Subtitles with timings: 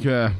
[0.00, 0.34] Economica,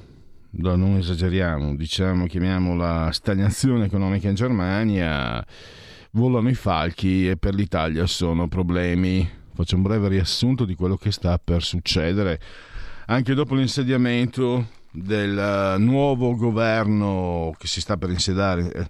[0.53, 5.45] no, non esageriamo, diciamo, chiamiamola stagnazione economica in Germania,
[6.13, 9.29] volano i falchi e per l'Italia sono problemi.
[9.53, 12.41] Faccio un breve riassunto di quello che sta per succedere
[13.07, 18.89] anche dopo l'insediamento del nuovo governo che si sta per insediare, eh,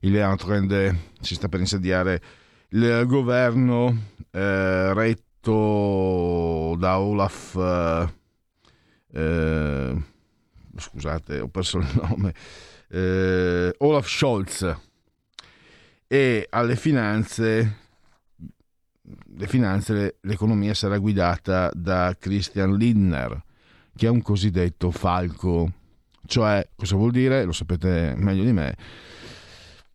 [0.00, 2.22] il Leantrend si sta per insediare
[2.70, 3.96] il governo
[4.30, 7.56] eh, retto da Olaf.
[7.56, 8.20] Eh,
[9.14, 10.02] eh,
[10.76, 12.34] scusate, ho perso il nome,
[12.88, 14.76] eh, Olaf Scholz
[16.06, 17.76] e alle finanze,
[19.36, 23.42] le finanze, l'economia sarà guidata da Christian Lindner,
[23.96, 25.72] che è un cosiddetto falco.
[26.26, 27.44] Cioè, cosa vuol dire?
[27.44, 28.76] Lo sapete meglio di me.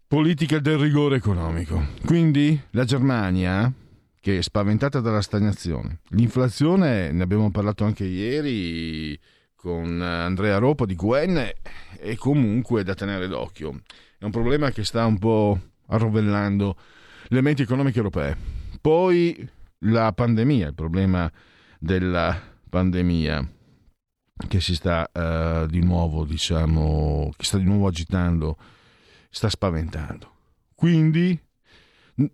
[0.08, 1.86] Politica del rigore economico.
[2.06, 3.72] Quindi la Germania,
[4.20, 6.00] che è spaventata dalla stagnazione.
[6.10, 9.20] L'inflazione, ne abbiamo parlato anche ieri
[9.58, 11.50] con Andrea Ropa di QN,
[11.98, 13.82] è comunque da tenere d'occhio.
[14.18, 16.78] È un problema che sta un po' arrovellando
[17.30, 18.38] le menti economiche europee.
[18.80, 21.30] Poi la pandemia, il problema
[21.80, 23.52] della pandemia
[24.48, 28.58] che si sta uh, di nuovo, diciamo, che sta di nuovo agitando,
[29.32, 30.32] sta spaventando.
[30.76, 31.38] Quindi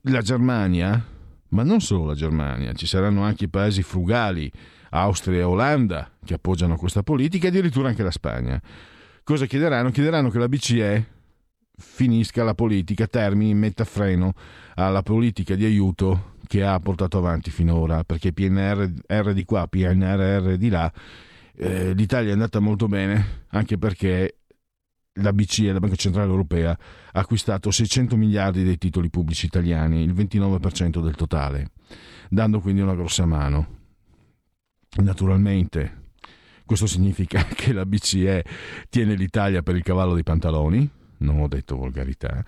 [0.02, 1.12] la Germania
[1.54, 4.52] ma non solo la Germania, ci saranno anche i paesi frugali,
[4.94, 8.62] Austria e Olanda, che appoggiano questa politica e addirittura anche la Spagna.
[9.24, 9.90] Cosa chiederanno?
[9.90, 11.08] Chiederanno che la BCE
[11.76, 14.34] finisca la politica, termini, metta freno
[14.76, 20.70] alla politica di aiuto che ha portato avanti finora, perché PNR di qua, PNRR di
[20.70, 20.92] là,
[21.56, 24.38] eh, l'Italia è andata molto bene, anche perché
[25.18, 30.14] la BCE, la Banca Centrale Europea, ha acquistato 600 miliardi dei titoli pubblici italiani, il
[30.14, 31.72] 29% del totale,
[32.30, 33.82] dando quindi una grossa mano.
[34.96, 36.02] Naturalmente
[36.66, 38.44] questo significa che la BCE
[38.90, 42.44] tiene l'Italia per il cavallo dei pantaloni, non ho detto volgarità,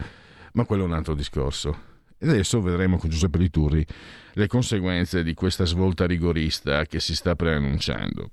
[0.54, 1.94] ma quello è un altro discorso.
[2.18, 3.86] E adesso vedremo con Giuseppe Liturri
[4.34, 8.32] le conseguenze di questa svolta rigorista che si sta preannunciando.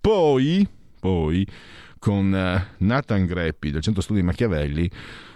[0.00, 0.68] Poi,
[0.98, 1.46] poi
[1.98, 4.90] con eh, Nathan Greppi del Centro Studi Machiavelli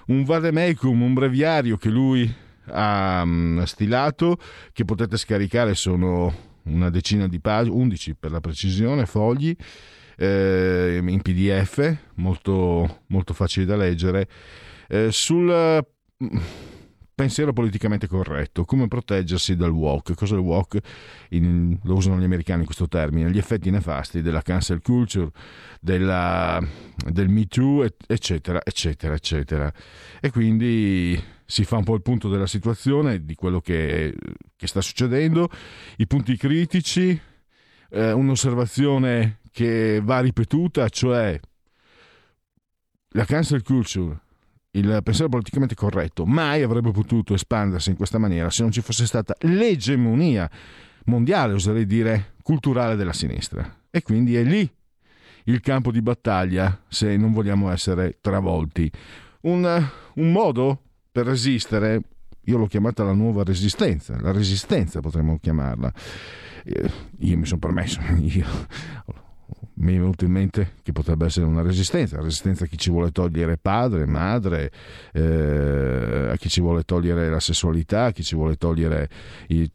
[0.07, 2.33] un vademecum, un breviario che lui
[2.67, 4.37] ha mm, stilato,
[4.73, 9.55] che potete scaricare, sono una decina di pagine, 11 per la precisione, fogli,
[10.17, 14.29] eh, in pdf, molto, molto facili da leggere,
[14.89, 15.47] eh, sul
[16.23, 16.37] mm,
[17.15, 20.15] pensiero politicamente corretto, come proteggersi dal walk.
[20.15, 20.79] Cosa è il walk?
[21.31, 25.31] In, lo usano gli americani questo termine, gli effetti nefasti della cancel culture,
[25.81, 26.63] della,
[27.11, 29.73] del Me Too, eccetera, eccetera, eccetera.
[30.21, 34.15] E quindi si fa un po' il punto della situazione, di quello che,
[34.55, 35.51] che sta succedendo,
[35.97, 37.21] i punti critici,
[37.91, 41.39] eh, un'osservazione che va ripetuta, cioè
[43.15, 44.21] la cancel culture
[44.75, 49.05] il pensiero politicamente corretto mai avrebbe potuto espandersi in questa maniera se non ci fosse
[49.05, 50.49] stata l'egemonia
[51.07, 53.79] mondiale, oserei dire, culturale della sinistra.
[53.91, 54.71] E quindi è lì
[55.45, 58.89] il campo di battaglia se non vogliamo essere travolti.
[59.43, 62.01] Un, un modo per resistere,
[62.45, 65.93] io l'ho chiamata la nuova resistenza, la resistenza potremmo chiamarla.
[66.65, 68.47] Eh, io mi sono permesso, io
[69.81, 73.11] mi è venuto in mente che potrebbe essere una resistenza, resistenza a chi ci vuole
[73.11, 74.71] togliere padre, madre,
[75.13, 79.09] eh, a chi ci vuole togliere la sessualità, a chi ci vuole togliere
[79.49, 79.71] i,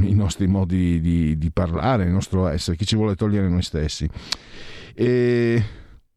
[0.00, 4.08] i nostri modi di, di, parlare, il nostro essere, chi ci vuole togliere noi stessi.
[4.94, 5.64] E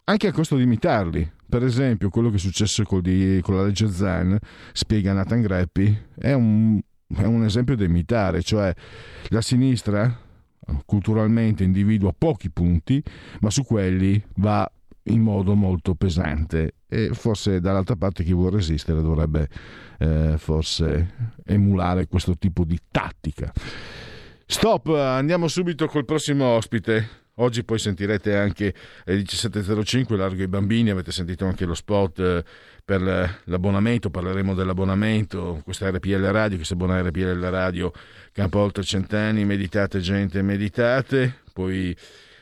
[0.05, 1.31] anche a costo di imitarli.
[1.53, 4.39] Per esempio, quello che è successo con, di, con la legge Zen,
[4.71, 6.81] spiega Nathan Greppi, è un,
[7.15, 8.73] è un esempio da imitare, cioè
[9.27, 10.19] la sinistra
[10.83, 13.03] culturalmente individua pochi punti,
[13.41, 14.67] ma su quelli va
[15.03, 19.47] in modo molto pesante e forse dall'altra parte chi vuole resistere dovrebbe
[19.99, 23.53] eh, forse emulare questo tipo di tattica.
[24.47, 27.21] Stop, andiamo subito col prossimo ospite.
[27.37, 28.73] Oggi poi sentirete anche
[29.05, 32.43] alle 17.05 Largo i Bambini, avete sentito anche lo spot eh,
[32.85, 33.01] per
[33.45, 37.91] l'abbonamento, parleremo dell'abbonamento, questa RPL Radio, che si abbona RPL Radio,
[38.31, 41.95] campo oltre cent'anni, meditate gente, meditate, poi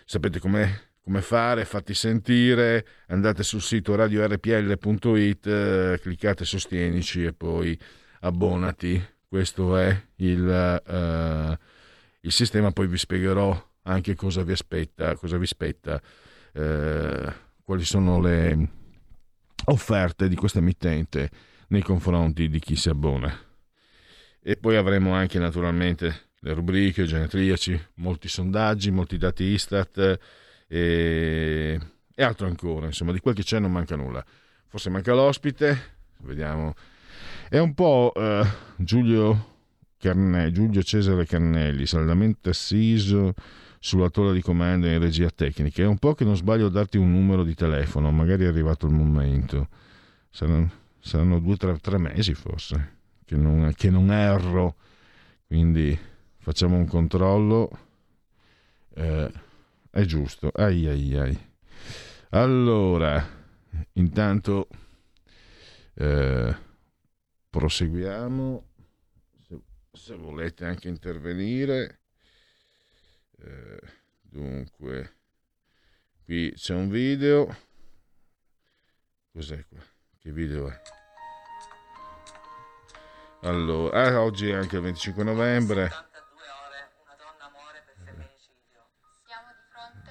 [0.03, 0.89] sapete come
[1.21, 7.77] fare, fatti sentire, andate sul sito radiorpl.it, eh, cliccate sostienici e poi
[8.21, 9.01] abbonati.
[9.27, 11.57] Questo è il, uh,
[12.21, 16.01] il sistema, poi vi spiegherò anche cosa vi aspetta, cosa vi aspetta,
[16.53, 17.33] eh,
[17.63, 18.69] quali sono le
[19.65, 21.29] offerte di questa emittente
[21.67, 23.33] nei confronti di chi si abbona.
[24.43, 30.19] E poi avremo anche naturalmente le rubriche, genetriaci, molti sondaggi, molti dati Istat
[30.67, 31.79] e,
[32.13, 32.87] e altro ancora.
[32.87, 34.23] Insomma, di quel che c'è non manca nulla.
[34.67, 36.73] Forse manca l'ospite, vediamo.
[37.47, 38.43] È un po' eh,
[38.77, 39.57] Giulio,
[39.97, 43.33] Carne, Giulio Cesare Carnelli, saldamente assiso
[43.83, 45.81] sulla tolla di comando in regia tecnica.
[45.81, 48.85] È un po' che non sbaglio a darti un numero di telefono, magari è arrivato
[48.85, 49.69] il momento.
[50.29, 54.75] Saranno, saranno due o tre, tre, mesi forse che non, che non, erro.
[55.47, 55.97] Quindi
[56.37, 57.69] facciamo un controllo.
[58.93, 59.31] Eh,
[59.89, 60.51] è giusto.
[60.53, 61.49] Ai ai ai.
[62.29, 63.27] Allora,
[63.93, 64.67] intanto
[65.95, 66.55] eh,
[67.49, 68.63] proseguiamo.
[69.47, 69.59] Se,
[69.91, 72.00] se volete anche intervenire.
[73.43, 73.79] Eh,
[74.21, 75.17] dunque,
[76.23, 77.47] qui c'è un video.
[79.31, 79.79] Cos'è qua?
[80.19, 80.81] Che video è?
[83.43, 85.89] Allora, ah, oggi è anche il 25 novembre.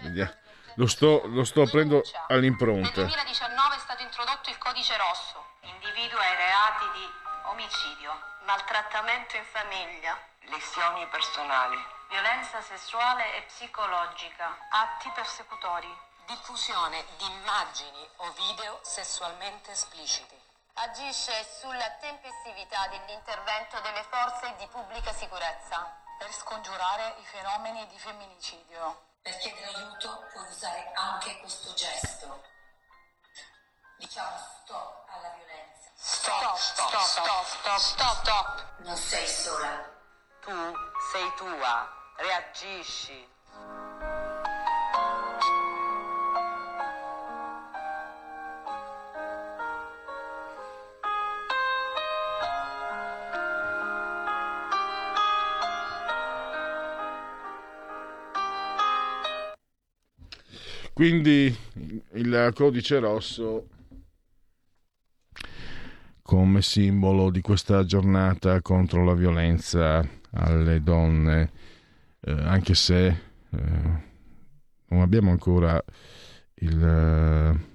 [0.02, 0.38] Vediamo.
[0.74, 3.02] Lo sto, lo sto aprendo all'impronta.
[3.02, 7.06] Nel 2019 è stato introdotto il codice rosso, individua i reati di
[7.50, 8.10] omicidio,
[8.46, 10.18] maltrattamento in famiglia,
[10.48, 11.76] lesioni personali,
[12.10, 15.88] violenza sessuale e psicologica, atti persecutori,
[16.26, 20.36] diffusione di immagini o video sessualmente espliciti.
[20.74, 29.06] Agisce sulla tempestività dell'intervento delle forze di pubblica sicurezza per scongiurare i fenomeni di femminicidio.
[29.22, 32.42] Per chiedere aiuto puoi usare anche questo gesto.
[33.98, 35.90] Diciamo stop alla violenza.
[35.94, 38.78] Stop, stop, stop, stop, stop, stop.
[38.78, 39.98] Non sei sola.
[40.40, 40.72] Tu
[41.12, 43.12] sei tua reagisci.
[60.92, 61.56] Quindi
[62.12, 63.68] il codice rosso
[66.20, 71.69] come simbolo di questa giornata contro la violenza alle donne
[72.20, 74.08] eh, anche se eh,
[74.88, 75.82] non abbiamo ancora
[76.54, 77.66] il, eh,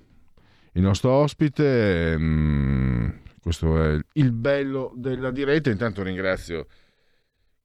[0.74, 2.16] il nostro ospite.
[2.18, 3.10] Mm,
[3.42, 5.70] questo è il bello della diretta.
[5.70, 6.68] Intanto ringrazio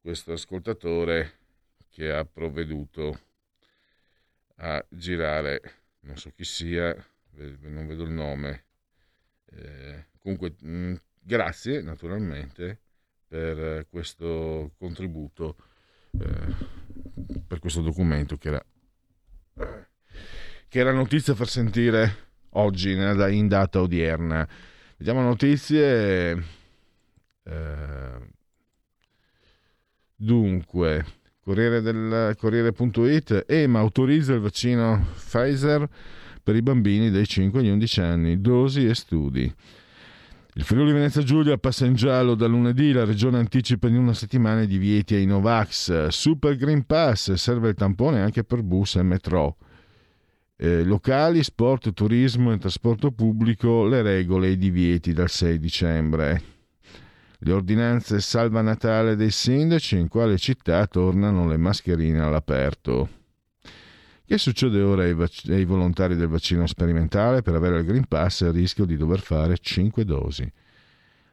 [0.01, 1.39] questo ascoltatore
[1.91, 3.19] che ha provveduto
[4.57, 5.61] a girare,
[6.01, 6.95] non so chi sia,
[7.61, 8.65] non vedo il nome.
[9.53, 12.81] Eh, comunque, mm, grazie naturalmente
[13.27, 15.57] per questo contributo
[16.19, 16.55] eh,
[17.47, 18.64] per questo documento che era,
[20.69, 24.47] che era notizia far sentire oggi in data odierna.
[24.97, 26.45] Vediamo notizie.
[27.43, 28.19] Eh,
[30.14, 31.05] dunque,
[31.43, 35.88] Corriere del Corriere.it EMA autorizza il vaccino Pfizer
[36.43, 39.55] per i bambini dai 5 agli 11 anni, dosi e studi.
[40.54, 44.62] Il Friuli Venezia Giulia passa in giallo da lunedì, la regione anticipa in una settimana
[44.62, 46.09] i divieti ai Novax.
[46.09, 49.59] Super Green Pass, serve il tampone anche per bus e metro.
[50.57, 56.42] Eh, locali, sport, turismo e trasporto pubblico, le regole e i divieti dal 6 dicembre.
[57.38, 63.20] Le ordinanze salva Natale dei sindaci, in quale città tornano le mascherine all'aperto.
[64.31, 67.43] Che succede ora ai, vac- ai volontari del vaccino sperimentale?
[67.43, 70.49] Per avere il Green Pass il rischio di dover fare 5 dosi.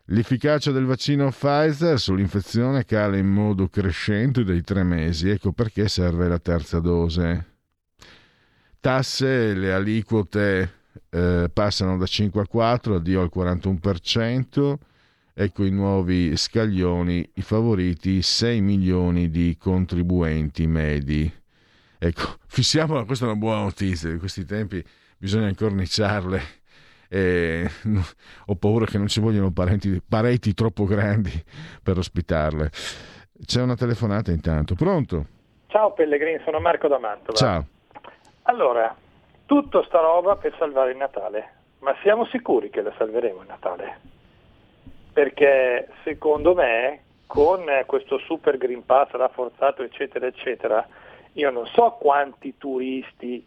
[0.06, 6.27] L'efficacia del vaccino Pfizer sull'infezione cala in modo crescente dai tre mesi, ecco perché serve
[6.27, 7.46] la terza dose.
[8.80, 10.72] Tasse, le aliquote
[11.12, 14.75] eh, passano da 5 a 4, addio al 41%,
[15.36, 21.32] ecco i nuovi scaglioni, i favoriti 6 milioni di contribuenti medi.
[22.00, 24.84] Ecco, fissiamola, questa è una buona notizia, in questi tempi
[25.18, 26.66] bisogna incorniciarle.
[27.10, 27.70] E
[28.48, 31.32] ho paura che non ci vogliano parenti, pareti troppo grandi
[31.82, 32.70] per ospitarle.
[33.46, 35.25] C'è una telefonata intanto, pronto?
[35.68, 37.38] Ciao Pellegrini, sono Marco da Mantova.
[37.38, 37.66] Ciao.
[38.44, 38.94] Allora,
[39.46, 44.00] tutto sta roba per salvare il Natale, ma siamo sicuri che la salveremo il Natale?
[45.13, 50.88] Perché secondo me con questo super Green Pass rafforzato eccetera eccetera
[51.38, 53.46] io non so quanti turisti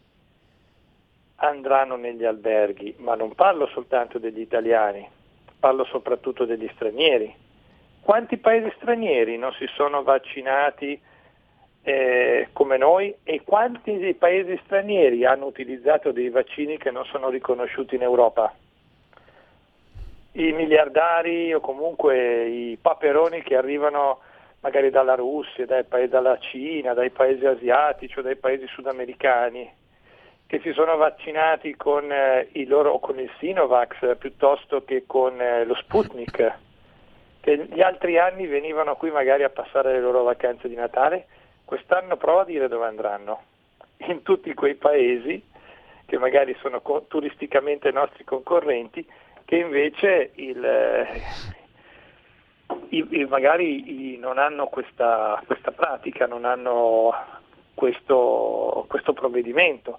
[1.36, 5.08] andranno negli alberghi, ma non parlo soltanto degli italiani,
[5.58, 7.34] parlo soprattutto degli stranieri.
[8.00, 11.00] Quanti paesi stranieri non si sono vaccinati
[11.82, 17.96] eh, come noi e quanti paesi stranieri hanno utilizzato dei vaccini che non sono riconosciuti
[17.96, 18.54] in Europa?
[20.32, 24.20] I miliardari o comunque i paperoni che arrivano
[24.60, 29.70] magari dalla Russia, dai dalla Cina, dai paesi asiatici o dai paesi sudamericani,
[30.46, 35.64] che si sono vaccinati con, eh, il, loro, con il Sinovax piuttosto che con eh,
[35.64, 36.54] lo Sputnik,
[37.40, 41.26] che gli altri anni venivano qui magari a passare le loro vacanze di Natale,
[41.64, 43.42] quest'anno prova a dire dove andranno.
[44.08, 45.42] In tutti quei paesi
[46.04, 49.06] che magari sono co- turisticamente nostri concorrenti,
[49.44, 51.22] che invece il, eh,
[52.90, 57.12] i, i, magari i, non hanno questa, questa, pratica, non hanno
[57.74, 59.98] questo, questo provvedimento.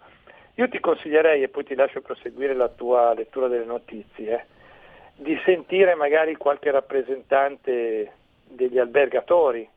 [0.55, 4.47] Io ti consiglierei, e poi ti lascio proseguire la tua lettura delle notizie,
[5.15, 8.11] di sentire magari qualche rappresentante
[8.43, 9.67] degli albergatori,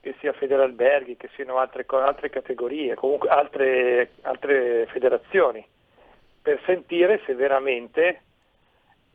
[0.00, 5.66] che sia Federalberghi, che siano altre, altre categorie, comunque altre, altre federazioni,
[6.42, 8.20] per sentire se veramente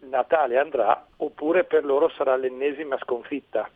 [0.02, 3.70] Natale andrà oppure per loro sarà l'ennesima sconfitta.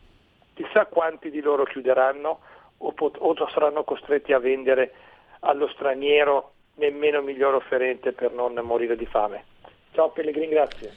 [0.53, 2.39] Chissà quanti di loro chiuderanno
[2.77, 4.93] o, pot- o saranno costretti a vendere
[5.39, 9.45] allo straniero nemmeno miglior offerente per non morire di fame.
[9.91, 10.95] Ciao Pellegrini, grazie.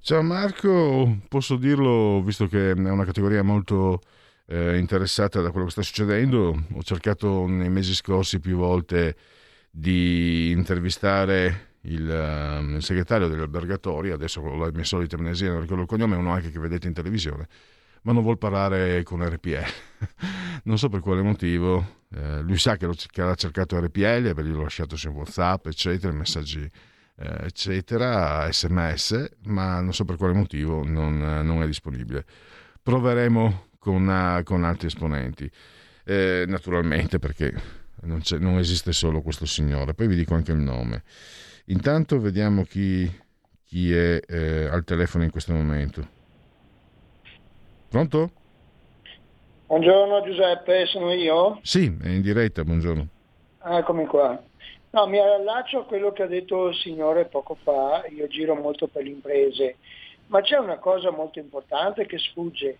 [0.00, 4.00] Ciao Marco, posso dirlo visto che è una categoria molto
[4.46, 9.16] eh, interessata da quello che sta succedendo, ho cercato nei mesi scorsi più volte
[9.70, 15.82] di intervistare il, uh, il segretario degli albergatori, adesso la mia solita amnesia, non ricordo
[15.82, 17.48] il cognome, è uno anche che vedete in televisione,
[18.02, 19.64] ma non vuol parlare con RPL.
[20.64, 22.04] non so per quale motivo.
[22.14, 26.68] Eh, lui sa che, lo, che ha cercato RPL, averglielo lasciato su WhatsApp, eccetera, messaggi,
[27.18, 32.24] eh, eccetera, sms, ma non so per quale motivo non, non è disponibile.
[32.82, 35.50] Proveremo con, con altri esponenti,
[36.04, 37.52] eh, naturalmente perché
[38.02, 39.94] non, non esiste solo questo signore.
[39.94, 41.02] Poi vi dico anche il nome.
[41.68, 43.10] Intanto vediamo chi,
[43.64, 46.06] chi è eh, al telefono in questo momento.
[47.88, 48.30] Pronto?
[49.66, 51.58] Buongiorno Giuseppe, sono io?
[51.62, 53.08] Sì, è in diretta, buongiorno.
[53.64, 54.40] Eccomi qua.
[54.90, 58.86] No, mi allaccio a quello che ha detto il signore poco fa, io giro molto
[58.86, 59.76] per le imprese,
[60.28, 62.78] ma c'è una cosa molto importante che sfugge.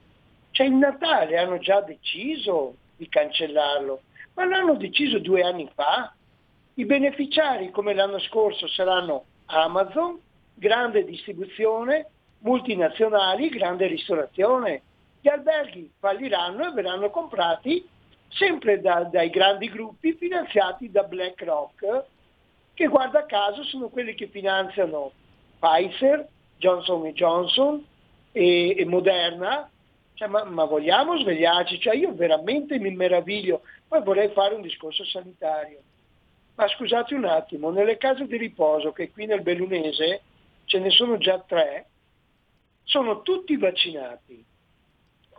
[0.52, 4.02] Cioè il Natale hanno già deciso di cancellarlo,
[4.34, 6.14] ma l'hanno deciso due anni fa.
[6.78, 10.20] I beneficiari come l'anno scorso saranno Amazon,
[10.52, 14.82] grande distribuzione, multinazionali, grande ristorazione.
[15.22, 17.82] Gli alberghi falliranno e verranno comprati
[18.28, 22.04] sempre da, dai grandi gruppi finanziati da BlackRock,
[22.74, 25.12] che guarda caso sono quelli che finanziano
[25.58, 26.28] Pfizer,
[26.58, 27.86] Johnson Johnson
[28.32, 29.70] e, e Moderna.
[30.12, 31.80] Cioè, ma, ma, vogliamo svegliarci?
[31.80, 33.62] Cioè, io veramente mi meraviglio.
[33.88, 35.80] Poi vorrei fare un discorso sanitario.
[36.56, 40.22] Ma scusate un attimo, nelle case di riposo, che qui nel Bellunese
[40.64, 41.86] ce ne sono già tre,
[42.82, 44.42] sono tutti vaccinati,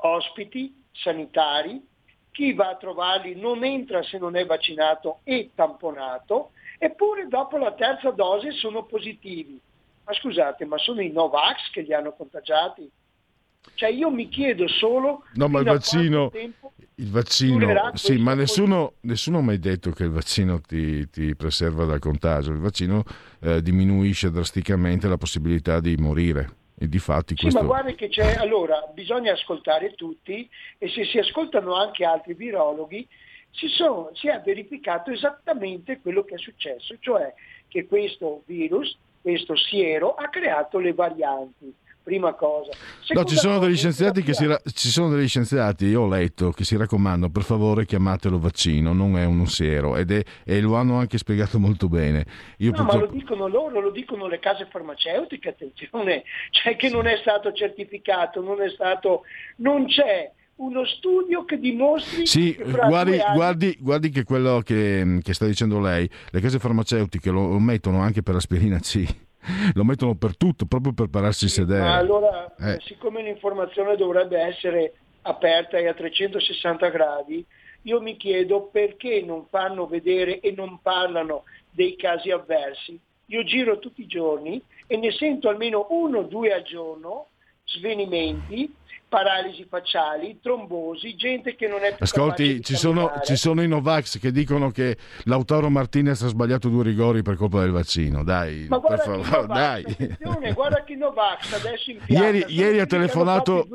[0.02, 1.86] ospiti, sanitari,
[2.32, 7.72] chi va a trovarli non entra se non è vaccinato e tamponato, eppure dopo la
[7.74, 9.60] terza dose sono positivi.
[10.06, 12.90] Ma scusate, ma sono i Novax che li hanno contagiati?
[13.74, 15.24] Cioè io mi chiedo solo...
[15.34, 16.32] No, ma il vaccino...
[17.00, 21.86] Il vaccino, sì, ma nessuno, nessuno, ha mai detto che il vaccino ti, ti preserva
[21.86, 22.52] dal contagio.
[22.52, 23.04] Il vaccino
[23.40, 26.56] eh, diminuisce drasticamente la possibilità di morire.
[26.80, 27.60] E di fatti sì, questo...
[27.60, 30.48] ma guarda che c'è, allora bisogna ascoltare tutti
[30.78, 33.08] e se si ascoltano anche altri virologhi,
[33.52, 37.34] si, sono, si è verificato esattamente quello che è successo, cioè
[37.68, 41.74] che questo virus, questo siero, ha creato le varianti
[42.08, 42.72] prima cosa.
[43.10, 46.52] no, ci sono, degli scienziati che si ra- ci sono degli scienziati, io ho letto,
[46.52, 50.76] che si raccomandano, per favore chiamatelo vaccino, non è un siero, ed è, e lo
[50.76, 52.26] hanno anche spiegato molto bene.
[52.60, 52.98] Io no, purtroppo...
[52.98, 57.52] ma lo dicono loro, lo dicono le case farmaceutiche, attenzione, cioè che non è stato
[57.52, 59.24] certificato, non è stato,
[59.58, 63.36] non c'è uno studio che dimostri sì, che guardi, anni...
[63.36, 68.24] guardi, guardi, che quello che, che, sta dicendo lei, le case farmaceutiche lo mettono anche
[68.24, 69.26] per aspirina C
[69.74, 71.82] lo mettono per tutto, proprio per pararsi a sedere.
[71.82, 72.80] Ma allora, eh.
[72.82, 77.46] siccome l'informazione dovrebbe essere aperta e a 360 gradi,
[77.84, 83.00] io mi chiedo perché non fanno vedere e non parlano dei casi avversi.
[83.28, 87.28] Io giro tutti i giorni e ne sento almeno uno o due al giorno,
[87.66, 88.74] svenimenti,
[89.10, 94.20] paralisi facciali, trombosi, gente che non è più Ascolti, ci sono, ci sono, i Novax
[94.20, 98.24] che dicono che Lautaro Martinez ha sbagliato due rigori per colpa del vaccino.
[98.24, 100.54] Dai, Ma per favore, Novax, dai.
[100.54, 103.68] guarda che Novax adesso in piazza, ieri, ieri ha telefonato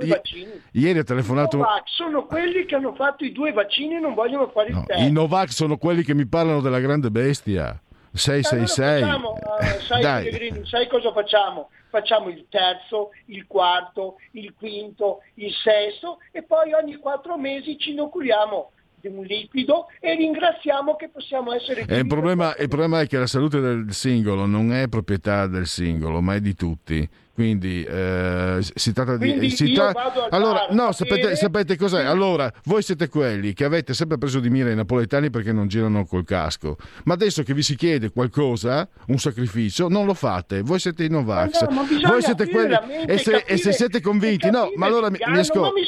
[0.72, 4.14] ieri ha telefonato I Novax sono quelli che hanno fatto i due vaccini e non
[4.14, 7.80] vogliono fare il no, I Novax sono quelli che mi parlano della grande bestia.
[8.14, 9.02] 666.
[9.02, 11.70] Allora facciamo, uh, sai, sai cosa facciamo?
[11.92, 17.90] Facciamo il terzo, il quarto, il quinto, il sesto e poi ogni quattro mesi ci
[17.90, 21.84] inoculiamo di un liquido e ringraziamo che possiamo essere...
[21.86, 26.22] il, problema, il problema è che la salute del singolo non è proprietà del singolo,
[26.22, 29.48] ma è di tutti quindi eh, si tratta di...
[29.50, 29.92] Si tra...
[30.28, 32.04] allora, no, sapete, sapete, cos'è?
[32.04, 36.04] Allora, voi siete quelli che avete sempre preso di mira i napoletani perché non girano
[36.04, 36.76] col casco.
[37.04, 40.60] Ma adesso che vi si chiede qualcosa, un sacrificio, non lo fate.
[40.60, 41.68] Voi siete i Novax.
[41.68, 42.74] No, voi siete quelli...
[43.06, 44.50] E se, capire, e se, siete convinti...
[44.50, 45.80] No, ma allora mi, mi ascolti.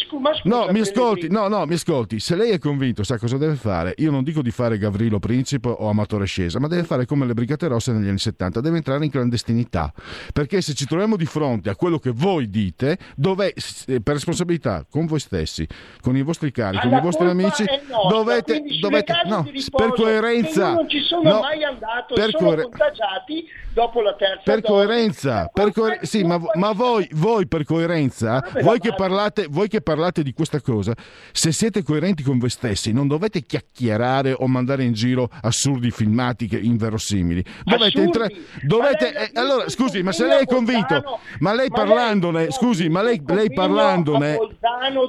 [0.45, 1.29] No, mi ascolti.
[1.29, 2.21] No, no, mi ascolti.
[2.21, 3.93] Se lei è convinto, sa cosa deve fare?
[3.99, 7.35] Io non dico di fare Gavrilo Principe o Amatore Scesa, ma deve fare come le
[7.35, 8.61] Brigate Rosse negli anni 70.
[8.63, 9.93] Deve entrare in clandestinità.
[10.33, 13.53] Perché se ci troviamo di fronte a quello che voi dite, dove,
[13.87, 15.67] eh, per responsabilità con voi stessi,
[16.01, 20.75] con i vostri cari, con i vostri amici, nostra, dovete, dovete no, riposo, per coerenza,
[20.75, 25.51] non ci sono no, mai andato per sono coer- contagiati dopo la terza per coerenza,
[25.53, 30.23] per coer- sì, ma, ma voi, voi, per coerenza, voi, che parlate, voi che parlate
[30.23, 30.95] di questa cosa,
[31.33, 36.47] se siete coerenti con voi stessi, non dovete chiacchierare o mandare in giro assurdi filmati
[36.47, 37.45] che inverosimili.
[37.65, 38.35] Dovete entrare.
[38.63, 42.89] Dovete, eh, allora, scusi, ma se lei è convinto, ma lei ma parlandone, lei, scusi,
[42.89, 44.39] ma lei, lei parlandone,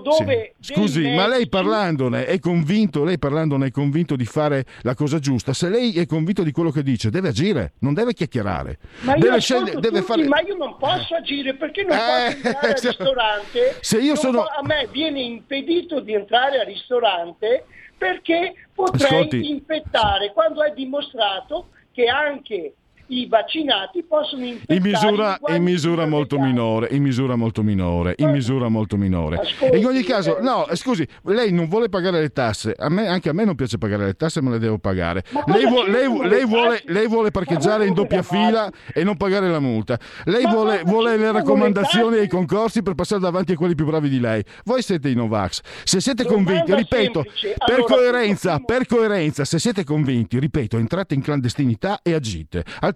[0.04, 4.96] dove sì, scusi, ma lei parlandone è convinto, lei parlandone è convinto di fare la
[4.96, 5.54] cosa giusta.
[5.54, 8.78] Se lei è convinto di quello che dice, deve agire, non deve chiacchierare.
[9.02, 10.28] Ma deve, scendere, deve tutti, fare...
[10.28, 13.78] ma io non posso agire perché non eh, posso entrare al ristorante.
[13.82, 14.42] Se io sono...
[14.42, 17.66] a me viene impedito di entrare al ristorante
[17.98, 19.50] perché potrei Ascolti.
[19.50, 22.74] infettare quando è dimostrato che anche
[23.08, 28.32] i vaccinati possono infettare in misura, in misura molto minore in misura molto minore in
[28.32, 29.38] misura molto minore.
[29.38, 33.08] Ascolti, in ogni caso eh, no scusi lei non vuole pagare le tasse a me,
[33.08, 35.24] anche a me non piace pagare le tasse ma le devo pagare.
[35.46, 39.60] Lei, vu- lei, lei, vuole, lei, vuole, parcheggiare in doppia fila e non pagare la
[39.60, 39.98] multa.
[40.26, 44.10] Lei vuole, vuole le raccomandazioni e i concorsi per passare davanti a quelli più bravi
[44.10, 44.44] di lei.
[44.64, 45.62] Voi siete i Novax.
[45.84, 47.24] Se siete convinti ripeto
[47.66, 52.64] per coerenza per coerenza se siete convinti ripeto entrate in clandestinità e agite.
[52.80, 52.95] Altrimenti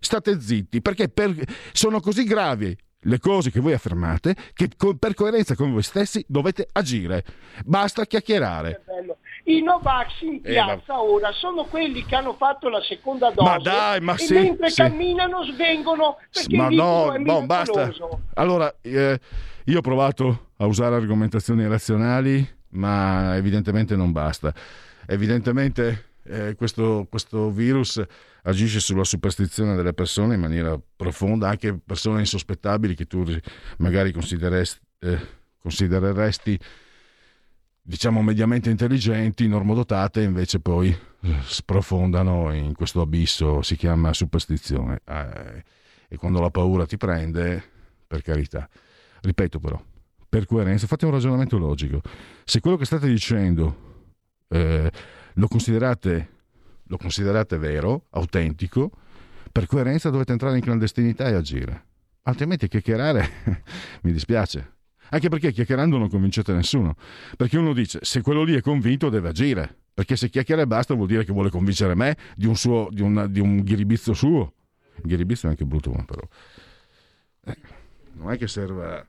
[0.00, 1.34] state zitti, perché per,
[1.72, 2.76] sono così gravi
[3.06, 7.24] le cose che voi affermate che per coerenza con voi stessi dovete agire.
[7.64, 8.82] Basta chiacchierare.
[9.44, 13.58] I Novax in piazza eh, ora sono quelli che hanno fatto la seconda dose ma
[13.58, 14.80] dai, ma e sì, mentre sì.
[14.80, 17.92] camminano svengono perché ma no, no basta.
[18.34, 19.20] Allora, eh,
[19.64, 24.54] io ho provato a usare argomentazioni razionali, ma evidentemente non basta.
[25.06, 28.02] Evidentemente eh, questo, questo virus
[28.44, 33.24] agisce sulla superstizione delle persone in maniera profonda, anche persone insospettabili che tu
[33.78, 35.18] magari eh,
[35.60, 36.58] considereresti
[37.86, 45.00] diciamo mediamente intelligenti, normodotate, invece poi eh, sprofondano in questo abisso, si chiama superstizione.
[45.04, 45.64] Eh,
[46.08, 47.62] e quando la paura ti prende,
[48.06, 48.68] per carità.
[49.20, 49.82] Ripeto però,
[50.28, 52.00] per coerenza, fate un ragionamento logico.
[52.44, 54.02] Se quello che state dicendo
[54.48, 54.90] eh,
[55.34, 56.28] lo considerate
[56.86, 58.90] lo considerate vero, autentico,
[59.50, 61.84] per coerenza dovete entrare in clandestinità e agire.
[62.22, 63.62] Altrimenti chiacchierare
[64.02, 64.72] mi dispiace.
[65.10, 66.96] Anche perché chiacchierando non convincete nessuno.
[67.36, 69.76] Perché uno dice, se quello lì è convinto deve agire.
[69.94, 73.02] Perché se chiacchiera e basta vuol dire che vuole convincere me di un, suo, di
[73.02, 74.54] una, di un ghiribizzo suo.
[75.02, 76.26] Ghiribizzo è anche brutto, però.
[77.44, 77.56] Eh,
[78.14, 79.06] non è che serva...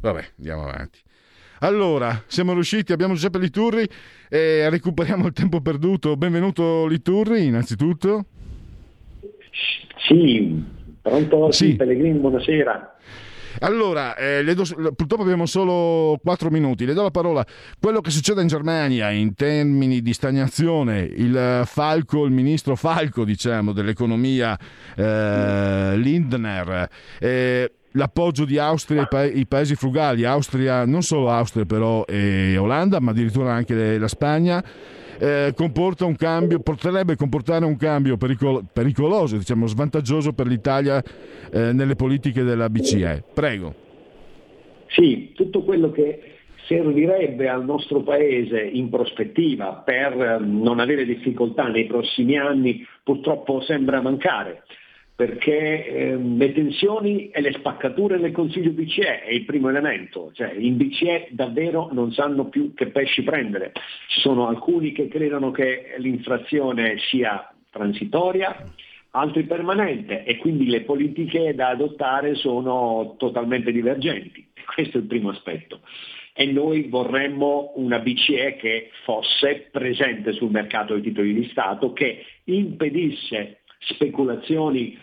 [0.00, 1.00] Vabbè, andiamo avanti.
[1.60, 3.88] Allora, siamo riusciti, abbiamo Giuseppe Liturri
[4.28, 6.14] e recuperiamo il tempo perduto.
[6.16, 8.26] Benvenuto Liturri, innanzitutto.
[10.06, 10.62] Sì,
[11.00, 11.50] pronto?
[11.52, 12.96] Sì, Pellegrini, buonasera.
[13.60, 14.64] Allora, eh, do,
[14.94, 16.84] purtroppo abbiamo solo 4 minuti.
[16.84, 17.46] Le do la parola.
[17.80, 23.72] Quello che succede in Germania in termini di stagnazione, il Falco, il ministro Falco, diciamo,
[23.72, 24.58] dell'economia,
[24.94, 26.88] eh, Lindner.
[27.18, 32.56] Eh, l'appoggio di Austria ai, pa- i paesi frugali, Austria, non solo Austria però e
[32.56, 34.62] Olanda, ma addirittura anche la Spagna,
[35.18, 41.02] eh, comporta un cambio, potrebbe comportare un cambio pericolo- pericoloso, diciamo svantaggioso per l'Italia
[41.50, 43.24] eh, nelle politiche della BCE.
[43.34, 43.74] Prego.
[44.88, 51.86] Sì, tutto quello che servirebbe al nostro Paese in prospettiva per non avere difficoltà nei
[51.86, 54.64] prossimi anni purtroppo sembra mancare
[55.16, 60.52] perché eh, le tensioni e le spaccature del Consiglio BCE è il primo elemento, cioè
[60.52, 63.72] in BCE davvero non sanno più che pesci prendere,
[64.08, 68.62] ci sono alcuni che credono che l'inflazione sia transitoria,
[69.12, 75.30] altri permanente e quindi le politiche da adottare sono totalmente divergenti, questo è il primo
[75.30, 75.80] aspetto.
[76.34, 82.22] E noi vorremmo una BCE che fosse presente sul mercato dei titoli di Stato, che
[82.44, 84.98] impedisse speculazioni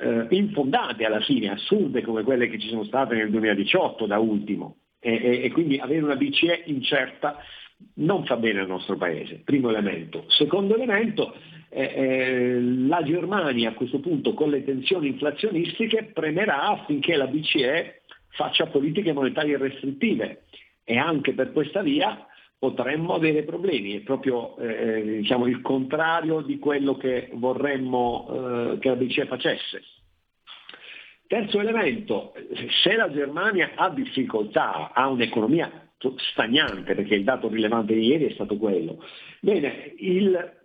[0.00, 4.76] eh, infondate alla fine, assurde come quelle che ci sono state nel 2018 da ultimo.
[4.98, 7.38] E, e, e quindi avere una BCE incerta
[7.96, 10.24] non fa bene al nostro paese, primo elemento.
[10.28, 11.34] Secondo elemento,
[11.68, 18.02] eh, eh, la Germania a questo punto con le tensioni inflazionistiche premerà affinché la BCE
[18.28, 20.44] faccia politiche monetarie restrittive
[20.84, 22.26] e anche per questa via
[22.58, 28.88] potremmo avere problemi, è proprio eh, diciamo, il contrario di quello che vorremmo eh, che
[28.88, 29.82] la BCE facesse.
[31.26, 32.34] Terzo elemento,
[32.82, 35.90] se la Germania ha difficoltà, ha un'economia
[36.32, 39.02] stagnante, perché il dato rilevante di ieri è stato quello,
[39.40, 40.62] bene, il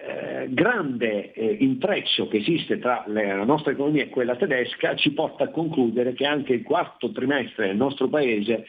[0.00, 5.12] eh, grande eh, intreccio che esiste tra le, la nostra economia e quella tedesca ci
[5.12, 8.64] porta a concludere che anche il quarto trimestre del nostro paese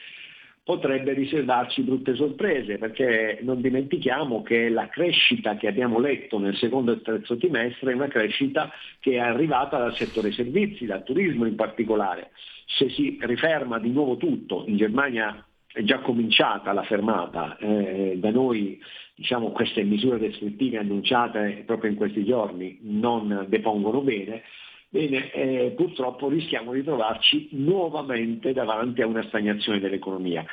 [0.70, 6.92] potrebbe riservarci brutte sorprese, perché non dimentichiamo che la crescita che abbiamo letto nel secondo
[6.92, 11.56] e terzo trimestre è una crescita che è arrivata dal settore servizi, dal turismo in
[11.56, 12.30] particolare.
[12.68, 18.30] Se si riferma di nuovo tutto, in Germania è già cominciata la fermata, eh, da
[18.30, 18.80] noi
[19.16, 24.44] diciamo, queste misure restrittive annunciate proprio in questi giorni non depongono bene,
[24.92, 30.44] Bene, eh, purtroppo rischiamo di trovarci nuovamente davanti a una stagnazione dell'economia.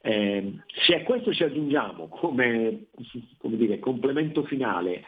[0.00, 0.54] Eh,
[0.86, 2.86] se a questo ci aggiungiamo come,
[3.36, 5.04] come dire, complemento finale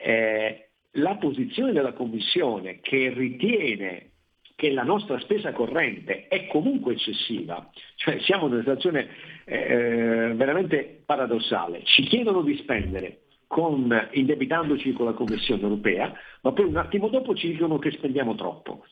[0.00, 4.10] eh, la posizione della Commissione che ritiene
[4.54, 9.08] che la nostra spesa corrente è comunque eccessiva, cioè siamo in una situazione
[9.44, 16.66] eh, veramente paradossale, ci chiedono di spendere con, indebitandoci con la Commissione europea, ma poi
[16.66, 18.84] un attimo dopo ci dicono che spendiamo troppo.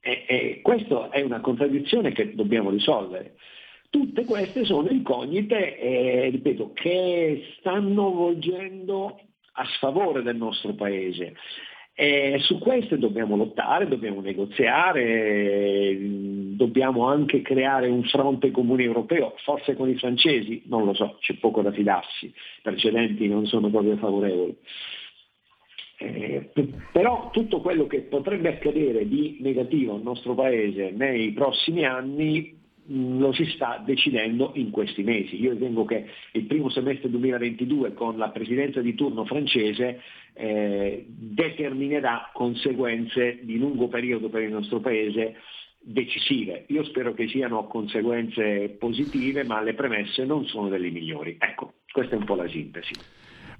[0.00, 3.36] E, e questa è una contraddizione che dobbiamo risolvere.
[3.88, 9.20] Tutte queste sono incognite, eh, ripeto, che stanno volgendo
[9.52, 11.34] a sfavore del nostro Paese.
[11.94, 19.76] E su queste dobbiamo lottare, dobbiamo negoziare, dobbiamo anche creare un fronte comune europeo, forse
[19.76, 23.98] con i francesi, non lo so, c'è poco da fidarsi, i precedenti non sono proprio
[23.98, 24.56] favorevoli.
[25.98, 26.48] Eh,
[26.90, 32.61] però tutto quello che potrebbe accadere di negativo al nostro Paese nei prossimi anni Mm,
[32.92, 35.40] lo si sta decidendo in questi mesi.
[35.40, 40.00] Io ritengo che il primo semestre 2022 con la presidenza di turno francese
[40.34, 45.36] eh, determinerà conseguenze di lungo periodo per il nostro Paese
[45.80, 46.64] decisive.
[46.68, 51.36] Io spero che siano conseguenze positive, ma le premesse non sono delle migliori.
[51.38, 52.92] Ecco, questa è un po' la sintesi.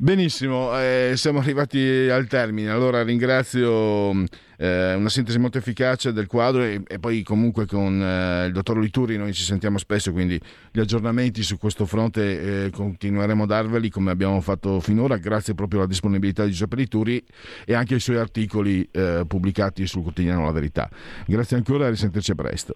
[0.03, 1.79] Benissimo, eh, siamo arrivati
[2.11, 2.71] al termine.
[2.71, 4.11] Allora ringrazio
[4.59, 8.79] eh, una sintesi molto efficace del quadro e, e poi comunque con eh, il dottor
[8.79, 10.41] Lituri noi ci sentiamo spesso, quindi
[10.73, 15.79] gli aggiornamenti su questo fronte eh, continueremo a darveli come abbiamo fatto finora, grazie proprio
[15.79, 17.25] alla disponibilità di Giuseppe Lituri
[17.65, 20.91] e anche ai suoi articoli eh, pubblicati sul quotidiano La Verità.
[21.25, 22.75] Grazie ancora e risentirci presto.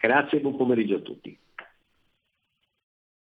[0.00, 1.38] Grazie e buon pomeriggio a tutti.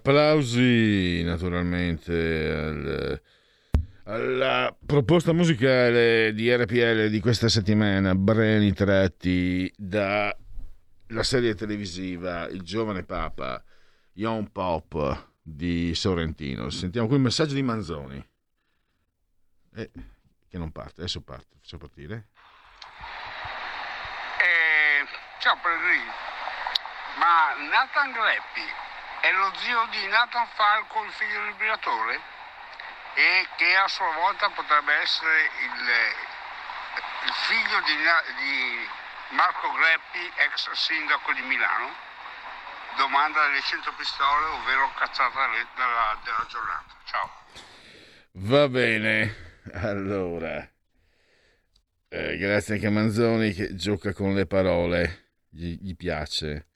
[0.00, 3.22] Applausi naturalmente al,
[4.04, 10.32] alla proposta musicale di RPL di questa settimana, brani tratti dalla
[11.20, 13.62] serie televisiva Il giovane Papa,
[14.14, 16.70] Young Pop di Sorrentino.
[16.70, 18.26] Sentiamo qui il messaggio di Manzoni.
[19.74, 19.90] Eh,
[20.48, 22.28] che non parte, adesso parte, faccio partire.
[24.40, 25.04] Eh,
[25.40, 26.08] ciao Pellegrini,
[27.18, 28.88] ma Nathan Greppi
[29.20, 32.20] è lo zio di Nathan Falco, il figlio del liberatore,
[33.14, 35.88] e che a sua volta potrebbe essere il,
[37.26, 38.88] il figlio di, di,
[39.30, 42.08] Marco Greppi, ex sindaco di Milano.
[42.96, 46.96] Domanda delle 100 pistole, ovvero cazzata della, della giornata.
[47.04, 47.30] Ciao.
[48.32, 50.68] Va bene, allora.
[52.08, 56.66] Eh, grazie anche a Manzoni che gioca con le parole, gli, gli piace.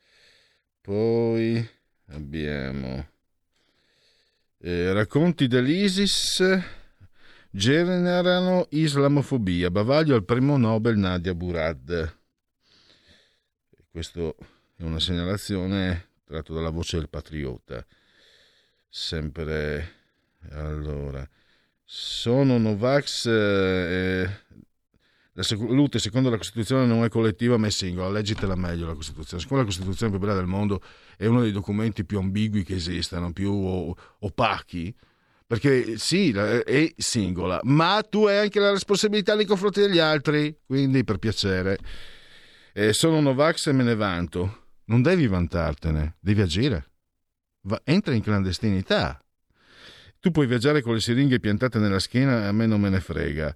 [0.80, 3.06] Poi abbiamo
[4.58, 6.42] eh, racconti dell'ISIS
[7.50, 9.70] generano islamofobia.
[9.70, 12.16] Bavaglio al premio Nobel Nadia Burad.
[13.90, 17.86] Questa è una segnalazione tratta dalla voce del patriota.
[18.88, 19.92] Sempre
[20.50, 21.28] allora.
[21.84, 23.26] Sono Novax.
[23.26, 24.28] Eh,
[25.36, 28.08] la salute, secondo la Costituzione, non è collettiva ma è singola.
[28.08, 29.42] Leggitela meglio la Costituzione.
[29.42, 30.80] Siccome la Costituzione più bella del mondo
[31.16, 33.52] è uno dei documenti più ambigui che esistano, più
[34.20, 34.94] opachi,
[35.46, 41.04] perché sì, è singola, ma tu hai anche la responsabilità nei confronti degli altri, quindi
[41.04, 41.78] per piacere.
[42.72, 44.62] Eh, sono Novax e me ne vanto.
[44.86, 46.90] Non devi vantartene, devi agire.
[47.62, 49.18] Va, entra in clandestinità.
[50.20, 53.54] Tu puoi viaggiare con le siringhe piantate nella schiena, a me non me ne frega.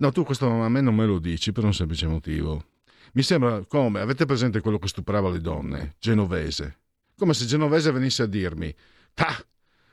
[0.00, 2.64] No, tu questo a me non me lo dici per un semplice motivo.
[3.12, 6.78] Mi sembra come, avete presente quello che stuprava le donne, genovese?
[7.16, 8.72] Come se Genovese venisse a dirmi,
[9.14, 9.44] ah,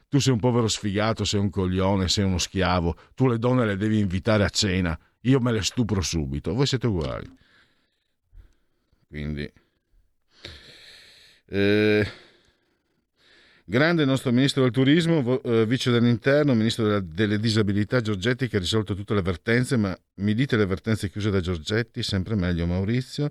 [0.08, 3.78] tu sei un povero sfigato, sei un coglione, sei uno schiavo, tu le donne le
[3.78, 7.28] devi invitare a cena, io me le stupro subito, voi siete uguali.
[9.08, 9.52] Quindi...
[11.48, 12.08] Eh,
[13.66, 18.96] grande nostro ministro del turismo, eh, vice dell'interno, ministro delle disabilità Giorgetti che ha risolto
[18.96, 23.30] tutte le vertenze, ma mi dite le vertenze chiuse da Giorgetti, sempre meglio Maurizio.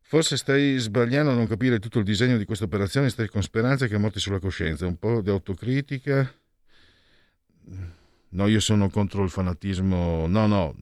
[0.00, 3.86] Forse stai sbagliando a non capire tutto il disegno di questa operazione, stai con speranza
[3.86, 6.32] che morti sulla coscienza, un po' di autocritica.
[8.28, 10.26] No, io sono contro il fanatismo.
[10.26, 10.76] No, no,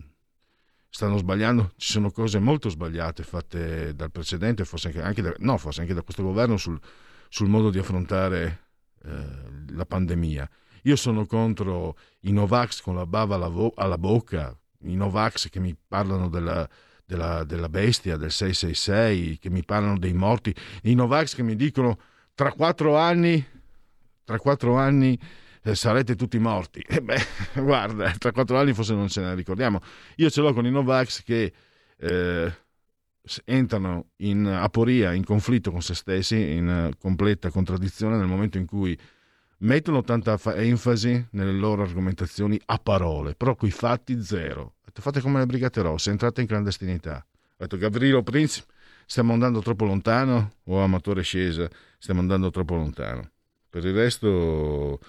[0.88, 1.72] stanno sbagliando.
[1.76, 5.94] Ci sono cose molto sbagliate fatte dal precedente, forse anche, anche da, no, forse anche
[5.94, 6.80] da questo governo sul,
[7.32, 8.66] sul modo di affrontare
[9.04, 9.10] eh,
[9.70, 10.46] la pandemia.
[10.82, 15.58] Io sono contro i Novax con la bava alla, vo- alla bocca, i Novax che
[15.58, 16.68] mi parlano della
[17.04, 21.98] della, della, bestia, del 666, che mi parlano dei morti, i Novax che mi dicono
[22.34, 23.44] tra quattro anni,
[24.24, 25.18] tra quattro anni
[25.62, 26.80] eh, sarete tutti morti.
[26.88, 27.26] E eh beh,
[27.62, 29.80] guarda, tra quattro anni forse non ce ne ricordiamo.
[30.16, 31.52] Io ce l'ho con i Novax che
[31.96, 32.52] eh,
[33.44, 38.98] entrano in aporia, in conflitto con se stessi, in completa contraddizione nel momento in cui
[39.58, 45.46] mettono tanta enfasi nelle loro argomentazioni a parole, però coi fatti zero fate come le
[45.46, 47.24] Brigate Rosse, entrate in clandestinità.
[47.24, 48.72] Ho detto, Gavrilo Principe,
[49.06, 50.56] stiamo andando troppo lontano?
[50.64, 53.30] O Amatore Scesa, stiamo andando troppo lontano?
[53.70, 55.00] Per il resto,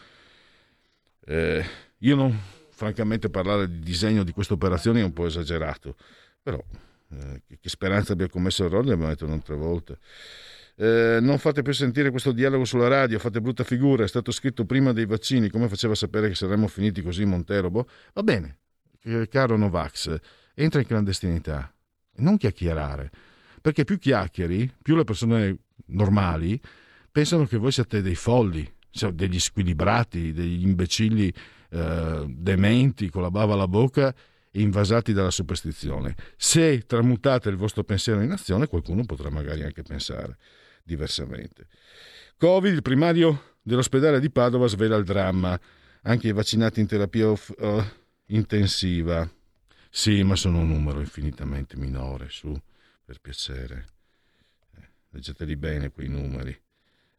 [1.26, 1.66] eh,
[1.98, 5.96] io non, francamente, parlare di disegno di questa operazione è un po' esagerato,
[6.42, 6.64] però
[7.20, 9.98] eh, che speranza abbia commesso errore l'abbiamo detto un'altra volta.
[10.76, 14.66] Eh, non fate più sentire questo dialogo sulla radio, fate brutta figura, è stato scritto
[14.66, 17.70] prima dei vaccini, come faceva sapere che saremmo finiti così Montero?
[17.70, 18.58] Boh, va bene,
[19.04, 20.16] eh, caro Novax,
[20.56, 21.72] entra in clandestinità,
[22.18, 23.12] non chiacchierare,
[23.62, 26.60] perché più chiacchieri, più le persone normali
[27.12, 28.68] pensano che voi siate dei folli,
[29.14, 31.34] degli squilibrati, degli imbecilli
[31.70, 34.14] eh, dementi con la bava alla bocca
[34.54, 36.16] invasati dalla superstizione.
[36.36, 40.38] Se tramutate il vostro pensiero in azione, qualcuno potrà magari anche pensare
[40.84, 41.68] diversamente.
[42.38, 45.60] Covid, il primario dell'ospedale di Padova svela il dramma.
[46.06, 47.82] Anche i vaccinati in terapia off, uh,
[48.28, 49.30] intensiva.
[49.90, 52.60] Sì, ma sono un numero infinitamente minore, su,
[53.06, 53.86] per piacere.
[54.76, 56.60] Eh, leggeteli bene quei numeri.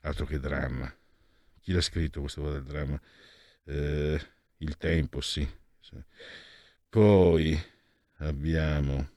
[0.02, 0.92] Altro che dramma.
[1.61, 3.00] Chi l'ha scritto questo del dramma?
[3.64, 4.20] Eh,
[4.59, 5.48] il tempo, sì.
[6.95, 7.61] Poi
[8.18, 9.09] abbiamo...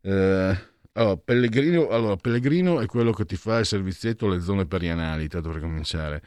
[0.00, 0.58] Eh,
[0.94, 5.50] oh, Pellegrino, allora, Pellegrino è quello che ti fa il servizietto alle zone perianali, tanto
[5.50, 6.22] per cominciare.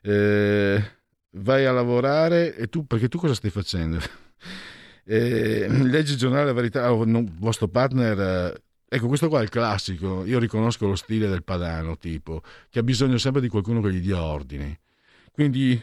[0.00, 0.82] Eh,
[1.32, 3.98] vai a lavorare e tu, perché tu cosa stai facendo?
[5.10, 9.42] Eh, leggi il giornale La Verità, oh, non, vostro partner eh, Ecco, questo qua è
[9.42, 10.26] il classico.
[10.26, 14.00] Io riconosco lo stile del padano, tipo, che ha bisogno sempre di qualcuno che gli
[14.00, 14.78] dia ordini.
[15.32, 15.82] Quindi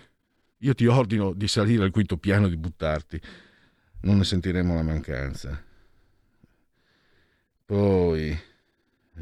[0.65, 3.21] io ti ordino di salire al quinto piano e di buttarti.
[4.01, 5.63] Non ne sentiremo la mancanza.
[7.65, 8.37] Poi,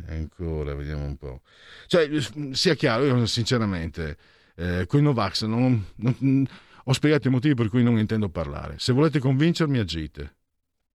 [0.08, 1.42] ancora, vediamo un po'.
[1.88, 2.10] Cioè,
[2.52, 4.18] sia chiaro, io sinceramente,
[4.56, 6.48] eh, con i Novax non, non,
[6.86, 8.76] ho spiegato i motivi per cui non intendo parlare.
[8.78, 10.36] Se volete convincermi, agite.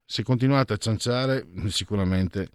[0.04, 2.50] Se continuate a cianciare, sicuramente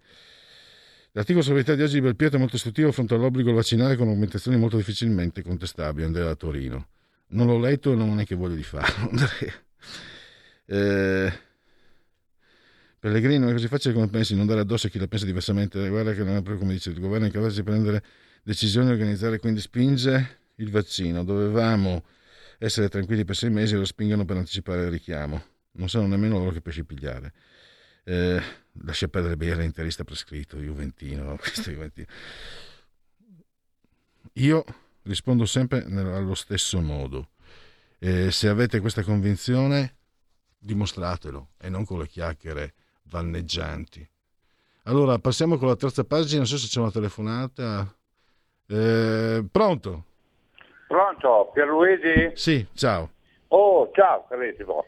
[1.16, 4.56] L'articolo sulla verità di oggi di Belpietro è molto istruttivo fronte all'obbligo vaccinale con argomentazioni
[4.56, 6.04] molto difficilmente contestabili.
[6.04, 6.88] Andrea da Torino.
[7.28, 9.10] Non l'ho letto e non è che voglio di farlo.
[10.66, 11.32] eh,
[12.98, 15.88] Pellegrino, è così facile come pensi, non dare addosso a chi la pensa diversamente.
[15.88, 18.02] Guarda che non è proprio come dice il governo, è incapace di prendere
[18.42, 21.22] decisioni, organizzare, quindi spinge il vaccino.
[21.22, 22.04] Dovevamo
[22.58, 25.42] essere tranquilli per sei mesi e lo spingono per anticipare il richiamo.
[25.72, 27.32] Non sanno nemmeno loro che pesci pigliare.
[28.04, 28.40] Eh,
[28.82, 32.06] lascia perdere bene l'interista prescritto, Juventino, Juventino.
[34.34, 34.64] Io
[35.04, 37.28] rispondo sempre allo stesso modo.
[37.98, 39.96] Eh, se avete questa convinzione,
[40.58, 42.74] dimostratelo e non con le chiacchiere
[43.04, 44.06] vanneggianti.
[44.84, 47.90] Allora, passiamo con la terza pagina, non so se c'è una telefonata.
[48.66, 50.04] Eh, pronto?
[50.86, 52.32] Pronto, Pierluigi?
[52.34, 53.10] Sì, ciao.
[53.48, 54.86] Oh, ciao carissimo.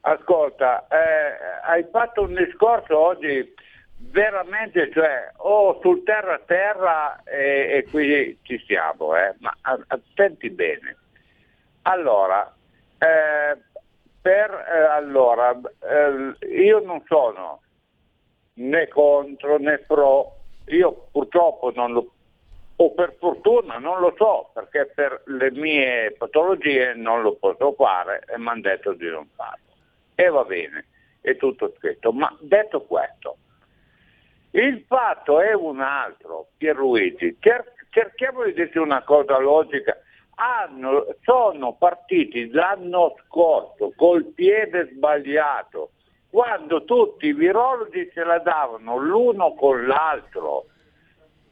[0.00, 3.54] Ascolta, eh, hai fatto un discorso oggi
[3.98, 10.96] veramente, cioè, o sul terra terra e, e qui ci siamo, eh, ma attenti bene.
[11.82, 12.54] Allora,
[12.98, 13.56] eh,
[14.20, 17.62] per, eh, allora eh, io non sono
[18.54, 20.36] né contro né pro,
[20.66, 22.12] io purtroppo non lo
[22.80, 28.22] o per fortuna non lo so perché per le mie patologie non lo posso fare
[28.28, 29.68] e mi hanno detto di non farlo
[30.20, 30.84] e va bene,
[31.20, 32.10] è tutto scritto.
[32.10, 33.36] Ma detto questo,
[34.52, 39.96] il fatto è un altro, Pierluigi, cer- cerchiamo di dirti una cosa logica.
[40.36, 45.90] Hanno, sono partiti l'anno scorso col piede sbagliato,
[46.30, 50.66] quando tutti i virologi se la davano l'uno con l'altro.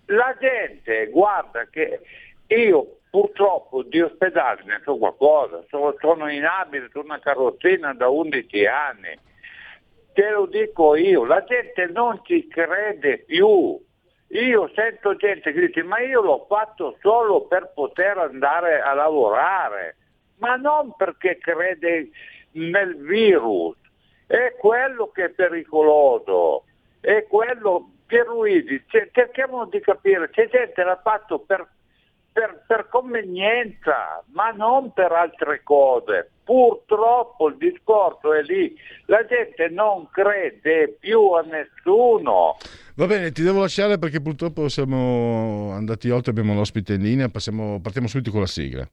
[0.06, 2.00] La gente guarda che
[2.46, 8.08] io purtroppo di ospedale ne so qualcosa, sono, sono in abile su una carrozzina da
[8.08, 9.18] 11 anni,
[10.16, 13.78] te lo dico io, la gente non ci crede più.
[14.28, 19.96] Io sento gente che dice ma io l'ho fatto solo per poter andare a lavorare,
[20.38, 22.08] ma non perché crede
[22.52, 23.76] nel virus,
[24.26, 26.64] è quello che è pericoloso,
[27.00, 31.68] è quello, Pierluigi, cerchiamo di capire, c'è gente che l'ha fatto per
[32.36, 36.32] per, per, convenienza, ma non per altre cose.
[36.46, 38.72] Purtroppo il discorso è lì,
[39.06, 42.56] la gente non crede più a nessuno.
[42.94, 47.80] Va bene, ti devo lasciare perché purtroppo siamo andati oltre, abbiamo l'ospite in linea, passiamo,
[47.80, 48.88] partiamo subito con la sigla.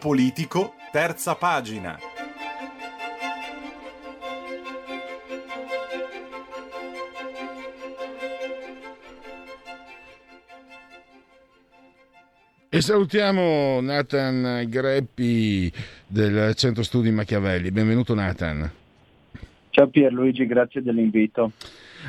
[0.00, 1.98] Politico, terza pagina.
[12.72, 15.70] E salutiamo Nathan Greppi
[16.06, 17.70] del Centro Studi Machiavelli.
[17.70, 18.70] Benvenuto Nathan.
[19.68, 21.52] Ciao Pierluigi, grazie dell'invito.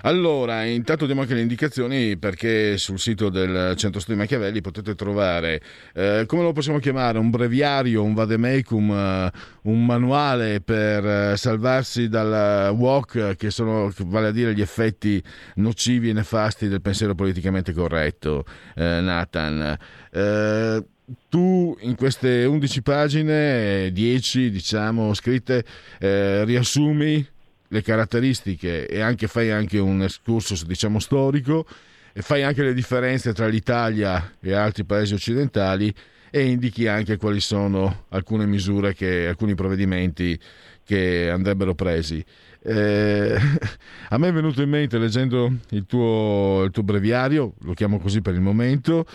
[0.04, 5.62] Allora, intanto diamo anche le indicazioni perché sul sito del Centro Studi Machiavelli potete trovare,
[5.94, 9.32] eh, come lo possiamo chiamare, un breviario, un vademecum, eh,
[9.64, 15.22] un manuale per eh, salvarsi dal walk, che sono, vale a dire, gli effetti
[15.56, 18.44] nocivi e nefasti del pensiero politicamente corretto,
[18.76, 19.78] eh, Nathan.
[20.12, 20.84] Eh,
[21.30, 25.64] tu in queste 11 pagine, 10 diciamo scritte,
[26.00, 27.28] eh, riassumi
[27.72, 31.66] le caratteristiche e anche fai anche un excursus diciamo storico
[32.14, 35.94] e fai anche le differenze tra l'Italia e altri paesi occidentali
[36.30, 40.38] e indichi anche quali sono alcune misure che, alcuni provvedimenti
[40.84, 42.24] che andrebbero presi.
[42.64, 43.36] Eh,
[44.10, 48.22] a me è venuto in mente leggendo il tuo, il tuo breviario, lo chiamo così
[48.22, 49.06] per il momento,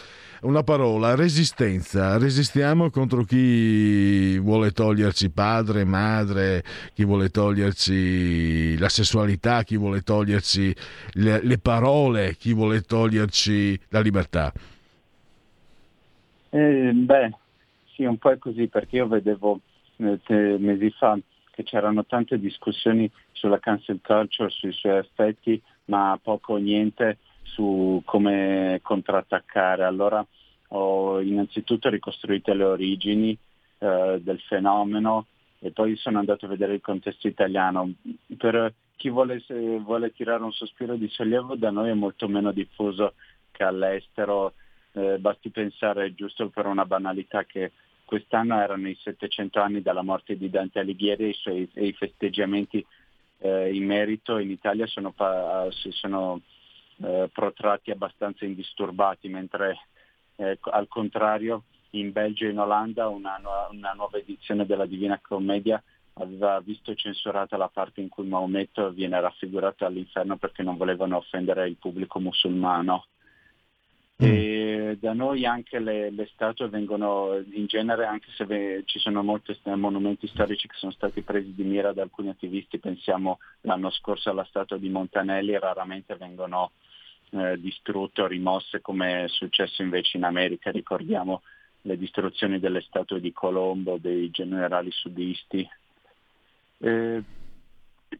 [0.42, 2.18] una parola, resistenza.
[2.18, 6.62] Resistiamo contro chi vuole toglierci padre, madre,
[6.92, 10.74] chi vuole toglierci la sessualità, chi vuole toglierci
[11.14, 14.52] le, le parole, chi vuole toglierci la libertà.
[16.50, 17.30] Eh, beh,
[17.94, 19.60] sì, un po' è così perché io vedevo
[19.96, 21.18] eh, mesi fa
[21.50, 27.18] che c'erano tante discussioni sulla cancel culture, sui suoi effetti, ma poco o niente
[27.52, 29.84] su come contrattaccare.
[29.84, 30.24] Allora
[30.68, 33.38] ho innanzitutto ricostruito le origini
[33.78, 35.26] eh, del fenomeno
[35.58, 37.92] e poi sono andato a vedere il contesto italiano.
[38.36, 39.42] Per chi vuole,
[39.80, 43.14] vuole, tirare un sospiro di sollievo da noi è molto meno diffuso
[43.50, 44.54] che all'estero,
[44.92, 47.72] eh, basti pensare giusto per una banalità che
[48.04, 51.92] quest'anno erano i 700 anni dalla morte di Dante Alighieri e i, suoi, e i
[51.92, 52.84] festeggiamenti
[53.38, 55.14] eh, in merito in Italia sono,
[55.70, 56.40] si sono
[57.02, 59.78] eh, protratti abbastanza indisturbati, mentre
[60.36, 63.38] eh, al contrario in Belgio e in Olanda una,
[63.70, 65.82] una, nuova edizione della Divina Commedia
[66.14, 71.68] aveva visto censurata la parte in cui Maometto viene raffigurato all'inferno perché non volevano offendere
[71.68, 73.06] il pubblico musulmano.
[74.22, 74.26] Mm.
[74.26, 79.22] E da noi anche le, le, statue vengono in genere, anche se ve, ci sono
[79.22, 84.30] molti monumenti storici che sono stati presi di mira da alcuni attivisti, pensiamo l'anno scorso
[84.30, 86.70] alla statua di Montanelli, raramente vengono
[87.38, 91.42] eh, distrutte o rimosse come è successo invece in America, ricordiamo
[91.82, 95.68] le distruzioni delle statue di Colombo, dei generali sudisti.
[96.78, 97.22] Eh,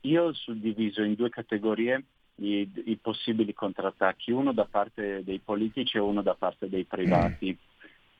[0.02, 2.04] io ho suddiviso in due categorie
[2.36, 7.56] i, i, possibili contrattacchi, uno da parte dei politici e uno da parte dei privati.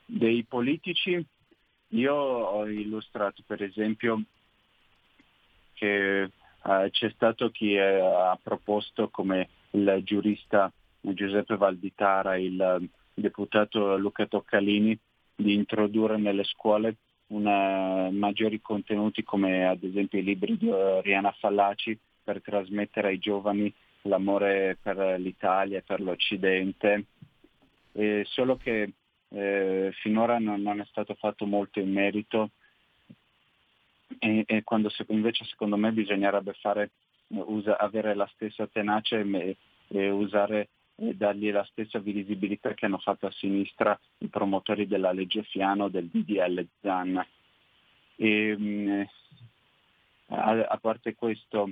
[0.04, 1.24] Dei politici
[1.90, 4.22] io ho illustrato per esempio
[5.74, 10.72] che eh, c'è stato chi è, ha proposto come il giurista
[11.14, 14.98] Giuseppe Valditara, il deputato Luca Toccalini,
[15.34, 16.96] di introdurre nelle scuole
[17.28, 23.72] una, maggiori contenuti come ad esempio i libri di Oriana Fallaci per trasmettere ai giovani
[24.02, 27.04] l'amore per l'Italia per l'Occidente,
[27.92, 28.92] e solo che
[29.28, 32.50] eh, finora non, non, è stato fatto molto in merito.
[34.18, 36.90] E, e quando invece secondo me bisognerebbe fare,
[37.28, 39.56] usa, avere la stessa tenacia e,
[39.88, 45.12] e usare e dargli la stessa visibilità che hanno fatto a sinistra i promotori della
[45.12, 47.26] legge Fiano del DDL Zan.
[48.16, 49.02] E, mm,
[50.28, 51.70] a, parte questo,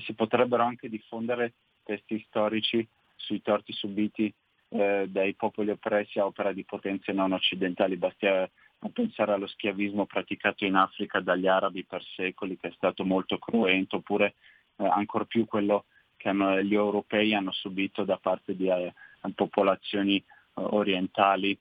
[0.00, 2.86] si potrebbero anche diffondere testi storici
[3.16, 4.32] sui torti subiti
[4.70, 7.96] eh, dai popoli oppressi a opera di potenze non occidentali.
[7.96, 12.72] Basti a, a pensare allo schiavismo praticato in Africa dagli arabi per secoli, che è
[12.76, 14.34] stato molto cruento, oppure
[14.76, 15.86] eh, ancor più quello
[16.18, 18.92] che hanno, gli europei hanno subito da parte di eh,
[19.34, 21.58] popolazioni eh, orientali,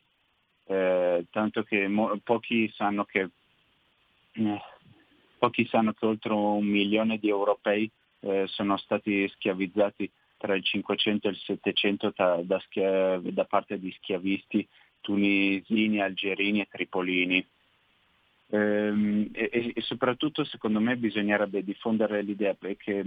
[0.66, 3.30] eh, tanto che mo- pochi, sanno che,
[4.34, 4.62] eh,
[5.38, 7.89] pochi sanno che oltre un milione di europei
[8.20, 13.80] eh, sono stati schiavizzati tra il 500 e il 700 da, da, schia- da parte
[13.80, 14.68] di schiavisti
[15.01, 17.47] tunisini, algerini e tripolini.
[18.49, 23.03] Ehm, e, e, soprattutto secondo me bisognerebbe diffondere l'idea che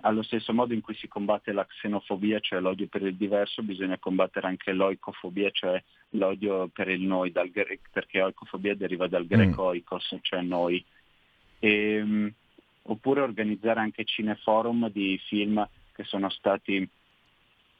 [0.00, 3.98] allo stesso modo in cui si combatte la xenofobia, cioè l'odio per il diverso, bisogna
[3.98, 9.66] combattere anche l'oicofobia, cioè l'odio per il noi, gre- perché oicofobia deriva dal greco mm.
[9.66, 10.84] oikos, cioè noi.
[11.58, 12.32] E, um,
[12.82, 16.88] oppure organizzare anche cineforum di film che sono stati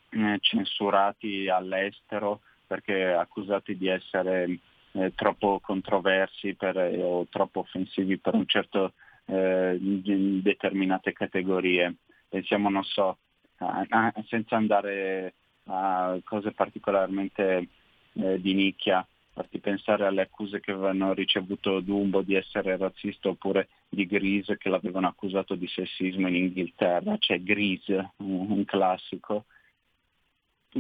[0.08, 4.58] eh, censurati all'estero perché accusati di essere
[4.92, 8.94] eh, troppo controversi per, eh, o troppo offensivi per un certo
[9.26, 11.94] eh, determinate categorie
[12.28, 13.18] pensiamo, non so,
[13.58, 17.68] a, a, senza andare a cose particolarmente
[18.12, 23.68] eh, di nicchia, farti pensare alle accuse che avevano ricevuto Dumbo di essere razzista oppure
[23.88, 29.44] di Grease che l'avevano accusato di sessismo in Inghilterra, c'è Grease, un, classico.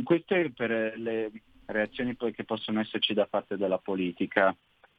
[0.02, 1.30] Queste per le
[1.66, 4.54] reazioni poi che possono esserci da parte della politica,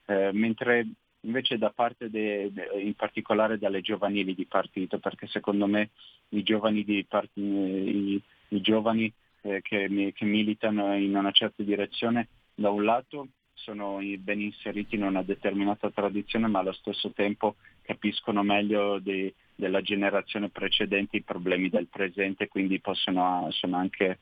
[0.06, 0.86] eh, mentre
[1.22, 5.90] invece da parte de, de, in particolare dalle giovanili di partito, perché secondo me
[6.30, 9.12] i giovani, part, i, i giovani
[9.42, 15.04] eh, che, che militano in una certa direzione da un lato sono ben inseriti in
[15.04, 21.70] una determinata tradizione, ma allo stesso tempo capiscono meglio di, della generazione precedente i problemi
[21.70, 24.20] del presente, quindi possono, sono anche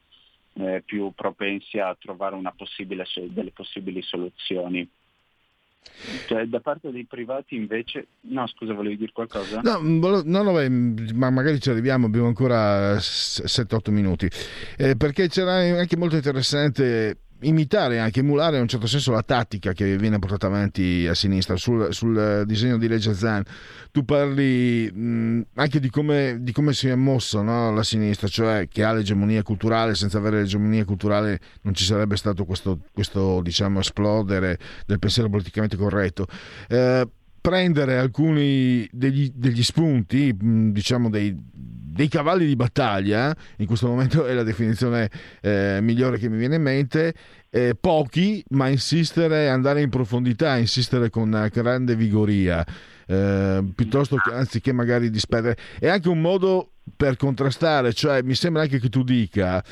[0.53, 4.87] eh, più propensi a trovare possibile, delle possibili soluzioni.
[6.27, 8.07] Cioè, da parte dei privati invece...
[8.21, 9.61] No, scusa, volevi dire qualcosa?
[9.61, 10.69] No, no, no beh,
[11.13, 14.29] ma magari ci arriviamo, abbiamo ancora 7-8 minuti.
[14.77, 19.73] Eh, perché c'era anche molto interessante imitare, anche emulare in un certo senso la tattica
[19.73, 23.43] che viene portata avanti a sinistra sul, sul disegno di legge Zan.
[23.91, 28.67] Tu parli mh, anche di come, di come, si è mossa no, la sinistra, cioè
[28.67, 33.79] che ha l'egemonia culturale, senza avere l'egemonia culturale non ci sarebbe stato questo, questo diciamo,
[33.79, 36.27] esplodere del pensiero politicamente corretto.
[36.67, 37.07] Eh,
[37.45, 41.35] prendere alcuni degli, degli spunti, diciamo dei,
[41.95, 45.09] dei, cavalli di battaglia, in questo momento è la definizione
[45.41, 47.13] eh, migliore che mi viene in mente,
[47.49, 52.65] eh, pochi, ma insistere, andare in profondità, insistere con grande vigoria,
[53.07, 55.57] eh, piuttosto che anziché magari disperdere.
[55.79, 59.63] È anche un modo per contrastare, cioè mi sembra anche che tu dica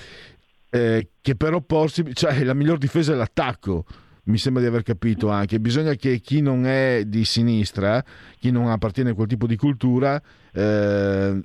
[0.70, 3.86] eh, che per opporsi, cioè la miglior difesa è l'attacco
[4.26, 8.04] mi sembra di aver capito anche, bisogna che chi non è di sinistra,
[8.40, 10.22] chi non appartiene a quel tipo di cultura,
[10.54, 11.42] eh,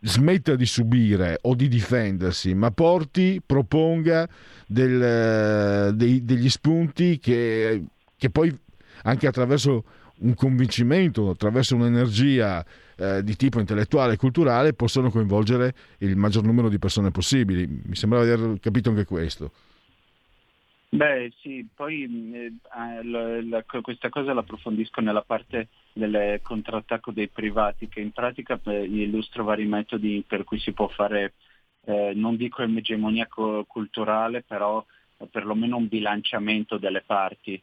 [0.00, 4.28] smetta di subire o di difendersi, ma porti, proponga
[4.66, 7.84] del, dei, degli spunti che,
[8.16, 8.56] che, poi
[9.02, 9.84] anche attraverso
[10.18, 12.64] un convincimento, attraverso un'energia
[12.96, 17.66] eh, di tipo intellettuale e culturale possono coinvolgere il maggior numero di persone possibili.
[17.66, 19.50] Mi sembrava di aver capito anche questo.
[20.88, 22.52] Beh sì, poi eh,
[23.02, 28.60] la, la, questa cosa la approfondisco nella parte del contrattacco dei privati, che in pratica
[28.64, 31.32] eh, illustro vari metodi per cui si può fare,
[31.86, 34.84] eh, non dico egemonia culturale, però
[35.16, 37.60] eh, perlomeno un bilanciamento delle parti.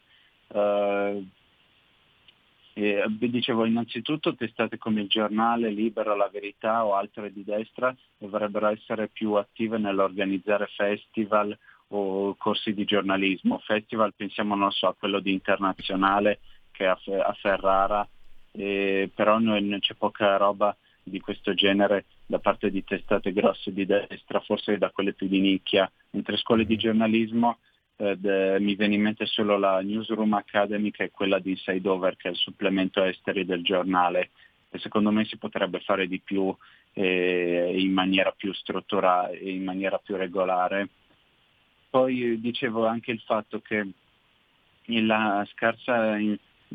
[0.48, 1.24] Uh,
[2.74, 8.66] vi dicevo innanzitutto testate come il giornale Libera la Verità o altre di destra dovrebbero
[8.66, 11.56] essere più attive nell'organizzare festival
[11.88, 13.58] o corsi di giornalismo.
[13.58, 16.40] Festival pensiamo so a quello di internazionale
[16.72, 18.06] che è a, Ferrara,
[18.56, 23.84] eh, però noi, c'è poca roba di questo genere da parte di testate grosse di
[23.84, 25.90] destra, forse da quelle più di nicchia.
[26.10, 27.58] Mentre scuole di giornalismo
[27.96, 32.16] eh, de, mi viene in mente solo la Newsroom Academy che è quella di Sideover,
[32.16, 34.30] che è il supplemento esteri del giornale.
[34.70, 36.54] E secondo me si potrebbe fare di più
[36.94, 40.88] eh, in maniera più strutturata e in maniera più regolare
[41.94, 43.86] poi dicevo anche il fatto che
[44.86, 45.92] il scarso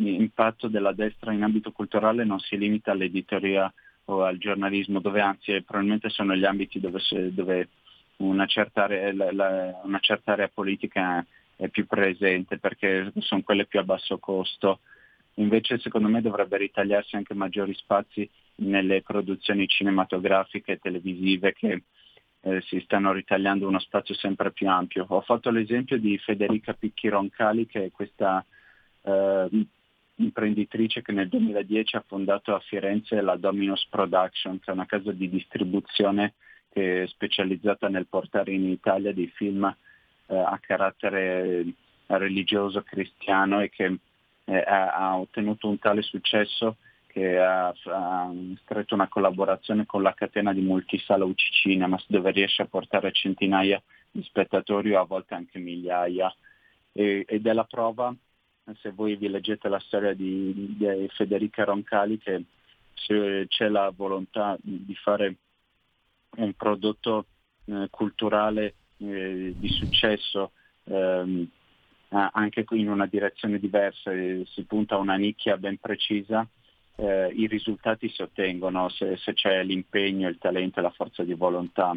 [0.07, 3.71] impatto della destra in ambito culturale non si limita all'editoria
[4.05, 6.99] o al giornalismo, dove anzi probabilmente sono gli ambiti dove,
[7.31, 7.69] dove
[8.17, 11.25] una, certa area, la, una, certa area, politica
[11.55, 14.79] è più presente perché sono quelle più a basso costo.
[15.35, 21.83] Invece secondo me dovrebbe ritagliarsi anche maggiori spazi nelle produzioni cinematografiche e televisive che
[22.41, 25.05] eh, si stanno ritagliando uno spazio sempre più ampio.
[25.07, 28.43] Ho fatto l'esempio di Federica Picchi Roncali, che è questa
[29.03, 29.47] eh,
[30.19, 35.11] imprenditrice che nel 2010 ha fondato a Firenze la Dominos Production, che è una casa
[35.11, 36.33] di distribuzione
[36.71, 39.63] che è specializzata nel portare in Italia dei film
[40.27, 41.65] eh, a carattere
[42.07, 43.97] religioso cristiano e che
[44.45, 50.53] eh, ha ottenuto un tale successo che ha, ha, stretto una collaborazione con la catena
[50.53, 55.59] di multisala UC Cinema, dove riesce a portare centinaia di spettatori o a volte anche
[55.59, 56.33] migliaia.
[56.91, 58.13] E, ed è la prova,
[58.81, 62.43] se voi vi leggete la storia di, di Federica Roncali, che
[62.93, 65.35] c'è la volontà di fare
[66.37, 67.25] un prodotto
[67.65, 70.51] eh, culturale eh, di successo
[70.83, 71.47] ehm,
[72.09, 76.47] anche in una direzione diversa, si punta a una nicchia ben precisa
[76.99, 81.33] eh, i risultati si ottengono se, se, c'è l'impegno, il talento e la forza di
[81.33, 81.95] volontà.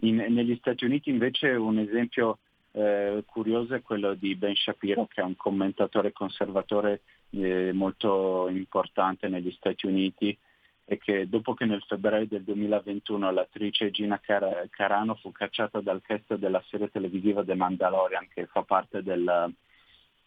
[0.00, 2.38] In, negli Stati Uniti invece un esempio
[2.76, 7.00] eh, curioso è quello di Ben Shapiro, che è un commentatore conservatore
[7.30, 10.36] eh, molto importante negli Stati Uniti
[10.84, 16.02] e che dopo che nel febbraio del 2021 l'attrice Gina Car- Carano fu cacciata dal
[16.02, 19.54] cast della serie televisiva The Mandalorian, che fa parte del,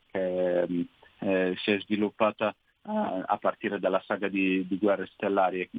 [0.10, 0.86] che
[1.20, 5.70] eh, si è sviluppata a, a partire dalla saga di, di Guerre Stellari.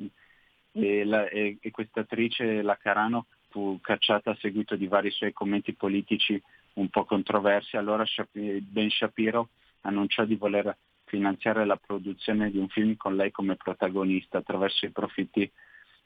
[0.73, 5.33] E, la, e, e questa attrice, la Carano, fu cacciata a seguito di vari suoi
[5.33, 6.41] commenti politici
[6.81, 9.51] un po' controversi, allora Ben Shapiro
[9.83, 14.91] annunciò di voler finanziare la produzione di un film con lei come protagonista attraverso i
[14.91, 15.51] profitti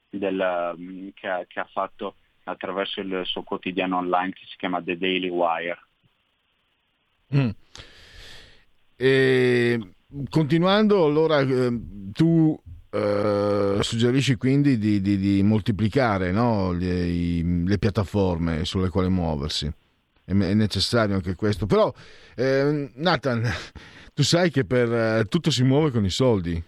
[0.09, 4.97] del, che, ha, che, ha, fatto attraverso il suo quotidiano online che si chiama The
[4.97, 5.79] Daily Wire.
[7.35, 7.51] Mm.
[8.97, 9.95] E,
[10.31, 11.81] continuando, allora eh,
[12.13, 12.59] tu
[12.91, 19.71] eh, suggerisci quindi di, di, di moltiplicare no, le, le, piattaforme sulle quali muoversi.
[20.25, 21.67] È, necessario anche questo.
[21.67, 21.93] Però,
[22.35, 23.43] eh, Nathan,
[24.15, 26.63] tu sai che per eh, tutto si muove con i soldi.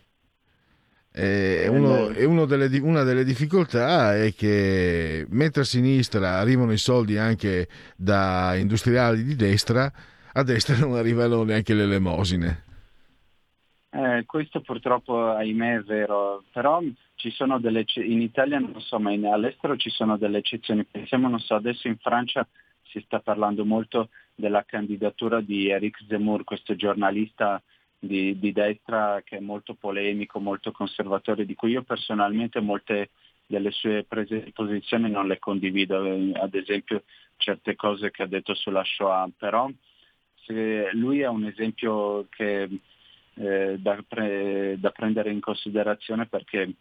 [1.18, 7.16] E uno, e delle, una delle difficoltà è che mentre a sinistra arrivano i soldi
[7.16, 9.90] anche da industriali di destra,
[10.34, 12.64] a destra non arrivano neanche le elemosine.
[13.88, 16.82] Eh, questo purtroppo ahimè è vero, però
[17.14, 20.84] ci sono delle in Italia non so, ma in, all'estero ci sono delle eccezioni.
[20.84, 22.46] Pensiamo, non so, adesso in Francia
[22.96, 27.62] si sta parlando molto della candidatura di Eric Zemmour, questo giornalista
[27.98, 33.10] di, di destra che è molto polemico, molto conservatore, di cui io personalmente molte
[33.46, 35.98] delle sue prese di posizione non le condivido,
[36.34, 37.04] ad esempio
[37.36, 39.68] certe cose che ha detto sulla Shoah, però
[40.92, 42.68] lui è un esempio che
[43.34, 46.72] eh, da, pre, da, prendere in considerazione perché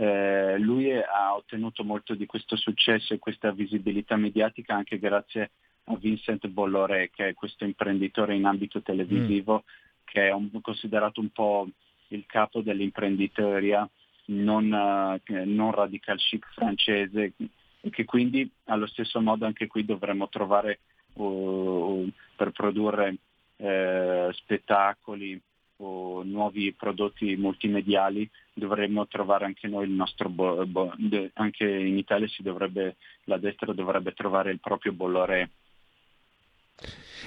[0.00, 5.50] eh, lui ha ottenuto molto di questo successo e questa visibilità mediatica anche grazie
[5.84, 10.02] a Vincent Bolloré, che è questo imprenditore in ambito televisivo, mm.
[10.04, 11.68] che è un, considerato un po'
[12.08, 13.86] il capo dell'imprenditoria
[14.28, 17.34] non, uh, non radical chic francese
[17.82, 20.78] e che quindi allo stesso modo anche qui dovremmo trovare
[21.14, 23.16] uh, per produrre
[23.56, 25.38] uh, spettacoli,
[25.80, 30.92] o nuovi prodotti multimediali dovremmo trovare anche noi il nostro bo- bo-
[31.34, 35.50] anche in Italia dovrebbe la destra dovrebbe trovare il proprio Bolloré.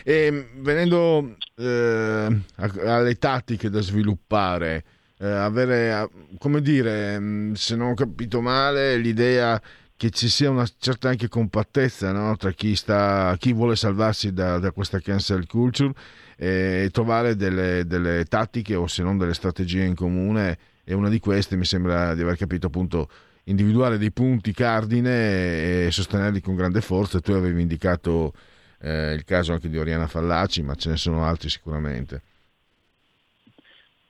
[0.04, 4.84] E venendo eh, alle tattiche da sviluppare
[5.20, 9.62] eh, avere come dire mm, se non ho capito male l'idea
[10.04, 12.36] che ci sia una certa anche compattezza no?
[12.36, 15.93] tra chi, sta, chi vuole salvarsi da, da questa cancel culture
[16.36, 21.20] e trovare delle, delle, tattiche o se non delle strategie in comune e una di
[21.20, 23.08] queste mi sembra di aver capito appunto
[23.45, 27.22] individuare dei punti cardine e sostenerli con grande forza.
[27.22, 28.34] Tu avevi indicato
[28.82, 32.22] eh, il caso anche di Oriana Fallaci, ma ce ne sono altri sicuramente.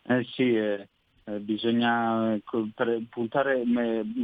[0.07, 0.87] Eh sì, eh,
[1.25, 2.35] eh bisogna
[3.09, 3.63] puntare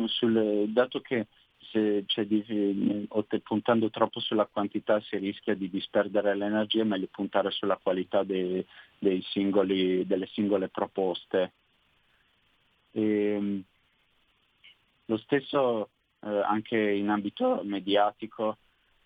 [0.07, 1.27] sul dato che
[1.71, 3.07] se di,
[3.43, 8.65] puntando troppo sulla quantità si rischia di disperdere l'energia, è meglio puntare sulla qualità dei,
[8.97, 11.53] dei singoli, delle singole proposte.
[12.91, 13.63] E, ehm,
[15.05, 15.89] lo stesso
[16.21, 18.57] eh, anche in ambito mediatico,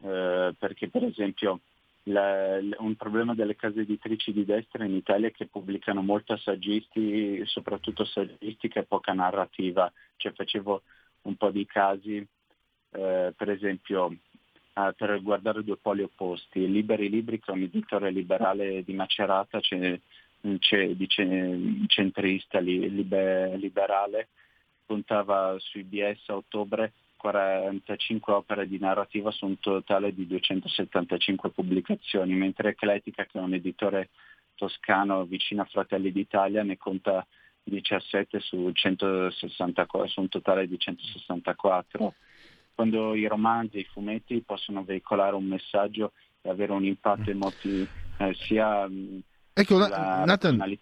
[0.02, 1.62] eh, perché per esempio
[2.04, 7.42] la, un problema delle case editrici di destra in Italia è che pubblicano molto assaggisti,
[7.46, 9.92] soprattutto saggistica e poca narrativa.
[10.18, 10.82] Cioè facevo
[11.24, 12.26] un po' di casi
[12.94, 14.16] eh, per esempio
[14.74, 19.60] eh, per guardare due poli opposti, Liberi Libri che è un editore liberale di Macerata,
[19.60, 20.00] c'è,
[20.60, 21.08] c'è, di
[21.88, 24.30] centrista liber, liberale,
[24.86, 32.34] puntava su IBS a ottobre 45 opere di narrativa su un totale di 275 pubblicazioni,
[32.34, 34.10] mentre Ecletica, che è un editore
[34.56, 37.26] toscano vicino a Fratelli d'Italia, ne conta
[37.64, 42.14] 17 su, 164, su un totale di 164
[42.74, 48.34] quando i romanzi i fumetti possono veicolare un messaggio e avere un impatto emotivo eh,
[48.34, 49.20] sia mm,
[49.54, 50.78] ecco, Nathan,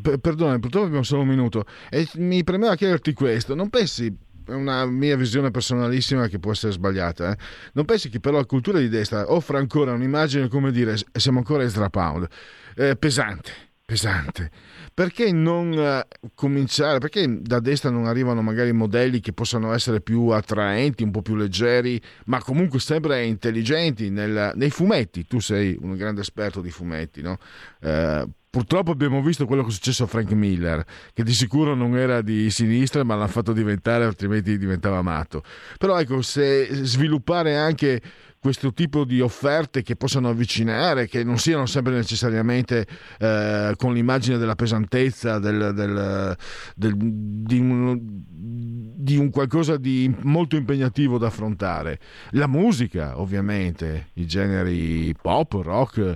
[0.00, 4.52] per, perdona, purtroppo abbiamo solo un minuto e mi premeva chiederti questo, non pensi è
[4.52, 7.32] una mia visione personalissima che può essere sbagliata.
[7.32, 7.36] Eh?
[7.72, 11.62] Non pensi che però la cultura di destra offra ancora un'immagine, come dire, siamo ancora
[11.62, 12.28] Ezra Pound,
[12.76, 13.52] eh, pesante,
[13.84, 14.50] pesante
[14.94, 16.98] perché non eh, cominciare?
[16.98, 21.34] Perché da destra non arrivano magari modelli che possano essere più attraenti, un po' più
[21.34, 25.26] leggeri, ma comunque sempre intelligenti nel, nei fumetti?
[25.26, 27.38] Tu sei un grande esperto di fumetti, no?
[27.80, 31.96] Eh, Purtroppo abbiamo visto quello che è successo a Frank Miller, che di sicuro non
[31.96, 35.42] era di sinistra, ma l'ha fatto diventare, altrimenti diventava matto.
[35.76, 38.00] Però ecco, se sviluppare anche
[38.44, 42.86] questo tipo di offerte che possano avvicinare, che non siano sempre necessariamente
[43.18, 46.36] eh, con l'immagine della pesantezza, del, del,
[46.76, 51.98] del, di, un, di, un, qualcosa di molto impegnativo da affrontare.
[52.32, 56.14] La musica, ovviamente, i generi pop, rock,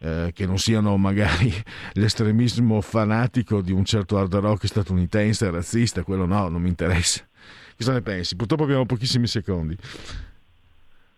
[0.00, 1.50] eh, che non siano magari
[1.94, 7.26] l'estremismo fanatico di un certo hard rock statunitense razzista, quello no, non mi interessa.
[7.74, 8.36] Cosa ne pensi?
[8.36, 9.74] Purtroppo abbiamo pochissimi secondi.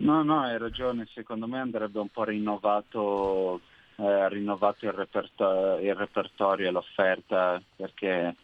[0.03, 3.61] No, no, hai ragione, secondo me andrebbe un po' rinnovato,
[3.95, 8.35] eh, rinnovato il, reperto- il, repertorio e l'offerta, perché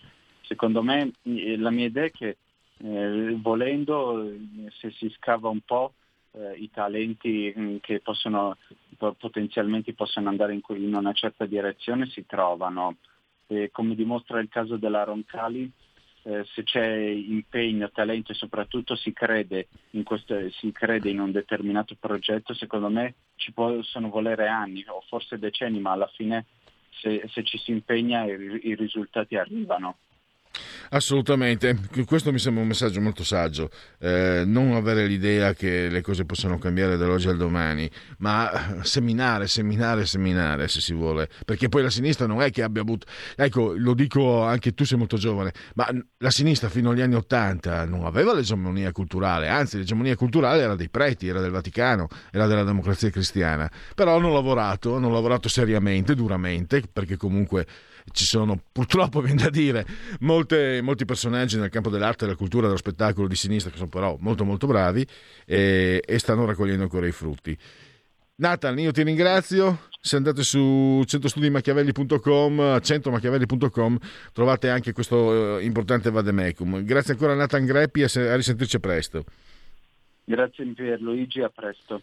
[0.42, 2.36] secondo me la mia idea è che
[2.76, 4.32] eh, volendo,
[4.78, 5.94] se si scava un po',
[6.30, 8.56] eh, i talenti mm, che possono,
[8.96, 12.98] potenzialmente possono andare in, in, una certa direzione si trovano.
[13.48, 15.68] E come dimostra il caso della Roncali,
[16.22, 19.68] eh, se c'è impegno, talento e soprattutto si crede,
[20.04, 25.38] questo, si crede, in un determinato progetto, secondo me ci possono volere anni o forse
[25.38, 26.46] decenni, ma alla fine
[27.00, 29.98] se, se ci si impegna i, i risultati arrivano.
[30.90, 31.76] Assolutamente,
[32.06, 36.58] questo mi sembra un messaggio molto saggio, eh, non avere l'idea che le cose possano
[36.58, 42.26] cambiare dall'oggi al domani, ma seminare, seminare, seminare se si vuole, perché poi la sinistra
[42.26, 45.88] non è che abbia avuto, ecco lo dico anche tu sei molto giovane, ma
[46.18, 50.88] la sinistra fino agli anni Ottanta non aveva l'egemonia culturale, anzi l'egemonia culturale era dei
[50.88, 56.82] preti, era del Vaticano, era della democrazia cristiana, però hanno lavorato, hanno lavorato seriamente, duramente,
[56.90, 57.66] perché comunque
[58.12, 59.86] ci sono purtroppo, viene da dire,
[60.20, 64.16] molte, molti personaggi nel campo dell'arte, della cultura, dello spettacolo di sinistra che sono però
[64.20, 65.06] molto molto bravi
[65.44, 67.56] e, e stanno raccogliendo ancora i frutti.
[68.36, 69.86] Nathan, io ti ringrazio.
[70.00, 73.98] Se andate su centrostudimachiavelli.com, centromachiavelli.com,
[74.32, 76.84] trovate anche questo eh, importante vademecum.
[76.84, 79.24] Grazie ancora Nathan Greppi a risentirci presto.
[80.24, 82.02] Grazie Pierluigi, a presto.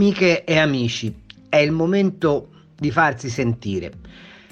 [0.00, 1.14] Amiche e amici,
[1.50, 3.92] è il momento di farsi sentire.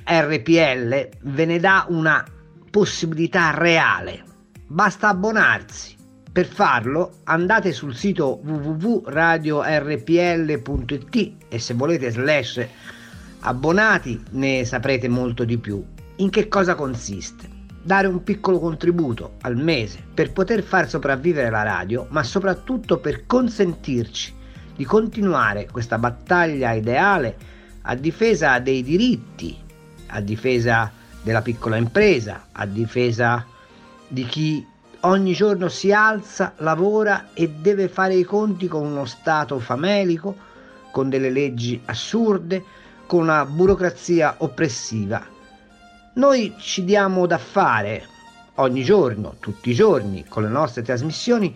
[0.05, 2.23] RPL ve ne dà una
[2.71, 4.25] possibilità reale.
[4.67, 5.97] Basta abbonarsi.
[6.31, 12.67] Per farlo andate sul sito www.radiorpl.it e se volete slash
[13.41, 15.83] abbonati ne saprete molto di più.
[16.17, 17.49] In che cosa consiste?
[17.83, 23.25] Dare un piccolo contributo al mese per poter far sopravvivere la radio, ma soprattutto per
[23.25, 24.37] consentirci
[24.79, 27.37] di continuare questa battaglia ideale
[27.83, 29.59] a difesa dei diritti,
[30.07, 33.45] a difesa della piccola impresa, a difesa
[34.07, 34.65] di chi
[35.01, 40.37] ogni giorno si alza, lavora e deve fare i conti con uno Stato famelico,
[40.93, 42.63] con delle leggi assurde,
[43.07, 45.27] con una burocrazia oppressiva.
[46.15, 48.07] Noi ci diamo da fare
[48.55, 51.53] ogni giorno, tutti i giorni, con le nostre trasmissioni,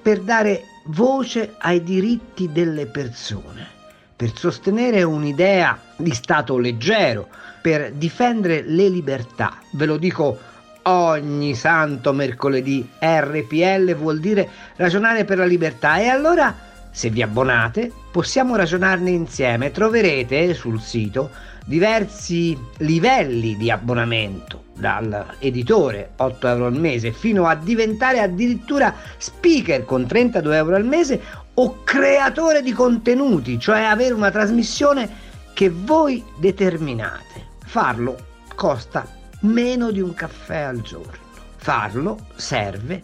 [0.00, 3.66] per dare voce ai diritti delle persone,
[4.14, 7.28] per sostenere un'idea di Stato leggero,
[7.62, 9.58] per difendere le libertà.
[9.72, 10.38] Ve lo dico
[10.82, 15.98] ogni santo mercoledì, RPL vuol dire ragionare per la libertà.
[15.98, 16.54] E allora
[16.90, 21.30] se vi abbonate possiamo ragionarne insieme, troverete sul sito
[21.70, 30.04] diversi livelli di abbonamento dall'editore 8 euro al mese fino a diventare addirittura speaker con
[30.04, 31.20] 32 euro al mese
[31.54, 35.08] o creatore di contenuti, cioè avere una trasmissione
[35.54, 37.50] che voi determinate.
[37.64, 38.16] Farlo
[38.56, 39.06] costa
[39.42, 41.22] meno di un caffè al giorno.
[41.54, 43.00] Farlo serve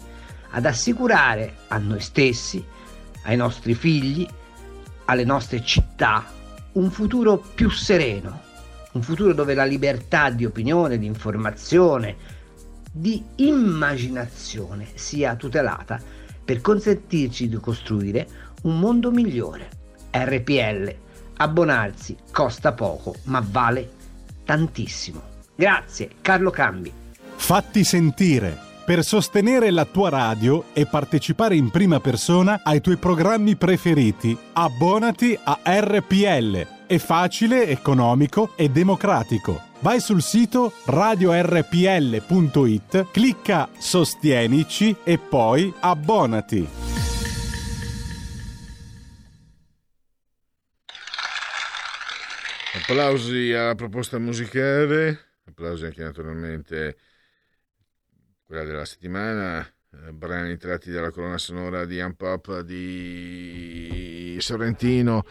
[0.50, 2.64] ad assicurare a noi stessi,
[3.26, 4.26] ai nostri figli,
[5.04, 6.24] alle nostre città
[6.72, 8.45] un futuro più sereno,
[8.96, 12.16] un futuro dove la libertà di opinione, di informazione,
[12.90, 16.00] di immaginazione sia tutelata
[16.44, 18.26] per consentirci di costruire
[18.62, 19.68] un mondo migliore.
[20.10, 20.94] RPL,
[21.36, 23.90] abbonarsi costa poco ma vale
[24.44, 25.20] tantissimo.
[25.54, 26.92] Grazie Carlo Cambi.
[27.34, 33.56] Fatti sentire per sostenere la tua radio e partecipare in prima persona ai tuoi programmi
[33.56, 34.36] preferiti.
[34.52, 39.60] Abbonati a RPL è facile, economico e democratico.
[39.80, 41.50] Vai sul sito radiorpl.it,
[43.10, 46.66] clicca Sostienici e poi abbonati.
[52.74, 56.96] Applausi alla proposta musicale, applausi anche naturalmente
[58.44, 65.24] quella della settimana, eh, brani tratti dalla colonna sonora di Unpop di Sorrentino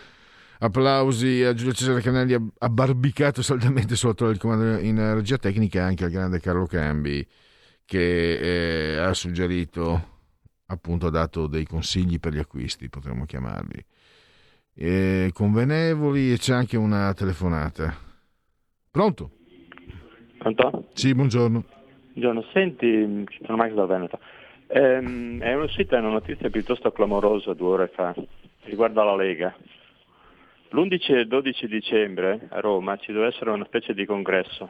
[0.59, 6.05] Applausi a Giulio Cesare Canelli abbarbicato saldamente sotto il comando in regia tecnica e anche
[6.05, 7.25] al grande Carlo Cambi
[7.85, 10.19] che eh, ha suggerito,
[10.67, 13.85] appunto ha dato dei consigli per gli acquisti, potremmo chiamarli,
[14.73, 17.93] e convenevoli e c'è anche una telefonata.
[18.89, 19.31] Pronto?
[20.37, 20.89] Pronto?
[20.93, 21.63] Sì, buongiorno.
[22.13, 24.19] Buongiorno, senti, sono Max da Veneto.
[24.67, 28.15] Ehm, è uscita una notizia piuttosto clamorosa due ore fa,
[28.63, 29.55] riguardo alla Lega.
[30.75, 34.67] L'11 e 12 dicembre a Roma ci deve essere una specie di congresso.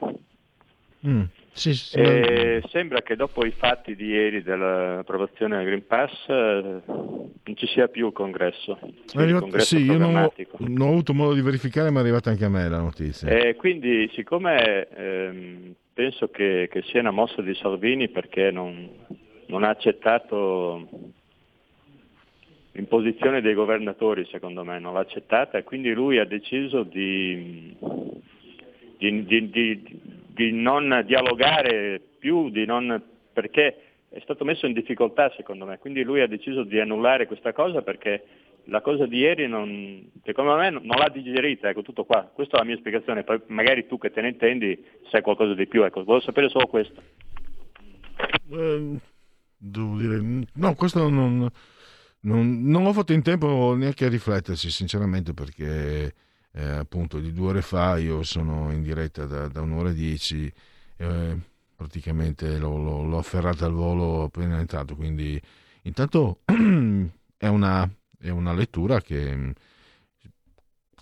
[1.07, 6.11] Mm, sì, sì, e sembra che dopo i fatti di ieri dell'approvazione del Green Pass
[6.27, 8.79] eh, non ci sia più il congresso.
[9.13, 12.29] È arrivato, sì, io non ho, non ho, avuto modo di verificare, ma è arrivata
[12.29, 13.27] anche a me la notizia.
[13.27, 18.89] E quindi, siccome ehm, penso che, che, sia una mossa di Salvini perché non,
[19.47, 20.87] non ha accettato
[22.75, 27.75] l'imposizione dei governatori secondo me non l'ha accettata e quindi lui ha deciso di,
[28.97, 33.01] di, di, di non dialogare più, non,
[33.31, 37.53] perché è stato messo in difficoltà secondo me, quindi lui ha deciso di annullare questa
[37.53, 38.23] cosa perché
[38.65, 42.59] la cosa di ieri non, secondo me non l'ha digerita, ecco tutto qua, questa è
[42.59, 46.03] la mia spiegazione, poi magari tu che te ne intendi sai qualcosa di più, ecco,
[46.03, 47.01] volevo sapere solo questo.
[48.51, 48.97] Eh,
[49.57, 51.49] devo dire, no, questo non
[52.25, 56.13] non, non, ho fatto in tempo neanche a rifletterci, sinceramente, perché
[56.51, 60.51] eh, appunto di due ore fa io sono in diretta da, da un'ora e dieci,
[60.97, 61.37] eh,
[61.75, 65.39] praticamente l'ho, l'ho, l'ho afferrata al volo appena entrato, quindi
[65.83, 66.39] intanto
[67.37, 69.51] è una, è una lettura che mm,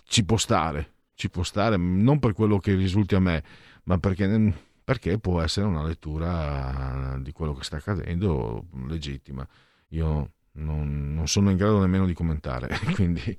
[0.04, 3.42] ci può stare, ci può stare, non per quello che risulti a me,
[3.84, 4.50] ma perché, mm,
[4.84, 9.46] perché può essere una lettura di quello che sta accadendo legittima.
[9.88, 12.68] Io non, non sono in grado nemmeno di commentare.
[12.94, 13.36] Quindi,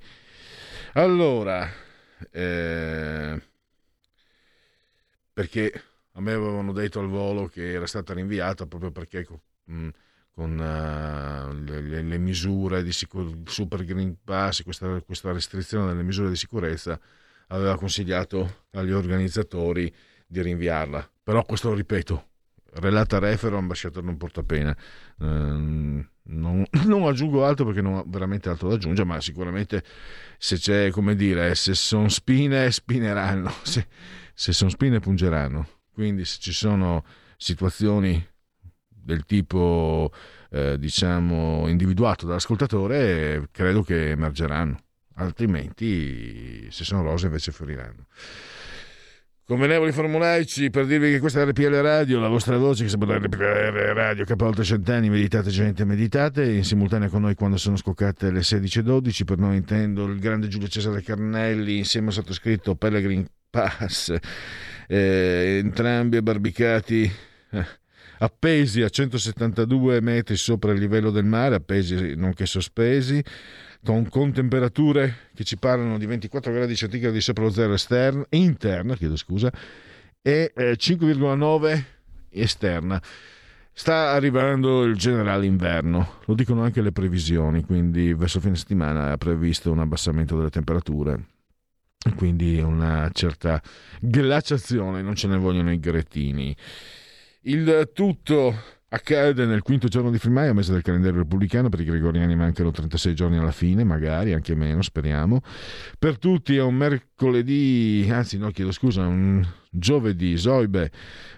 [0.94, 1.68] allora,
[2.30, 3.42] eh,
[5.32, 9.92] perché a me avevano detto al volo che era stata rinviata proprio perché con,
[10.30, 16.02] con uh, le, le, le misure di sicur- Super Green Pass, questa, questa restrizione delle
[16.02, 16.98] misure di sicurezza,
[17.48, 19.94] aveva consigliato agli organizzatori
[20.26, 21.10] di rinviarla.
[21.22, 22.28] Però questo lo ripeto,
[22.76, 24.76] relata refero, ambasciatore non porta pena.
[25.20, 25.24] Eh,
[26.28, 29.82] non, non, aggiungo altro perché non ho veramente altro da aggiungere, ma sicuramente
[30.38, 33.86] se c'è, come dire, se sono spine, spineranno, se,
[34.34, 35.68] se sono spine, pungeranno.
[35.92, 37.04] Quindi se ci sono
[37.36, 38.24] situazioni
[38.88, 40.12] del tipo,
[40.50, 44.78] eh, diciamo, individuato dall'ascoltatore, credo che emergeranno,
[45.14, 48.06] altrimenti se sono rose invece fioriranno.
[49.48, 53.94] Convenevoli formulaici per dirvi che questa è RPL Radio, la vostra voce che sembra RPL
[53.94, 58.40] Radio, che oltre cent'anni, meditate gente, meditate, in simultanea con noi quando sono scoccate le
[58.40, 64.12] 16.12, per noi intendo il grande Giulio Cesare Carnelli insieme al sottoscritto Pellegrin Pass,
[64.88, 67.08] eh, entrambi abbarbicati,
[67.50, 67.66] eh,
[68.18, 73.22] appesi a 172 metri sopra il livello del mare, appesi nonché sospesi,
[73.86, 78.96] con, con, temperature che ci parlano di 24 gradi centigradi sopra lo zero esterno, interna,
[78.96, 79.50] chiedo scusa,
[80.20, 81.84] e eh, 5,9
[82.30, 83.00] esterna.
[83.72, 89.16] Sta arrivando il generale inverno, lo dicono anche le previsioni, quindi verso fine settimana è
[89.18, 91.24] previsto un abbassamento delle temperature,
[92.16, 93.62] quindi una certa
[94.00, 96.56] glaciazione, non ce ne vogliono i grettini.
[97.42, 102.34] Il tutto accade nel quinto giorno di primaio, mese del calendario repubblicano, per i gregoriani
[102.34, 105.40] mancano 36 giorni alla fine, magari anche meno, speriamo.
[105.98, 110.90] Per tutti è un mercoledì, anzi no, chiedo scusa, un giovedì, Zoibe,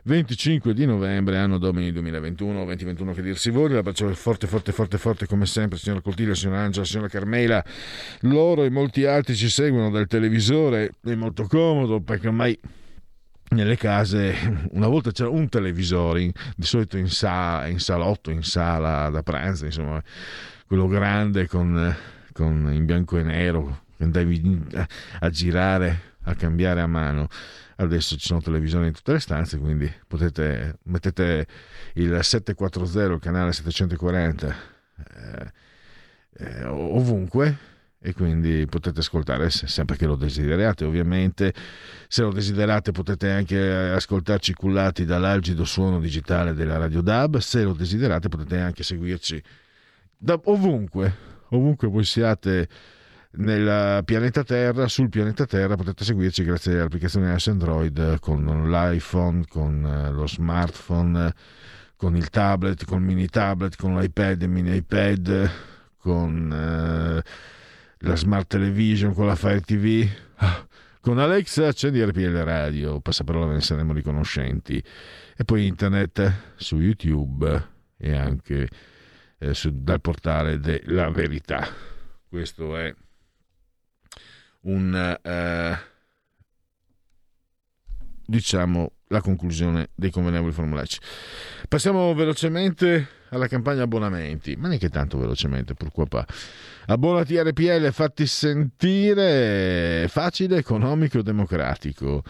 [0.05, 4.97] 25 di novembre, anno domini 2021, 2021 che dir si voglia, l'abbraccio forte, forte, forte,
[4.97, 7.65] forte come sempre, signora Coltiglio, signora Angela, signora Carmela,
[8.21, 12.59] loro e molti altri ci seguono dal televisore, è molto comodo perché ormai
[13.51, 19.09] nelle case una volta c'era un televisore di solito in, sa, in, salotto in sala
[19.11, 20.03] da pranzo insomma
[20.67, 21.97] quello grande con,
[22.33, 24.87] con in bianco e nero andavi a,
[25.21, 27.27] a, girare a cambiare a mano.
[27.77, 31.47] Adesso ci sono televisioni in tutte le stanze quindi potete mettete
[31.95, 34.57] il 740 il canale 740
[35.15, 35.53] eh,
[36.39, 37.57] eh, ovunque
[38.01, 41.53] e quindi potete ascoltare sempre che lo desiderate ovviamente.
[42.09, 47.39] Se lo desiderate potete anche ascoltarci cullati dall'algido suono digitale della Radio DAB.
[47.39, 49.43] Se lo desiderate potete anche seguirci
[50.21, 52.69] da ovunque ovunque voi siate
[53.31, 59.85] nel pianeta Terra sul pianeta Terra potete seguirci grazie all'applicazione S Android con l'iPhone con
[59.85, 61.33] eh, lo smartphone
[61.97, 65.51] con il tablet con il mini tablet con l'iPad il mini iPad
[65.99, 67.23] con eh,
[67.99, 70.09] la smart television, con la Fire TV.
[70.37, 70.67] Ah,
[71.01, 74.83] con Alexa accendi RPL Radio, passaparola ve ne saremo riconoscenti.
[75.37, 77.67] E poi internet su YouTube
[77.97, 78.69] e anche
[79.39, 81.67] eh, su, dal portale della verità.
[82.29, 82.95] Questo è
[84.63, 85.79] un eh,
[88.27, 90.99] diciamo la conclusione dei convenevoli formulaici.
[91.69, 96.27] Passiamo velocemente alla campagna abbonamenti, ma neanche tanto velocemente, pur qua pa.
[96.87, 102.23] Abbonati RPL, fatti sentire, facile, economico, democratico.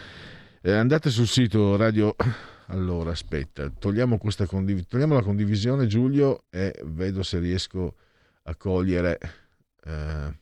[0.61, 2.15] Eh, andate sul sito radio...
[2.70, 4.85] Allora, aspetta, togliamo, condiv...
[4.87, 7.95] togliamo la condivisione Giulio e vedo se riesco
[8.43, 9.19] a cogliere
[9.85, 10.37] eh,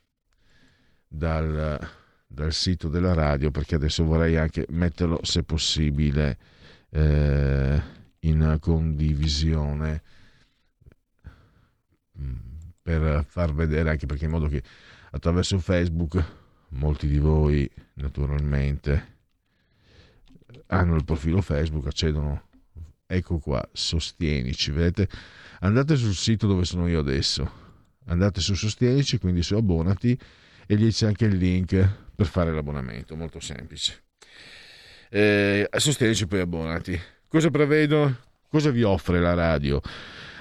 [1.07, 1.89] dal,
[2.27, 6.37] dal, sito della radio, perché adesso vorrei anche metterlo, se possibile,
[6.91, 7.81] eh,
[8.20, 10.03] in condivisione.
[12.21, 12.57] Mm
[12.87, 14.63] per far vedere anche perché in modo che
[15.11, 16.25] attraverso Facebook
[16.69, 19.15] molti di voi naturalmente
[20.69, 22.45] hanno il profilo Facebook, accedono,
[23.05, 25.09] ecco qua, sostienici, vedete?
[25.61, 27.51] Andate sul sito dove sono io adesso,
[28.05, 30.17] andate su sostienici, quindi su abbonati
[30.65, 34.05] e lì c'è anche il link per fare l'abbonamento, molto semplice.
[35.11, 37.01] Eh, sostienici poi abbonati.
[37.27, 38.17] Cosa prevedo?
[38.49, 39.83] Cosa vi offre la radio?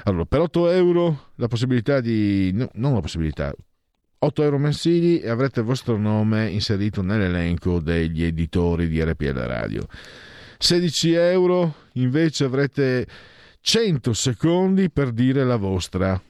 [0.07, 2.51] Allora, per 8 euro la possibilità di...
[2.53, 3.53] No, non la possibilità,
[4.19, 9.87] 8 euro mensili e avrete il vostro nome inserito nell'elenco degli editori di RPL Radio.
[10.59, 13.07] 16 euro invece avrete
[13.61, 16.21] 100 secondi per dire la vostra.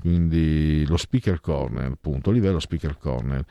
[0.00, 3.44] Quindi lo speaker corner, appunto, livello speaker corner,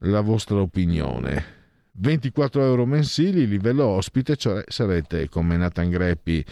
[0.00, 1.57] la vostra opinione
[2.00, 6.44] 24 euro mensili, livello ospite, cioè sarete come Nathan Greppi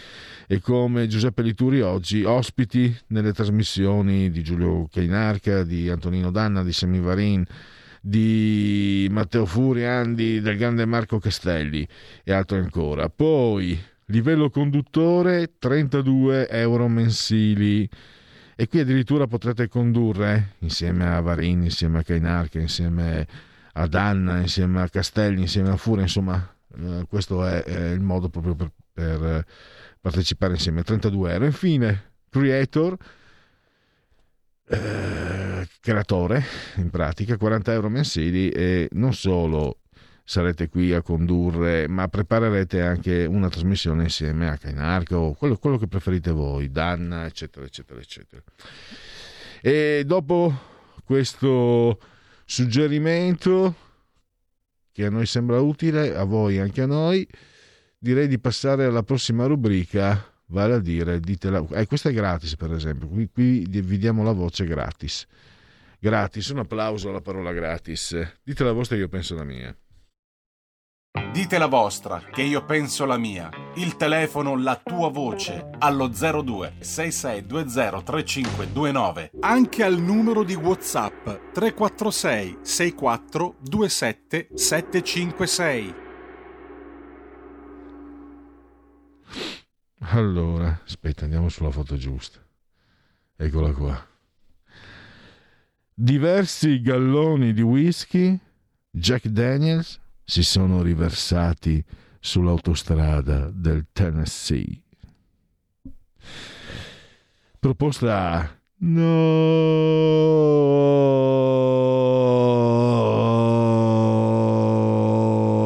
[0.45, 6.73] e come Giuseppe Lituri oggi ospiti nelle trasmissioni di Giulio Cainarca, di Antonino Danna, di
[6.73, 7.45] Semivarin,
[8.01, 11.87] di Matteo Furiandi, del grande Marco Castelli
[12.23, 13.09] e altro ancora.
[13.09, 17.89] Poi livello conduttore 32 euro mensili
[18.59, 23.25] E qui addirittura potrete condurre insieme a Varini, insieme a Cainarca, insieme a
[23.85, 28.71] Danna, insieme a Castelli, insieme a Fura, insomma, eh, questo è, il modo proprio per,
[28.91, 29.45] per
[30.01, 30.81] partecipare insieme.
[30.83, 31.45] 32 euro.
[31.45, 32.97] Infine, Creator,
[34.69, 36.43] eh, creatore
[36.75, 39.79] in pratica, 40 euro mensili e non solo
[40.23, 45.87] sarete qui a condurre, ma preparerete anche una trasmissione insieme a Cainarco, quello, quello che
[45.87, 48.41] preferite voi, Danna, eccetera, eccetera, eccetera.
[49.61, 50.53] E dopo
[51.05, 51.97] questo
[52.47, 53.75] suggerimento
[54.93, 57.27] che a noi sembra utile, a voi anche a noi,
[57.99, 62.71] direi di passare alla prossima rubrica, vale a dire, ditela, eh, questa è gratis per
[62.71, 65.27] esempio, qui, qui vi diamo la voce gratis.
[65.99, 68.15] Gratis, un applauso alla parola gratis.
[68.43, 69.75] Dite la vostra, io penso la mia.
[71.31, 73.49] Dite la vostra, che io penso la mia.
[73.75, 79.31] Il telefono, la tua voce, allo 02 6620 3529.
[79.39, 85.95] Anche al numero di WhatsApp 346 64 27 756.
[89.99, 92.39] Allora, aspetta, andiamo sulla foto giusta.
[93.35, 94.07] Eccola qua.
[95.93, 98.39] Diversi galloni di whisky,
[98.89, 99.99] Jack Daniels,
[100.29, 101.81] si sono riversati
[102.19, 104.81] sull'autostrada del Tennessee.
[107.57, 108.59] Proposta A.
[108.79, 109.31] No,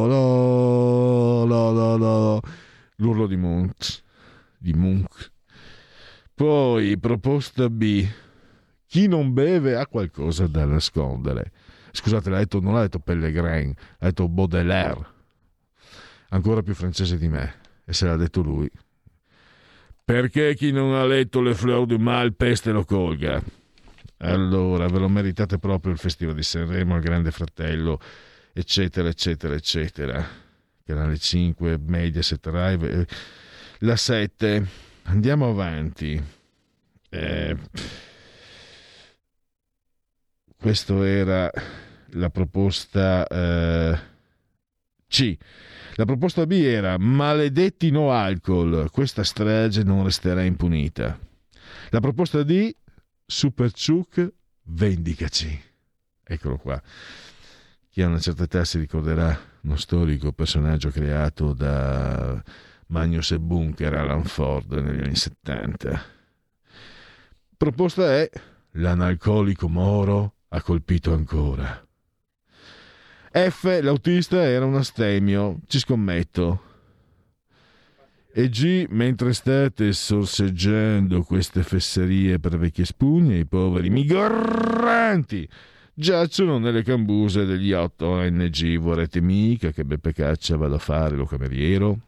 [0.06, 2.40] no, no, no, no.
[2.98, 4.00] L'urlo di Munch.
[4.58, 5.32] Di Munch.
[6.36, 8.06] Poi proposta B.
[8.86, 11.50] Chi non beve ha qualcosa da nascondere.
[11.92, 15.06] Scusate, l'ha detto, non l'ha detto Pellegrin, l'ha detto Baudelaire,
[16.30, 17.54] ancora più francese di me,
[17.84, 18.70] e se l'ha detto lui.
[20.04, 23.40] Perché chi non ha letto Le Fleur du Mal peste lo colga?
[24.18, 28.00] Allora, ve lo meritate proprio il Festival di Sanremo, il Grande Fratello,
[28.52, 30.26] eccetera, eccetera, eccetera.
[30.84, 33.06] Canale 5, Mediaset, Rai, eh,
[33.80, 34.66] la 7.
[35.04, 36.22] Andiamo avanti.
[37.08, 37.56] Eh,
[40.62, 41.50] questo era
[42.10, 43.98] la proposta eh,
[45.08, 45.36] C.
[45.96, 51.18] La proposta B era maledetti no alcol, questa strage non resterà impunita.
[51.90, 52.72] La proposta D,
[53.26, 54.32] Super Ciuc,
[54.62, 55.60] vendicaci.
[56.22, 56.80] Eccolo qua.
[57.90, 62.40] Chi ha una certa età si ricorderà uno storico personaggio creato da
[62.86, 66.02] Magnus e Bunker Alan Ford negli anni 70.
[67.56, 68.30] Proposta è
[68.74, 71.86] l'analcolico Moro ha colpito ancora.
[73.32, 76.70] F, l'autista era un astemio, ci scommetto.
[78.34, 85.48] E G, mentre state sorseggiando queste fesserie per vecchie spugne, i poveri migranti
[85.94, 88.78] giacciono nelle cambuse degli 8 ONG.
[88.78, 91.98] Vorrete mica che Beppe Caccia vada a fare lo cameriero?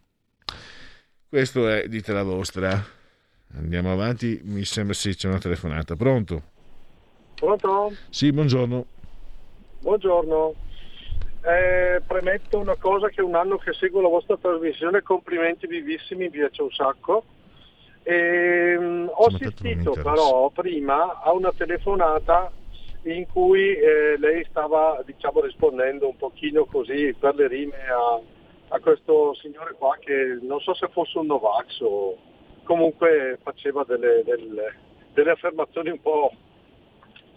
[1.28, 2.84] Questo è, dite la vostra.
[3.56, 5.96] Andiamo avanti, mi sembra sì, c'è una telefonata.
[5.96, 6.52] Pronto?
[7.35, 7.93] Pronto?
[8.11, 8.85] Sì, buongiorno.
[9.81, 10.55] Buongiorno.
[11.43, 16.31] Eh, premetto una cosa che un anno che seguo la vostra trasmissione, complimenti vivissimi, mi
[16.31, 17.24] piace un sacco.
[18.02, 22.51] E, um, ho assistito però prima a una telefonata
[23.05, 28.20] in cui eh, lei stava diciamo, rispondendo un pochino così per le rime a,
[28.69, 32.16] a, questo signore qua che non so se fosse un Novax o
[32.62, 34.74] comunque faceva delle, delle,
[35.12, 36.32] delle affermazioni un po'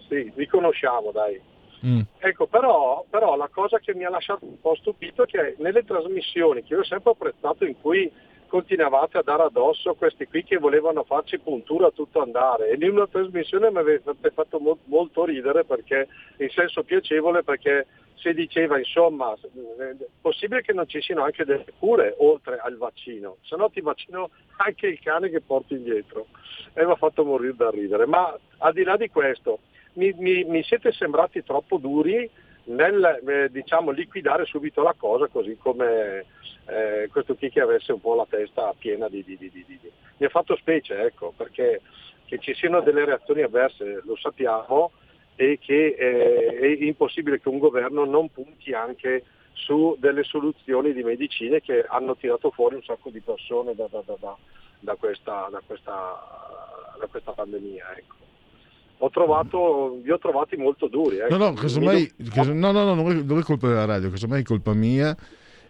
[0.08, 1.40] sì, li conosciamo dai.
[1.86, 2.02] Mm.
[2.18, 5.84] Ecco, però, però, la cosa che mi ha lasciato un po' stupito è che nelle
[5.84, 8.12] trasmissioni che io ho sempre apprezzato in cui
[8.48, 12.78] continuavate a dare addosso a questi qui che volevano farci puntura a tutto andare e
[12.80, 16.08] in una trasmissione mi avete fatto mo- molto ridere perché
[16.38, 17.86] in senso piacevole perché
[18.16, 23.38] si diceva insomma è possibile che non ci siano anche delle cure oltre al vaccino
[23.44, 26.28] se no ti vaccino anche il cane che porti indietro
[26.74, 29.60] e mi ha fatto morire da ridere ma al di là di questo
[29.98, 32.30] mi, mi, mi siete sembrati troppo duri
[32.66, 36.26] nel eh, diciamo, liquidare subito la cosa così come
[36.66, 39.24] eh, questo qui che avesse un po' la testa piena di...
[39.24, 39.80] di, di, di
[40.20, 41.82] mi ha fatto specie, ecco, perché
[42.26, 44.92] che ci siano delle reazioni avverse lo sappiamo
[45.36, 51.04] e che eh, è impossibile che un governo non punti anche su delle soluzioni di
[51.04, 54.36] medicine che hanno tirato fuori un sacco di persone da, da, da,
[54.80, 57.96] da questa, questa, questa, pandemia.
[57.96, 58.27] Ecco
[58.98, 61.18] ho trovato, vi ho trovati molto duri.
[61.18, 61.28] Eh.
[61.30, 64.74] No, no, casomai, casomai, no, no, no, non è, colpa della radio, casomai è colpa
[64.74, 65.16] mia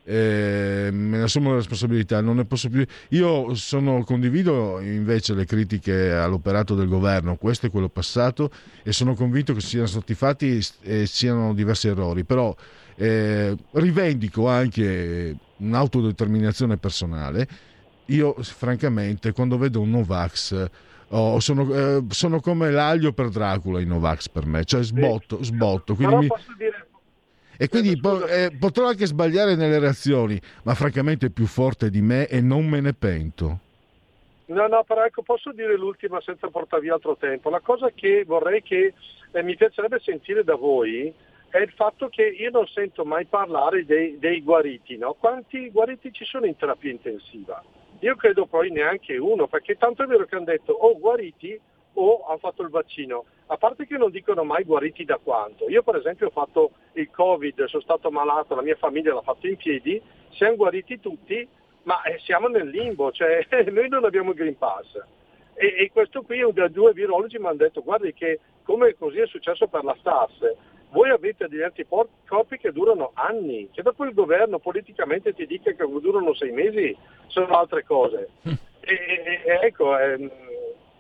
[0.09, 2.85] eh, me ne assumo la responsabilità, non ne posso più.
[3.09, 8.49] Io sono, condivido invece le critiche all'operato del governo, questo è quello passato,
[8.83, 12.55] e sono convinto che siano stati fatti e siano diversi errori, però
[12.95, 17.47] eh, rivendico anche un'autodeterminazione personale.
[18.05, 20.69] Io, francamente, quando vedo un Novax.
[21.09, 25.95] Oh, sono, eh, sono, come l'aglio per Dracula i Novax per me, cioè sbotto, sbotto.
[25.95, 26.27] Quindi mi...
[26.57, 26.87] dire,
[27.57, 32.01] e quindi po- eh, potrò anche sbagliare nelle reazioni, ma francamente è più forte di
[32.01, 33.59] me e non me ne pento.
[34.47, 37.49] No, no, però ecco, posso dire l'ultima senza portare via altro tempo.
[37.49, 38.93] La cosa che vorrei che
[39.31, 41.11] eh, mi piacerebbe sentire da voi
[41.49, 45.15] è il fatto che io non sento mai parlare dei, dei guariti, no?
[45.19, 47.61] Quanti guariti ci sono in terapia intensiva?
[47.99, 51.59] Io credo poi neanche uno, perché tanto è vero che hanno detto o guariti
[51.93, 53.25] o hanno fatto il vaccino.
[53.47, 55.67] A parte che non dicono mai guariti da quanto.
[55.69, 59.47] Io per esempio ho fatto il Covid, sono stato malato, la mia famiglia l'ha fatto
[59.47, 60.01] in piedi,
[60.31, 61.47] siamo guariti tutti,
[61.83, 64.99] ma eh, siamo nel limbo, cioè noi non abbiamo il Green Pass.
[65.55, 69.67] E, e questo qui, due virologi mi hanno detto, guardi che come così è successo
[69.67, 70.55] per la SARS,
[70.89, 75.85] voi avete degli anticorpi che durano anni, che dopo il governo politicamente ti dica che
[75.85, 76.95] durano sei mesi,
[77.27, 78.29] sono altre cose.
[78.87, 80.31] E, e, ecco, ehm,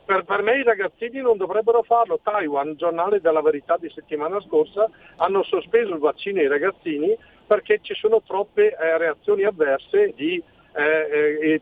[0.03, 2.19] per, per, me i ragazzini non dovrebbero farlo.
[2.21, 7.93] Taiwan, giornale della verità di settimana scorsa, hanno sospeso il vaccino ai ragazzini perché ci
[7.93, 10.43] sono troppe eh, reazioni avverse di
[10.75, 11.61] eh,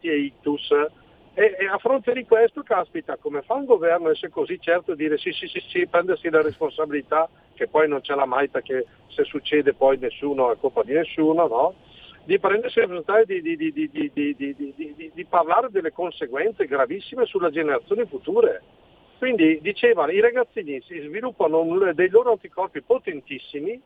[0.00, 0.68] e ictus.
[1.38, 5.02] E, e, a fronte di questo, caspita, come fa un governo essere così certo di
[5.02, 8.86] dire sì, sì, sì, sì, prendersi la responsabilità, che poi non ce l'ha mai perché
[9.08, 11.74] se succede poi nessuno è colpa di nessuno, no?
[12.24, 18.62] di prendersi la responsabilità di, di, parlare delle conseguenze gravissime sulle generazioni future.
[19.18, 23.78] Quindi dicevano i ragazzini si sviluppano dei loro anticorpi potentissimi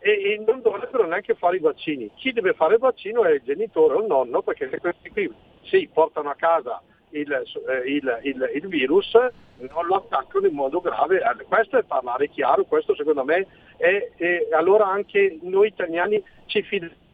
[0.00, 2.10] e, e, non dovrebbero neanche fare i vaccini.
[2.16, 5.88] Chi deve fare il vaccino è il genitore o il nonno perché questi qui sì,
[5.92, 11.18] portano a casa il, eh, il, il, il, virus, non lo attaccano in modo grave.
[11.18, 13.46] Eh, questo è parlare chiaro, questo secondo me
[13.76, 17.08] è, è allora anche noi italiani ci fidiamo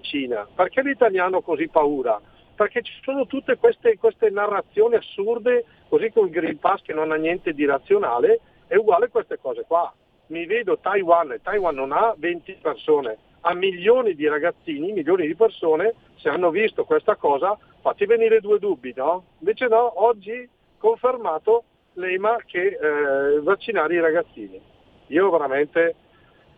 [0.00, 0.46] Cina.
[0.54, 2.20] Perché l'italiano ha così paura?
[2.54, 7.12] Perché ci sono tutte queste, queste narrazioni assurde, così con il Green Pass che non
[7.12, 9.92] ha niente di razionale, è uguale a queste cose qua.
[10.26, 15.94] Mi vedo Taiwan, Taiwan non ha 20 persone, ha milioni di ragazzini, milioni di persone,
[16.16, 17.56] se hanno visto questa cosa,
[17.88, 19.24] fatti venire due dubbi, no?
[19.38, 20.48] Invece no, oggi
[20.78, 24.60] confermato l'EMA che eh, vaccinare i ragazzini.
[25.08, 25.94] Io veramente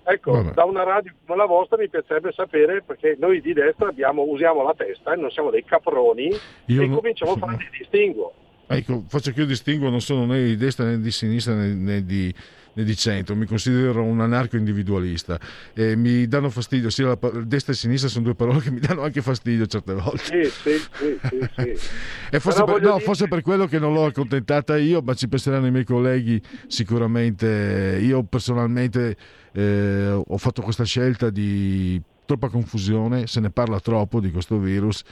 [0.02, 0.52] Ecco, Vabbè.
[0.52, 4.62] da una radio come la vostra mi piacerebbe sapere perché noi di destra abbiamo, usiamo
[4.62, 6.31] la testa e non siamo dei caproni
[6.66, 8.32] Io e no, cominciamo a fare dei distinguo.
[8.72, 12.05] Ecco, faccio che io distingo, non sono né di destra né di sinistra né, né
[12.05, 12.32] di
[12.72, 15.38] né di centro, mi considero un anarco-individualista
[15.74, 19.02] e mi danno fastidio, sia la destra e sinistra sono due parole che mi danno
[19.02, 20.22] anche fastidio certe volte.
[20.22, 21.88] Sì, sì, sì, sì, sì.
[22.30, 23.01] e forse per, no, dire...
[23.01, 27.98] forse per quello che non l'ho accontentata io, ma ci penseranno i miei colleghi sicuramente.
[28.01, 29.16] Io personalmente
[29.52, 35.02] eh, ho fatto questa scelta di troppa confusione, se ne parla troppo di questo virus,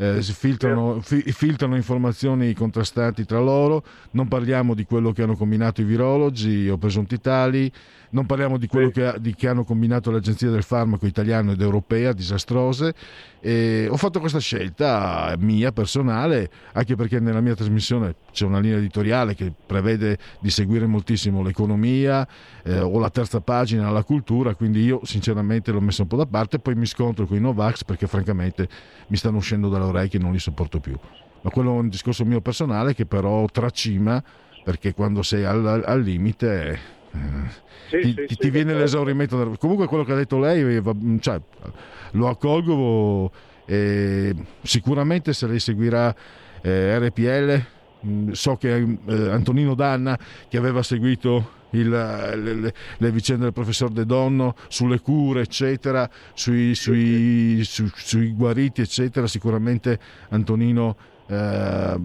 [0.00, 5.80] eh, filtrano, fi, filtrano, informazioni contrastanti tra loro, non parliamo di quello che hanno combinato
[5.80, 7.70] i virologi o presunti tali,
[8.10, 12.12] non parliamo di quello che, di, che, hanno combinato l'Agenzia del Farmaco italiano ed europea,
[12.12, 12.94] disastrose.
[13.40, 18.78] E ho fatto questa scelta mia, personale, anche perché nella mia trasmissione c'è una linea
[18.78, 22.26] editoriale che prevede di seguire moltissimo l'economia
[22.62, 26.26] eh, o la terza pagina, la cultura, quindi io sinceramente l'ho messa un po' da
[26.26, 28.68] parte, poi mi scontro con i Novax perché francamente
[29.08, 30.96] mi stanno uscendo dalle orecchie e non li sopporto più.
[31.40, 34.22] Ma quello è un discorso mio personale che però tracima
[34.64, 36.96] perché quando sei al, al limite
[37.88, 39.56] sì, ti, sì, ti, sì, viene l'esaurimento.
[39.58, 40.82] Comunque quello che ha detto lei,
[41.20, 41.40] cioè,
[42.12, 43.30] lo accolgo
[43.64, 46.14] e sicuramente se lei seguirà
[46.60, 53.52] eh, RPL, so che eh, Antonino Danna che aveva seguito il, le, le, vicende del
[53.52, 59.98] professor De Donno sulle cure, eccetera, sui, sui, su, sui guariti, eccetera, sicuramente
[60.30, 60.96] Antonino
[61.28, 62.00] eh,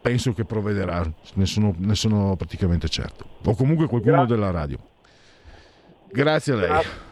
[0.00, 1.02] penso che provvederà,
[1.34, 3.24] ne sono, ne sono, praticamente certo.
[3.44, 4.34] O comunque qualcuno Grazie.
[4.34, 4.78] della radio.
[6.10, 6.68] Grazie a lei.
[6.68, 7.04] Grazie.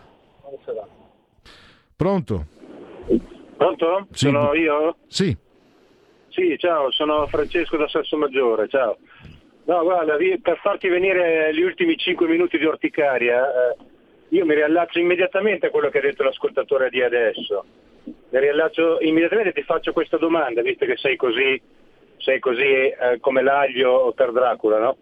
[1.96, 2.46] Pronto?
[3.56, 4.06] Pronto?
[4.10, 4.26] Sì.
[4.26, 4.96] Sono io?
[5.06, 5.36] Sì.
[6.28, 8.98] Sì, ciao, sono Francesco da Sasso Maggiore, ciao.
[9.66, 13.76] No, guarda, per farti venire gli ultimi 5 minuti di orticaria, eh,
[14.28, 17.64] io mi riallaccio immediatamente a quello che ha detto l'ascoltatore di adesso.
[18.04, 21.60] Mi riallaccio immediatamente e ti faccio questa domanda, visto che sei così
[22.18, 24.96] sei così eh, come l'aglio per Dracula, no?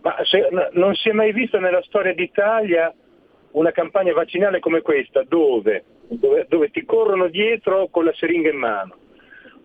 [0.00, 2.92] Ma se, non si è mai vista nella storia d'Italia
[3.52, 8.58] una campagna vaccinale come questa, dove dove, dove ti corrono dietro con la siringa in
[8.58, 8.96] mano,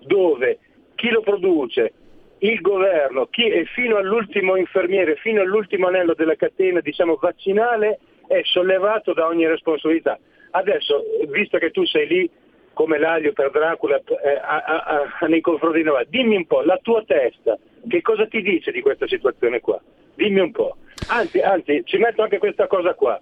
[0.01, 0.59] dove
[0.95, 1.93] chi lo produce,
[2.39, 8.41] il governo chi, e fino all'ultimo infermiere, fino all'ultimo anello della catena diciamo, vaccinale è
[8.43, 10.17] sollevato da ogni responsabilità.
[10.51, 12.29] Adesso, visto che tu sei lì
[12.73, 16.79] come l'aglio per Dracula eh, a, a, nei confronti di noi, dimmi un po', la
[16.81, 17.57] tua testa,
[17.87, 19.81] che cosa ti dice di questa situazione qua?
[20.15, 20.77] Dimmi un po'.
[21.09, 23.19] Anzi, anzi ci metto anche questa cosa qua.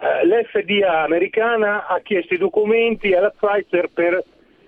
[0.00, 4.24] Uh, L'FDA americana ha chiesto i documenti alla Pfizer per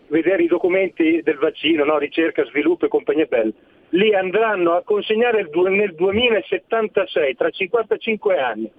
[0.08, 1.98] vedere i documenti del vaccino, no?
[1.98, 3.52] ricerca, sviluppo e compagnia bella.
[3.90, 8.70] Li andranno a consegnare nel 2076, tra 55 anni,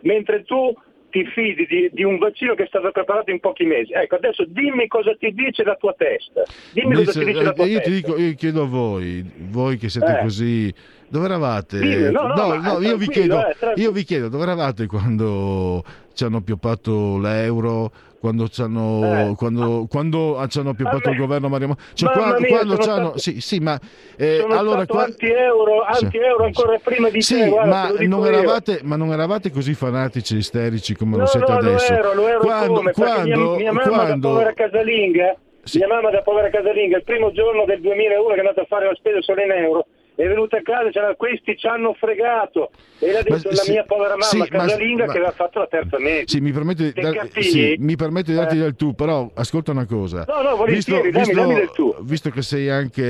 [0.00, 0.74] mentre tu
[1.12, 3.92] ti fidi di, di, un vaccino che è stato preparato in pochi mesi.
[3.92, 6.42] Ecco, adesso dimmi cosa ti dice la tua testa.
[6.72, 7.90] Dimmi dice, cosa ti dice la tua io testa.
[7.90, 10.22] Ti dico, io chiedo a voi, voi che siete Eh.
[10.22, 10.74] così,
[11.08, 11.78] dove eravate?
[11.78, 15.84] Dimmi, no, no, ma io, vi chiedo, eh, io vi chiedo, dove eravate quando
[16.14, 17.90] ci hanno pioppato l'euro?
[18.22, 19.34] Quando ci hanno, Eh.
[19.36, 21.82] quando, quando ci hanno pioppato il governo Mario Monti?
[21.94, 23.76] Cioè, Mamma qua- mia, quando ci hanno- stato- sì, sì, ma
[24.16, 26.04] eh, Sono allora qua- anti-euro, Sì.
[26.04, 30.36] anti-euro ancora prima di sì, te, guarda, ma non, eravate, ma non eravate così fanatici
[30.36, 31.92] e isterici come No, lo siete no, adesso?
[31.92, 32.92] lo ero, lo ero quando, come?
[32.92, 35.36] Perché mia, quando- mia mamma quando- da povera casalinga,
[35.74, 38.86] mia mamma da povera casalinga, il primo giorno del 2001 che è andata a fare
[38.86, 42.70] la spesa solo in euro, è venuta a casa e c'era questi ci hanno fregato
[42.98, 45.58] e l'ha detto la sì, mia povera mamma sì, ma- casalinga ma- che aveva fatto
[45.58, 46.24] la terza media.
[46.26, 48.60] Sì, mi permetto di, dar- sì, mi permetto di darti Eh.
[48.60, 50.24] del tu, però ascolta una cosa.
[50.28, 51.94] No, no, volentieri, dammi- dammi del tu.
[52.02, 53.02] visto che sei anche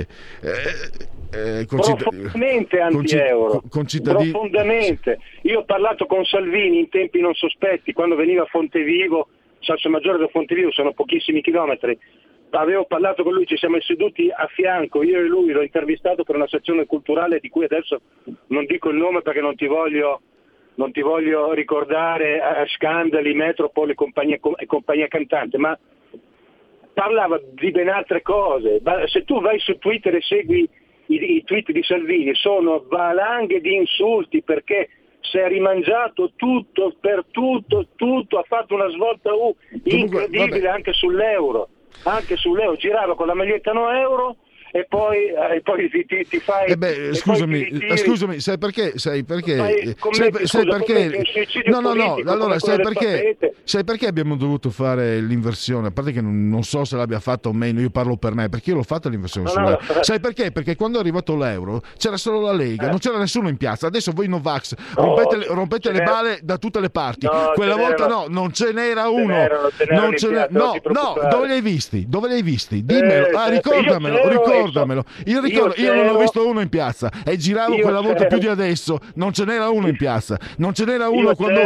[0.00, 0.06] eh,
[1.32, 5.18] eh, concit- profondamente anti-euro, con- concittadini- profondamente.
[5.42, 9.28] Io ho parlato con Salvini in tempi non sospetti, quando veniva a Fontevivo,
[9.60, 11.98] Salso Maggiore da Fontevivo sono pochissimi chilometri,
[12.50, 16.36] avevo parlato con lui, ci siamo seduti a fianco, io e lui, l'ho intervistato per
[16.36, 18.00] una sezione culturale di cui adesso
[18.48, 20.22] non dico il nome perché non ti voglio,
[20.74, 25.78] non ti voglio ricordare eh, scandali, Metropol e compagnia, e compagnia cantante, ma
[26.92, 28.80] parlava di ben altre cose.
[29.06, 30.68] Se tu vai su Twitter e segui
[31.06, 34.88] i, i tweet di Salvini, sono valanghe di insulti perché
[35.20, 39.54] si è rimangiato tutto per tutto, tutto, ha fatto una svolta U
[39.84, 40.66] incredibile vabbè.
[40.66, 41.68] anche sull'euro.
[42.02, 44.36] Anche sull'euro, girava con la maglietta no euro
[44.72, 46.66] e poi, eh, e poi ti, ti- fai...
[46.70, 48.98] Eh beh, scusami, ti eh, scusami, sai perché?
[48.98, 49.56] Sai perché?
[49.56, 51.22] Fai- eh, commetti- sai, sai scusa, perché?
[51.66, 53.36] No, no, no, allora sai perché?
[53.64, 55.88] Sai perché abbiamo dovuto fare l'inversione?
[55.88, 58.48] A parte che non, non so se l'abbia fatto o meno, io parlo per me,
[58.48, 59.80] perché io l'ho fatta l'inversione No, sull'euro.
[59.94, 60.02] no.
[60.02, 60.52] Sai perché?
[60.52, 62.90] Perché quando è arrivato l'euro c'era solo la Lega, Eh.
[62.90, 63.86] non c'era nessuno in piazza.
[63.86, 67.26] Adesso voi Novax No, rompete, le- rompete le n'era- balle da tutte le parti.
[67.26, 69.26] No, Quella volta no, non ce n'era ce uno.
[69.34, 72.06] n'erano- ce n'erano Non ce non no, no, dove li hai visti?
[72.08, 72.84] Dove li hai visti?
[72.84, 73.36] Dimmelo.
[73.36, 74.28] Ah, ricordamelo, so-
[74.58, 75.04] ricordamelo.
[75.26, 78.38] Io, ricordo, io non ho visto uno in piazza e giravo Io quella volta più
[78.38, 81.60] di adesso, non ce n'era uno in piazza, non ce n'era uno Io quando,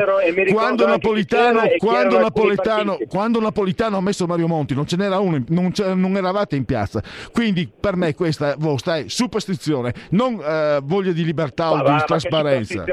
[0.50, 5.44] quando Napolitano, quando, Napolitano, quando Napolitano ha messo Mario Monti, non ce n'era uno, in-
[5.48, 7.02] non, non eravate in piazza.
[7.32, 12.02] Quindi per me questa vostra è superstizione, non eh, voglia di libertà o va, di
[12.06, 12.84] trasparenza.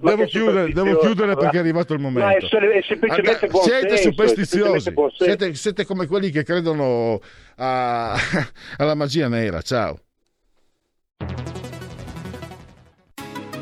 [0.00, 2.46] Devo chiudere, devo chiudere perché è arrivato il momento.
[2.86, 7.20] semplicemente buon siete senso, superstiziosi, semplicemente siete, siete come quelli che credono
[7.56, 8.14] a-
[8.78, 9.60] alla magia nera.
[9.60, 10.00] Ciao.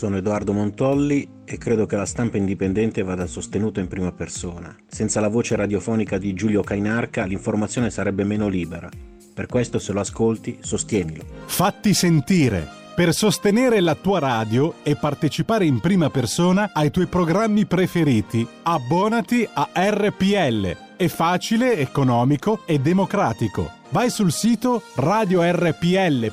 [0.00, 4.74] Sono Edoardo Montolli e credo che la stampa indipendente vada sostenuta in prima persona.
[4.86, 8.88] Senza la voce radiofonica di Giulio Cainarca l'informazione sarebbe meno libera.
[9.34, 11.22] Per questo se lo ascolti, sostienilo.
[11.44, 17.66] Fatti sentire per sostenere la tua radio e partecipare in prima persona ai tuoi programmi
[17.66, 18.48] preferiti.
[18.62, 20.89] Abbonati a RPL.
[21.00, 23.70] È facile, economico e democratico.
[23.88, 26.26] Vai sul sito radiorpl.it,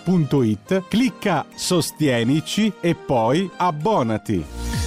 [0.89, 4.86] clicca Sostienici e poi abbonati.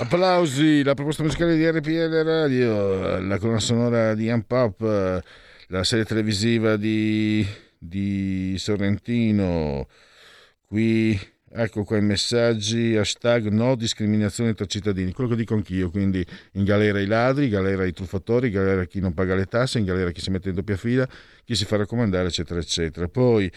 [0.00, 4.80] Applausi, la proposta musicale di RPL Radio, la colonna sonora di Unpop,
[5.66, 7.44] la serie televisiva di,
[7.76, 9.88] di Sorrentino,
[10.64, 11.18] qui
[11.50, 16.64] ecco qua i messaggi, hashtag no discriminazione tra cittadini, quello che dico anch'io, quindi in
[16.64, 19.84] galera i ladri, in galera i truffatori, in galera chi non paga le tasse, in
[19.84, 21.08] galera chi si mette in doppia fila,
[21.44, 23.08] chi si fa raccomandare, eccetera, eccetera.
[23.08, 23.50] Poi,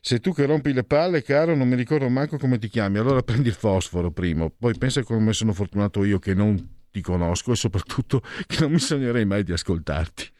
[0.00, 3.22] se tu che rompi le palle, caro, non mi ricordo manco come ti chiami, allora
[3.22, 7.56] prendi il fosforo primo, poi pensa come sono fortunato io che non ti conosco e
[7.56, 10.32] soprattutto che non mi sognerei mai di ascoltarti.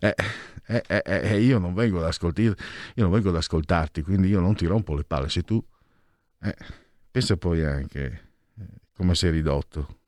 [0.00, 0.14] Eh,
[0.66, 2.54] eh, eh, eh, io, non vengo ad ascolti, io
[2.94, 5.28] non vengo ad ascoltarti, quindi io non ti rompo le palle.
[5.28, 5.62] Se tu
[6.42, 6.56] eh,
[7.10, 8.04] pensa poi anche
[8.58, 8.64] eh,
[8.94, 9.98] come sei ridotto.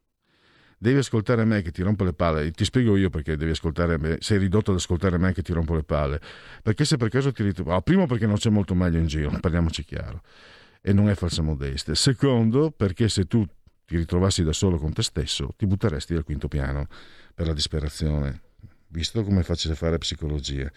[0.76, 2.50] Devi ascoltare me che ti rompo le palle.
[2.50, 4.18] Ti spiego io perché devi ascoltare me.
[4.20, 6.20] Sei ridotto ad ascoltare me che ti rompo le palle.
[6.62, 7.70] Perché se per caso ti ritrovi.
[7.70, 10.22] Oh, primo, perché non c'è molto meglio in giro, parliamoci chiaro.
[10.82, 11.94] E non è falsa modestia.
[11.94, 13.46] Secondo, perché se tu
[13.86, 16.86] ti ritrovassi da solo con te stesso, ti butteresti dal quinto piano
[17.34, 18.42] per la disperazione
[18.94, 20.70] visto come facile fare psicologia.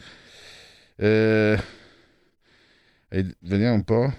[0.96, 1.64] Eh,
[3.40, 4.14] vediamo un po'.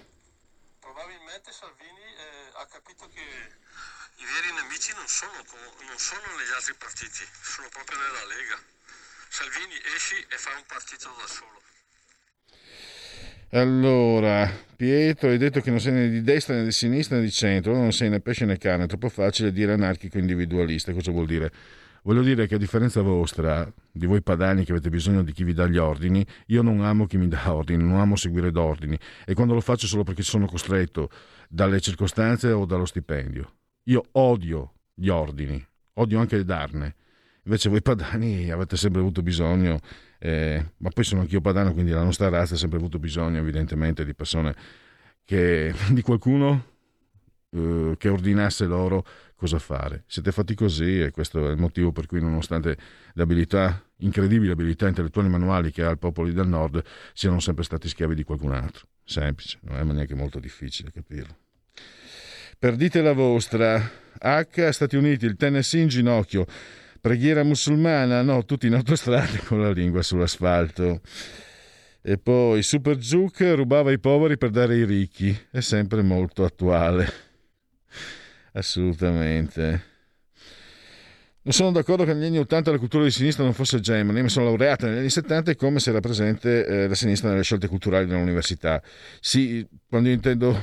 [1.29, 5.45] Probabilmente Salvini eh, ha capito che i veri nemici non sono,
[5.85, 8.57] non sono negli altri partiti, sono proprio nella Lega.
[9.29, 11.61] Salvini esci e fa un partito da solo.
[13.51, 17.31] Allora, Pietro, hai detto che non sei né di destra né di sinistra né di
[17.31, 20.95] centro, non sei né pesce né carne, è troppo facile dire anarchico individualista.
[20.95, 21.53] Cosa vuol dire?
[22.03, 25.53] Voglio dire che a differenza vostra, di voi padani che avete bisogno di chi vi
[25.53, 29.35] dà gli ordini, io non amo chi mi dà ordini, non amo seguire d'ordini e
[29.35, 31.11] quando lo faccio solo perché sono costretto
[31.49, 33.53] dalle circostanze o dallo stipendio.
[33.85, 35.65] Io odio gli ordini,
[35.95, 36.95] odio anche darne.
[37.45, 39.79] Invece voi padani avete sempre avuto bisogno,
[40.19, 44.05] eh, ma poi sono anch'io padano, quindi la nostra razza ha sempre avuto bisogno evidentemente
[44.05, 44.55] di persone
[45.25, 46.77] che, di qualcuno
[47.51, 49.05] eh, che ordinasse loro
[49.35, 50.05] cosa fare.
[50.07, 52.77] Siete fatti così e questo è il motivo per cui nonostante
[53.13, 56.83] le abilità, incredibili abilità intellettuali manuali che ha il popolo del nord,
[57.15, 58.87] siano sempre stati schiavi di qualcun altro.
[59.05, 61.37] Semplice, non è neanche molto difficile capirlo.
[62.59, 63.91] Perdite la vostra.
[64.21, 66.45] H, Stati Uniti, il Tennessee in ginocchio.
[67.01, 71.01] Preghiera musulmana, no, tutti in autostrada con la lingua sull'asfalto.
[72.03, 75.39] E poi Super Zuc rubava i poveri per dare ai ricchi.
[75.51, 77.27] È sempre molto attuale
[78.59, 79.97] assolutamente.
[81.49, 84.29] Non sono d'accordo che negli anni 80 la cultura di sinistra non fosse egemone, mi
[84.29, 87.69] sono laureata negli anni 70 e come se era presente eh, la sinistra nelle scelte
[87.69, 88.83] culturali dell'università.
[89.21, 90.63] Sì, quando io intendo,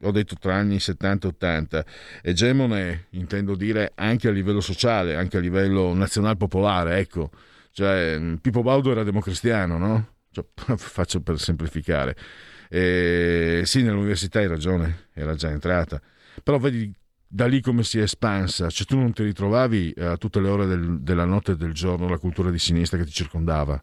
[0.00, 1.84] ho detto tra anni 70 e 80,
[2.22, 7.30] egemone intendo dire anche a livello sociale, anche a livello nazional popolare, ecco.
[7.70, 10.14] Cioè, Pippo Baudo era democristiano, no?
[10.32, 10.44] Cioè,
[10.76, 12.16] faccio per semplificare.
[12.68, 16.00] E, sì, nell'università hai ragione, era già entrata.
[16.42, 16.92] Però vedi
[17.28, 20.48] da lì come si è espansa, cioè tu non ti ritrovavi eh, a tutte le
[20.48, 23.80] ore del, della notte e del giorno la cultura di sinistra che ti circondava,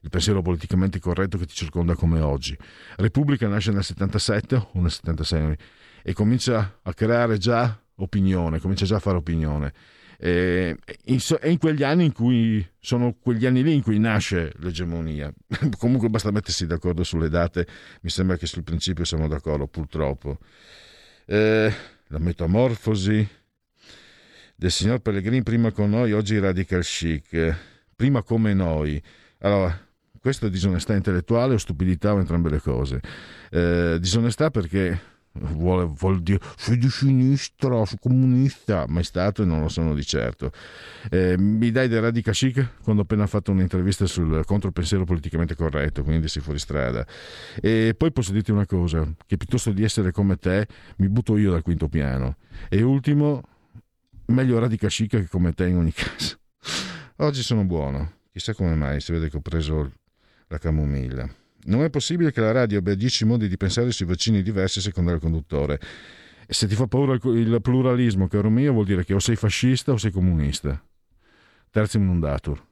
[0.00, 2.56] il pensiero politicamente corretto che ti circonda come oggi.
[2.96, 5.56] Repubblica nasce nel 77 o nel 76
[6.02, 9.72] e comincia a creare già opinione, comincia già a fare opinione.
[10.16, 15.32] E è in quegli anni in cui sono quegli anni lì in cui nasce l'egemonia.
[15.78, 17.66] Comunque basta mettersi d'accordo sulle date,
[18.02, 20.38] mi sembra che sul principio siamo d'accordo, purtroppo.
[21.26, 21.72] Eh,
[22.14, 23.28] la metamorfosi
[24.54, 27.56] del signor Pellegrini prima con noi, oggi radical chic,
[27.96, 29.02] prima come noi.
[29.40, 29.76] Allora,
[30.20, 33.00] questa è disonestà intellettuale o stupidità o entrambe le cose.
[33.50, 39.60] Eh, disonestà perché vuole, vuol dire sei di sinistra, sei comunista, mai stato e non
[39.60, 40.52] lo sono di certo.
[41.10, 46.02] Eh, mi dai del radical chic quando ho appena fatto un'intervista sul contropensiero politicamente corretto,
[46.02, 47.06] quindi sei fuori strada.
[47.60, 50.66] E poi posso dirti una cosa, che piuttosto di essere come te
[50.96, 52.36] mi butto io dal quinto piano.
[52.68, 53.42] E ultimo,
[54.26, 56.38] meglio radical chic che come te in ogni caso.
[57.18, 59.92] Oggi sono buono, chissà come mai, si vede che ho preso
[60.48, 61.28] la camomilla.
[61.66, 65.12] Non è possibile che la radio abbia dieci modi di pensare sui vaccini diversi secondo
[65.12, 65.80] il conduttore.
[66.46, 69.96] Se ti fa paura il pluralismo, caro mio, vuol dire che o sei fascista o
[69.96, 70.82] sei comunista.
[71.70, 72.62] Terzium non datur.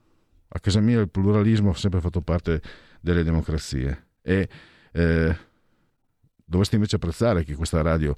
[0.48, 2.60] A casa mia il pluralismo ha sempre fatto parte
[3.01, 4.48] delle democrazie e
[4.93, 5.36] eh,
[6.44, 8.14] dovresti invece apprezzare che questa radio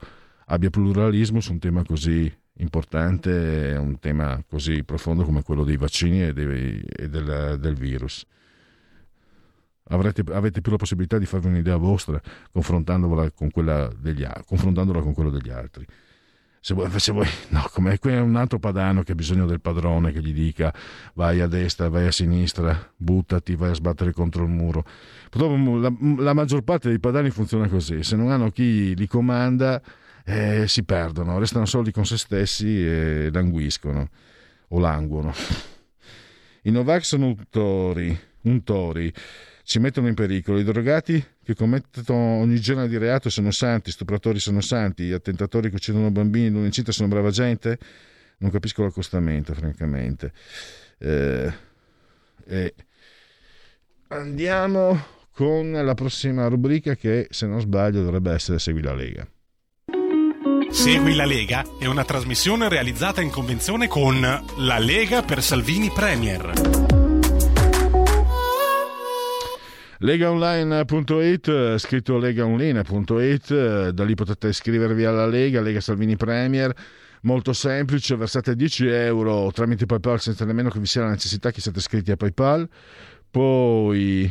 [0.47, 6.25] abbia pluralismo su un tema così importante, un tema così profondo come quello dei vaccini
[6.25, 8.27] e, dei, e del, del virus
[9.89, 12.20] avrete, avete più la possibilità di farvi un'idea vostra
[12.52, 15.86] confrontandola con quella degli, confrontandola con quello degli altri.
[16.61, 19.61] Se vuoi, se vuoi no, come qui è un altro padano che ha bisogno del
[19.61, 20.73] padrone che gli dica
[21.12, 24.82] vai a destra, vai a sinistra, buttati, vai a sbattere contro il muro.
[25.28, 25.93] Purtroppo la,
[26.23, 29.82] la maggior parte dei padani funziona così, se non hanno chi li comanda
[30.24, 34.09] eh, si perdono, restano soli con se stessi e languiscono
[34.69, 35.35] o languono.
[36.62, 39.12] I Novax sono untori, untori
[39.65, 40.59] ci mettono in pericolo.
[40.59, 45.70] I drogati che commettono ogni genere di reato sono santi, stupratori sono santi, gli attentatori
[45.70, 47.78] che uccidono bambini non incinta sono brava gente.
[48.39, 50.32] Non capisco l'accostamento, francamente.
[50.99, 51.53] Eh,
[52.47, 52.74] eh,
[54.09, 59.27] andiamo con la prossima rubrica che, se non sbaglio, dovrebbe essere Segui la Lega.
[60.70, 66.84] Segui la Lega è una trasmissione realizzata in convenzione con La Lega per Salvini Premier.
[70.05, 76.74] Legaonline.it, scritto legaonline.it, da lì potete iscrivervi alla Lega, Lega Salvini Premier,
[77.22, 81.62] molto semplice, versate 10 euro tramite PayPal senza nemmeno che vi sia la necessità che
[81.62, 82.68] siate iscritti a PayPal,
[83.31, 84.31] poi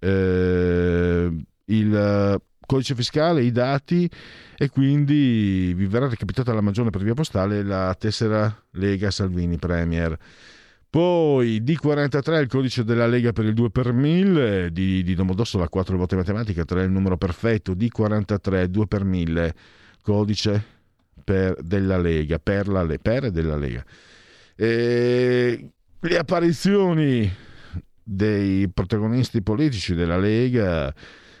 [0.00, 1.32] eh,
[1.66, 4.10] il codice fiscale, i dati
[4.56, 10.18] e quindi vi verrà recapitata la maggiore per via postale la tessera Lega Salvini Premier.
[10.94, 15.96] Poi D43 il codice della Lega per il 2 per 1000, di, di Domodossola 4
[15.96, 19.54] volte matematica, 3 è il numero perfetto, D43 2 per 1000,
[20.02, 20.64] codice
[21.24, 23.84] per della Lega, per, la, per della Lega.
[24.54, 25.68] E
[25.98, 27.28] le apparizioni
[28.00, 30.94] dei protagonisti politici della Lega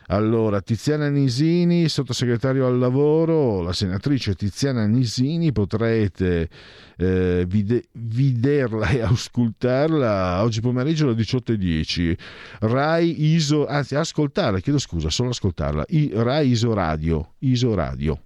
[0.06, 6.50] allora, Tiziana Nisini, sottosegretario al lavoro, la senatrice Tiziana Nisini, potrete
[6.96, 12.16] eh, vide- vederla e auscultarla oggi pomeriggio alle 18.10.
[12.60, 15.86] Rai ISO, anzi ascoltarla, chiedo scusa, solo ascoltarla.
[15.88, 18.24] I, Rai ISO Radio, ISO Radio,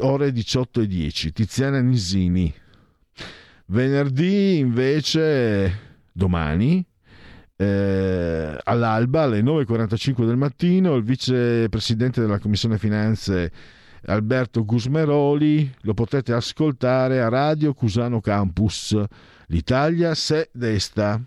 [0.00, 2.52] ore 18.10, Tiziana Nisini.
[3.70, 5.78] Venerdì invece,
[6.12, 6.84] domani,
[7.60, 13.50] eh, all'alba alle 9.45 del mattino il vicepresidente della Commissione Finanze
[14.04, 18.96] Alberto Gusmeroli lo potete ascoltare a Radio Cusano Campus
[19.46, 21.20] l'Italia se desta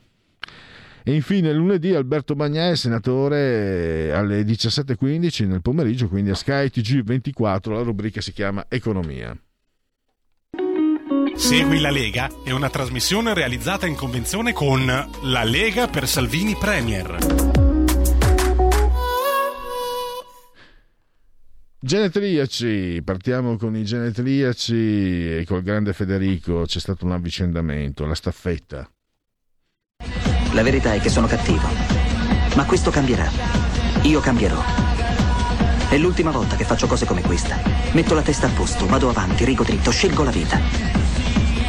[1.04, 7.82] e infine lunedì Alberto Bagnai, senatore alle 17.15 nel pomeriggio, quindi a Sky TG24, la
[7.82, 9.36] rubrica si chiama Economia.
[11.42, 17.18] Segui la Lega è una trasmissione realizzata in convenzione con La Lega per Salvini Premier.
[21.80, 28.88] Genetriaci, partiamo con i genetriaci e col grande Federico c'è stato un avvicendamento, la staffetta.
[30.52, 31.68] La verità è che sono cattivo,
[32.56, 33.30] ma questo cambierà.
[34.04, 34.62] Io cambierò.
[35.90, 37.60] È l'ultima volta che faccio cose come questa.
[37.94, 41.01] Metto la testa a posto, vado avanti, rigo dritto, scelgo la vita.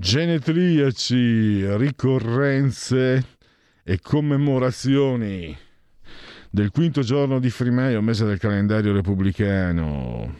[0.00, 3.22] Genetriaci, ricorrenze
[3.84, 5.54] e commemorazioni
[6.48, 10.34] del quinto giorno di Frimaio, mese del calendario repubblicano.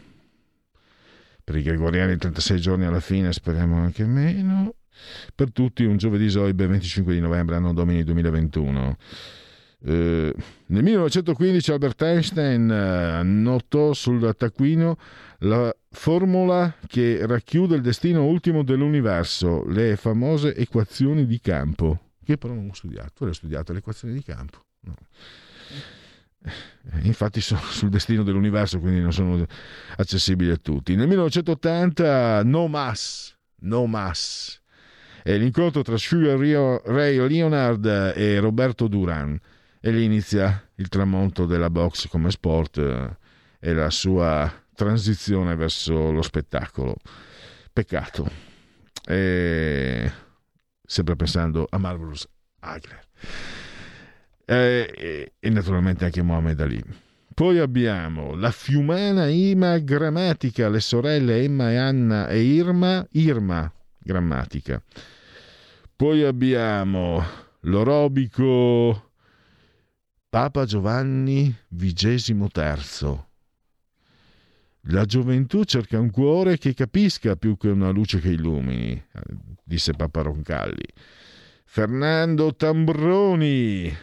[1.45, 4.77] Per i gregoriani 36 giorni alla fine, speriamo anche meno.
[5.35, 8.97] Per tutti un giovedì Soibe 25 di novembre, anno domini 2021.
[9.82, 10.35] Eh,
[10.66, 14.97] nel 1915 Albert Einstein eh, notò sul taccuino
[15.41, 22.55] la formula che racchiude il destino ultimo dell'universo, le famose equazioni di campo, che però
[22.55, 23.11] non ho studiato.
[23.15, 24.65] Tu hai studiato le equazioni di campo?
[24.81, 24.95] No.
[26.43, 29.47] Eh, infatti sono sul destino dell'universo, quindi non sono
[29.97, 30.95] accessibili a tutti.
[30.95, 34.61] Nel 1980 No Mass, No Mass,
[35.23, 37.85] è l'incontro tra Sugar Ray Leonard
[38.17, 39.39] e Roberto Duran
[39.81, 43.17] e lì inizia il tramonto della box come sport eh,
[43.59, 46.97] e la sua transizione verso lo spettacolo.
[47.73, 48.31] Peccato.
[49.07, 50.13] E...
[50.85, 52.29] Sempre pensando a Marvelous
[52.61, 53.01] Hagler.
[54.45, 56.83] E, e, naturalmente anche Mohamed Ali.
[57.33, 64.83] Poi abbiamo la fiumana Ima Grammatica, le sorelle Emma e Anna e Irma, Irma Grammatica.
[65.95, 67.25] Poi abbiamo
[67.61, 69.13] l'orobico
[70.29, 73.29] Papa Giovanni XXIII.
[74.85, 79.02] La gioventù cerca un cuore che capisca più che una luce che illumini,
[79.62, 80.86] disse Papa Roncalli.
[81.65, 83.94] Fernando Tambroni,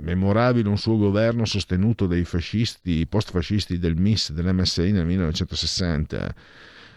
[0.00, 6.34] memorabile un suo governo sostenuto dai fascisti, post-fascisti del MIS, dell'MSI nel 1960.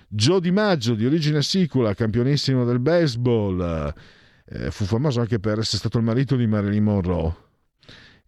[0.07, 3.93] Gio Di Maggio, di origine sicula, campionissimo del baseball,
[4.45, 7.49] eh, fu famoso anche per essere stato il marito di Marilyn Monroe.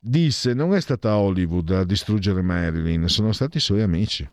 [0.06, 4.30] Disse: Non è stata Hollywood a distruggere Marilyn, sono stati i suoi amici.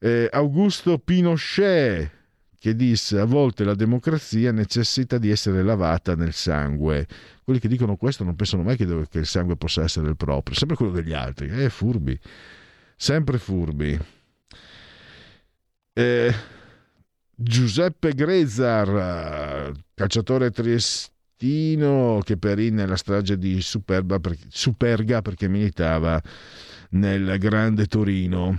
[0.00, 2.10] Eh, Augusto Pinochet,
[2.58, 7.06] che disse: A volte la democrazia necessita di essere lavata nel sangue.
[7.44, 10.56] Quelli che dicono questo non pensano mai che, che il sangue possa essere il proprio,
[10.56, 11.46] sempre quello degli altri.
[11.50, 12.18] Eh, furbi,
[12.96, 13.96] sempre furbi.
[15.92, 16.34] Eh,
[17.32, 26.20] Giuseppe Grezar, calciatore triestino che perì nella strage di Superba, Superga perché militava
[26.90, 28.58] nel Grande Torino.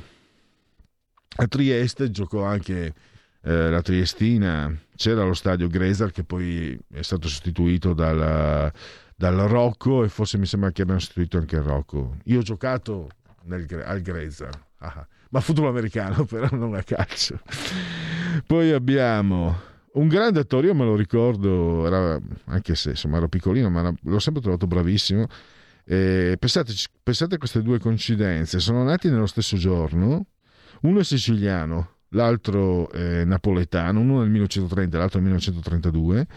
[1.37, 2.93] A Trieste giocò anche
[3.41, 8.71] eh, la Triestina, c'era lo stadio Grezar che poi è stato sostituito dal,
[9.15, 12.17] dal Rocco e forse mi sembra che abbiano sostituito anche il Rocco.
[12.25, 13.09] Io ho giocato
[13.43, 14.49] nel, al Grezar.
[14.77, 17.39] Ah, ma football americano, però non a calcio.
[18.45, 23.69] Poi abbiamo un grande attore, io me lo ricordo, era, anche se insomma ero piccolino,
[23.69, 25.27] ma l'ho sempre trovato bravissimo.
[25.85, 26.73] E pensate,
[27.03, 30.25] pensate a queste due coincidenze, sono nati nello stesso giorno,
[30.81, 36.27] uno è siciliano, l'altro è napoletano, uno nel 1930 l'altro nel 1932.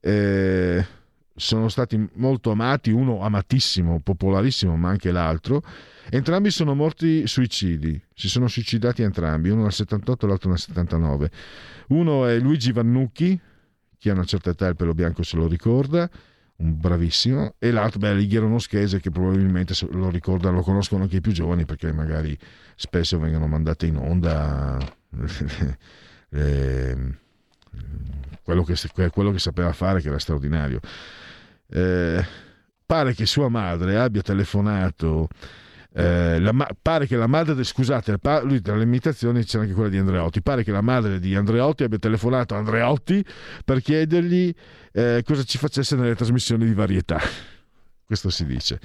[0.00, 0.86] Eh,
[1.34, 5.62] sono stati molto amati, uno amatissimo, popolarissimo, ma anche l'altro.
[6.08, 11.30] Entrambi sono morti suicidi, si sono suicidati entrambi, uno nel 78 e l'altro nel 79.
[11.88, 13.40] Uno è Luigi Vannucchi,
[13.98, 16.08] che a una certa età il pelo bianco se lo ricorda,
[16.58, 21.20] un bravissimo, e l'altro, beh, Lighiero Noschese, che probabilmente lo ricordano, lo conoscono anche i
[21.20, 22.38] più giovani, perché magari
[22.76, 24.78] spesso vengono mandate in onda
[28.42, 30.78] quello, che, quello che sapeva fare, che era straordinario.
[31.68, 32.24] Eh,
[32.86, 35.28] pare che sua madre abbia telefonato
[35.98, 36.52] eh, la,
[36.82, 40.42] pare che la madre, scusate, lui tra le imitazioni c'era anche quella di Andreotti.
[40.42, 43.24] Pare che la madre di Andreotti abbia telefonato a Andreotti
[43.64, 44.54] per chiedergli
[44.92, 47.18] eh, cosa ci facesse nelle trasmissioni di varietà.
[48.04, 48.78] Questo si dice.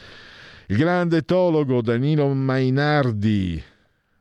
[0.67, 3.61] Il grande etologo Danilo Mainardi,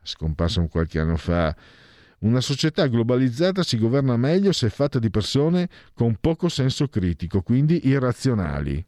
[0.03, 1.55] scomparso qualche anno fa,
[2.19, 7.41] una società globalizzata si governa meglio se è fatta di persone con poco senso critico,
[7.41, 8.85] quindi irrazionali.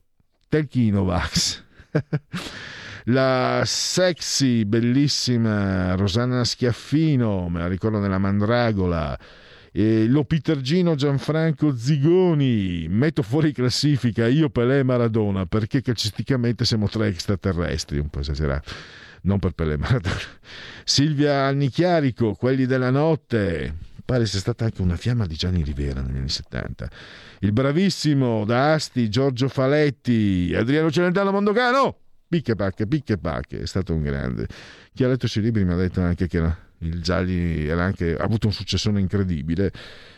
[0.50, 1.64] Telchinovax.
[3.06, 9.18] la sexy, bellissima Rosanna Schiaffino, me la ricordo nella Mandragola,
[9.72, 16.88] e lo Petergino Gianfranco Zigoni, metto fuori classifica io Pelé e Maradona perché calcisticamente siamo
[16.88, 18.72] tre extraterrestri, un po' esagerato,
[19.24, 20.16] non per Pelé e Maradona.
[20.86, 23.74] Silvia Annichiarico, quelli della notte,
[24.06, 26.90] pare sia stata anche una fiamma di Gianni Rivera negli anni 70.
[27.40, 31.98] Il bravissimo da Asti Giorgio Faletti, Adriano Celentano Mondocano,
[32.34, 34.48] picche pacche, picche pacche, è stato un grande.
[34.92, 36.38] Chi ha letto i suoi libri mi ha detto anche che
[36.80, 39.72] il Gialli anche, ha avuto un successone incredibile.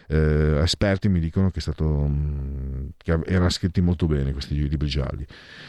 [0.08, 5.26] Eh, esperti mi dicono che, stato, mm, che erano scritti molto bene questi libri gialli.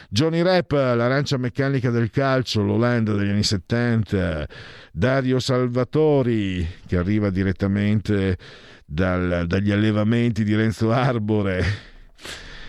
[0.07, 4.47] Johnny Rap, l'arancia meccanica del calcio, l'Olanda degli anni 70,
[4.93, 8.37] Dario Salvatori che arriva direttamente
[8.85, 11.65] dal, dagli allevamenti di Renzo Arbore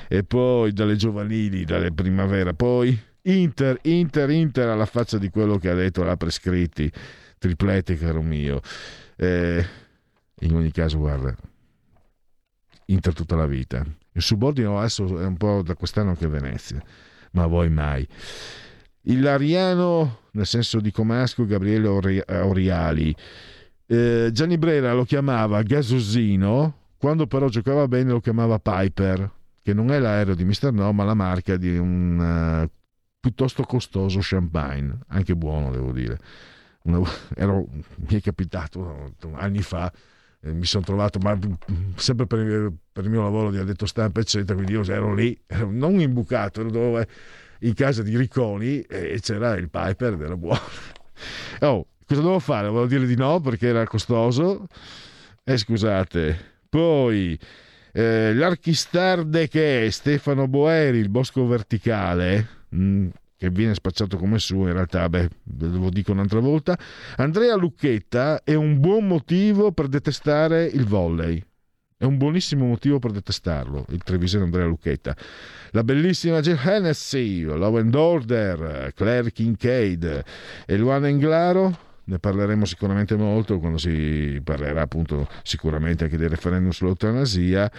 [0.09, 5.69] e poi dalle giovanili, dalle primavera, poi Inter, Inter, Inter alla faccia di quello che
[5.69, 6.91] ha detto la prescritti,
[7.39, 8.61] triplete caro mio.
[9.17, 9.65] Eh,
[10.41, 11.35] in ogni caso, guarda,
[12.87, 13.85] Inter tutta la vita.
[14.13, 16.83] Il subordine adesso è un po' da quest'anno che Venezia,
[17.33, 18.07] ma voi mai.
[19.03, 23.15] Il Lariano, nel senso di Comasco, Gabriele Oriali.
[23.87, 29.31] Eh, Gianni Brera lo chiamava Gasosino, quando però giocava bene lo chiamava Piper,
[29.63, 32.78] che non è l'aereo di Mister No, ma la marca di un uh,
[33.29, 36.19] piuttosto costoso champagne, anche buono devo dire.
[36.85, 37.01] Una,
[37.37, 39.93] ero, mi è capitato anni fa,
[40.41, 41.39] eh, mi sono trovato, ma
[41.97, 45.71] sempre per, per, il mio lavoro di addetto stampa, eccetera, quindi io ero lì, ero
[45.71, 47.07] non imbucato, ero dove,
[47.61, 50.61] in casa di Ricconi e c'era il Piper ed era buono.
[51.61, 52.69] Oh, cosa dovevo fare?
[52.69, 54.69] Volevo dire di no perché era costoso.
[55.43, 56.61] E eh, scusate.
[56.69, 57.37] Poi
[57.93, 63.09] eh, l'archistarde che è Stefano Boeri, il bosco verticale, Mm,
[63.39, 66.77] che viene spacciato come suo, in realtà, beh, ve lo dico un'altra volta.
[67.17, 71.43] Andrea Lucchetta è un buon motivo per detestare il volley.
[71.97, 75.17] È un buonissimo motivo per detestarlo, il treviseno Andrea Lucchetta.
[75.71, 80.25] La bellissima Jill Hennessy, and Order, Claire Kincaid
[80.67, 86.71] e Luana Inglaro, ne parleremo sicuramente molto quando si parlerà appunto sicuramente anche del referendum
[86.71, 87.71] sull'eutanasia.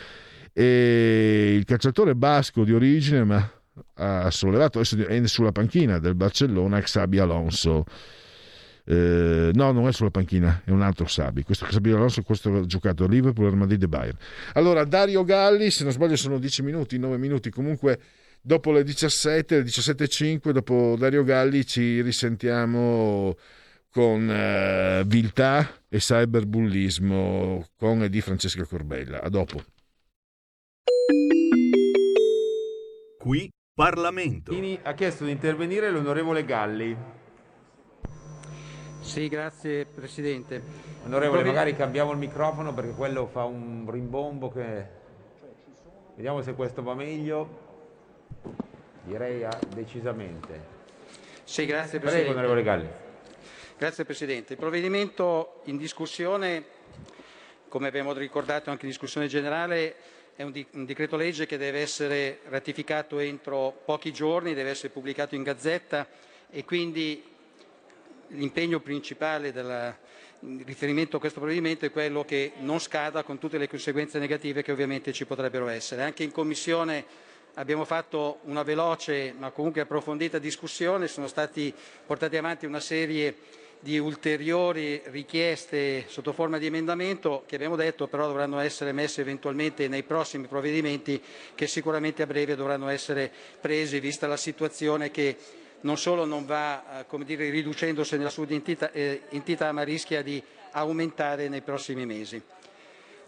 [0.54, 3.52] E il calciatore basco di origine, ma
[3.96, 7.86] ha sollevato adesso è sulla panchina del Barcellona Xabi Alonso
[8.92, 11.44] Eh, no, non è sulla panchina, è un altro Sabi.
[11.44, 14.18] Questo Sabi Alonso questo ha giocato a Liverpool, Real Madrid e Bayern.
[14.54, 18.00] Allora, Dario Galli, se non sbaglio sono 10 minuti, 9 minuti, comunque
[18.42, 23.36] dopo le 17, le 17.05, dopo Dario Galli ci risentiamo
[23.92, 29.22] con eh, viltà e cyberbullismo con e di Francesca Corbella.
[29.22, 29.64] A dopo.
[33.20, 34.52] Qui Parlamento.
[34.84, 36.94] Ha chiesto di intervenire l'onorevole Galli.
[39.00, 40.62] Sì, grazie Presidente.
[41.06, 44.86] Onorevole, Provi- magari cambiamo il microfono perché quello fa un rimbombo che...
[46.14, 47.68] Vediamo se questo va meglio.
[49.04, 50.62] Direi ah, decisamente.
[51.46, 52.32] Sì, grazie Prego, Presidente.
[52.32, 52.88] onorevole Galli.
[53.78, 54.54] Grazie Presidente.
[54.54, 56.66] Il provvedimento in discussione,
[57.70, 59.96] come abbiamo ricordato anche in discussione generale,
[60.40, 64.88] è un, di- un decreto legge che deve essere ratificato entro pochi giorni, deve essere
[64.88, 66.08] pubblicato in gazzetta
[66.50, 67.22] e quindi
[68.28, 69.94] l'impegno principale del
[70.64, 74.72] riferimento a questo provvedimento è quello che non scada con tutte le conseguenze negative che
[74.72, 76.04] ovviamente ci potrebbero essere.
[76.04, 77.04] Anche in Commissione
[77.56, 81.74] abbiamo fatto una veloce ma comunque approfondita discussione, sono stati
[82.06, 83.36] portati avanti una serie
[83.82, 89.88] di ulteriori richieste sotto forma di emendamento che abbiamo detto però dovranno essere messe eventualmente
[89.88, 91.22] nei prossimi provvedimenti
[91.56, 93.32] che sicuramente a breve dovranno essere
[93.62, 95.38] presi vista la situazione che
[95.82, 100.22] non solo non va eh, come dire, riducendosi nella sua entità, eh, entità ma rischia
[100.22, 100.42] di
[100.72, 102.42] aumentare nei prossimi mesi.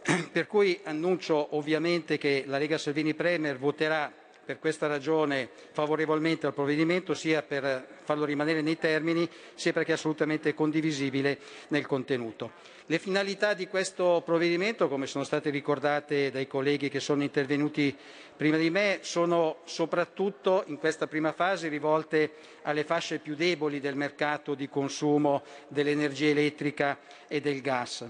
[0.32, 4.12] Per cui annuncio ovviamente che la Lega Salvini Premier voterà
[4.52, 9.94] per questa ragione favorevolmente al provvedimento, sia per farlo rimanere nei termini, sia perché è
[9.94, 12.52] assolutamente condivisibile nel contenuto.
[12.88, 17.96] Le finalità di questo provvedimento, come sono state ricordate dai colleghi che sono intervenuti
[18.36, 22.34] prima di me, sono soprattutto in questa prima fase rivolte
[22.64, 27.00] alle fasce più deboli del mercato di consumo dell'energia elettrica
[27.30, 28.06] e del gas.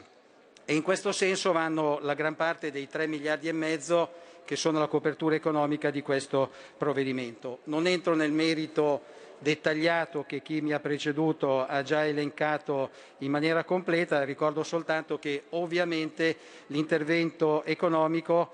[0.65, 4.80] E in questo senso vanno la gran parte dei 3 miliardi e mezzo che sono
[4.80, 7.60] la copertura economica di questo provvedimento.
[7.65, 9.02] Non entro nel merito
[9.40, 15.44] dettagliato che chi mi ha preceduto ha già elencato in maniera completa, ricordo soltanto che
[15.52, 16.36] ovviamente
[16.68, 18.52] l'intervento economico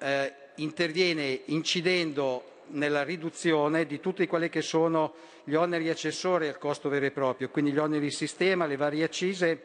[0.00, 5.14] eh, interviene incidendo nella riduzione di tutti quelli che sono
[5.44, 9.04] gli oneri accessori al costo vero e proprio, quindi gli oneri di sistema, le varie
[9.04, 9.62] accise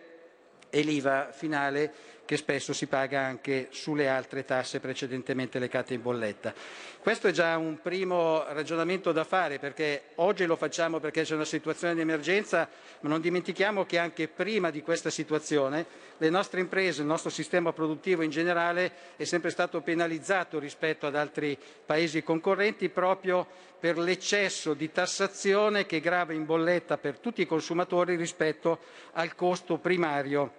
[0.70, 1.92] e l'IVA finale
[2.30, 6.54] che spesso si paga anche sulle altre tasse precedentemente legate in bolletta.
[7.00, 11.44] Questo è già un primo ragionamento da fare perché oggi lo facciamo perché c'è una
[11.44, 12.70] situazione di emergenza,
[13.00, 15.84] ma non dimentichiamo che anche prima di questa situazione
[16.20, 21.16] le nostre imprese, il nostro sistema produttivo in generale è sempre stato penalizzato rispetto ad
[21.16, 23.48] altri paesi concorrenti proprio
[23.80, 28.82] per l'eccesso di tassazione che grava in bolletta per tutti i consumatori rispetto
[29.14, 30.59] al costo primario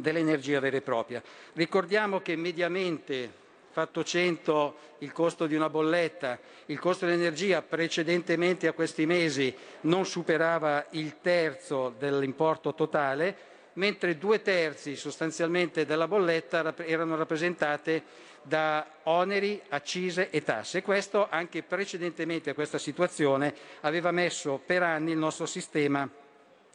[0.00, 1.22] dell'energia vera e propria.
[1.52, 3.38] Ricordiamo che mediamente
[3.70, 10.04] fatto 100 il costo di una bolletta, il costo dell'energia precedentemente a questi mesi non
[10.04, 19.60] superava il terzo dell'importo totale, mentre due terzi sostanzialmente della bolletta erano rappresentate da oneri,
[19.68, 20.82] accise e tasse.
[20.82, 26.08] Questo anche precedentemente a questa situazione aveva messo per anni il nostro sistema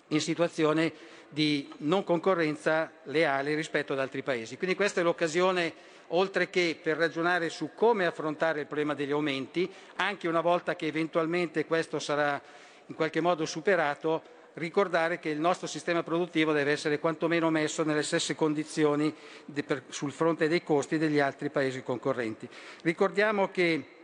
[0.09, 0.93] in situazione
[1.29, 4.57] di non concorrenza leale rispetto ad altri paesi.
[4.57, 5.73] Quindi questa è l'occasione,
[6.09, 10.85] oltre che per ragionare su come affrontare il problema degli aumenti, anche una volta che
[10.85, 12.41] eventualmente questo sarà
[12.87, 14.21] in qualche modo superato,
[14.53, 19.13] ricordare che il nostro sistema produttivo deve essere quantomeno messo nelle stesse condizioni
[19.89, 22.47] sul fronte dei costi degli altri paesi concorrenti.
[22.83, 23.94] Ricordiamo che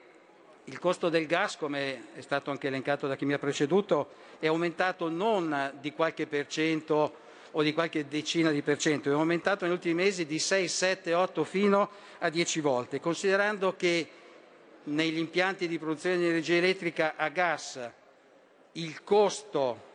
[0.72, 4.48] il costo del gas, come è stato anche elencato da chi mi ha preceduto, è
[4.48, 7.16] aumentato non di qualche per cento
[7.52, 11.14] o di qualche decina di per cento, è aumentato negli ultimi mesi di 6, 7,
[11.14, 11.90] 8 fino
[12.20, 14.10] a 10 volte, considerando che
[14.84, 17.92] negli impianti di produzione di energia elettrica a gas
[18.74, 19.90] il costo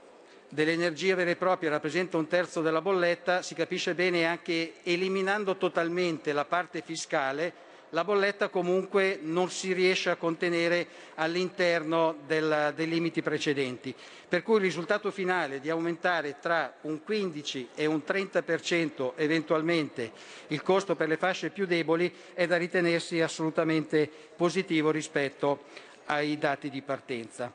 [0.50, 6.34] dell'energia vera e propria rappresenta un terzo della bolletta, si capisce bene anche eliminando totalmente
[6.34, 7.64] la parte fiscale
[7.96, 13.94] la bolletta comunque non si riesce a contenere all'interno del, dei limiti precedenti.
[14.28, 19.14] Per cui il risultato finale di aumentare tra un 15 e un 30 per cento
[19.16, 20.12] eventualmente
[20.48, 25.62] il costo per le fasce più deboli è da ritenersi assolutamente positivo rispetto
[26.04, 27.50] ai dati di partenza.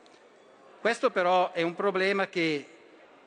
[0.80, 2.66] Questo però è un problema che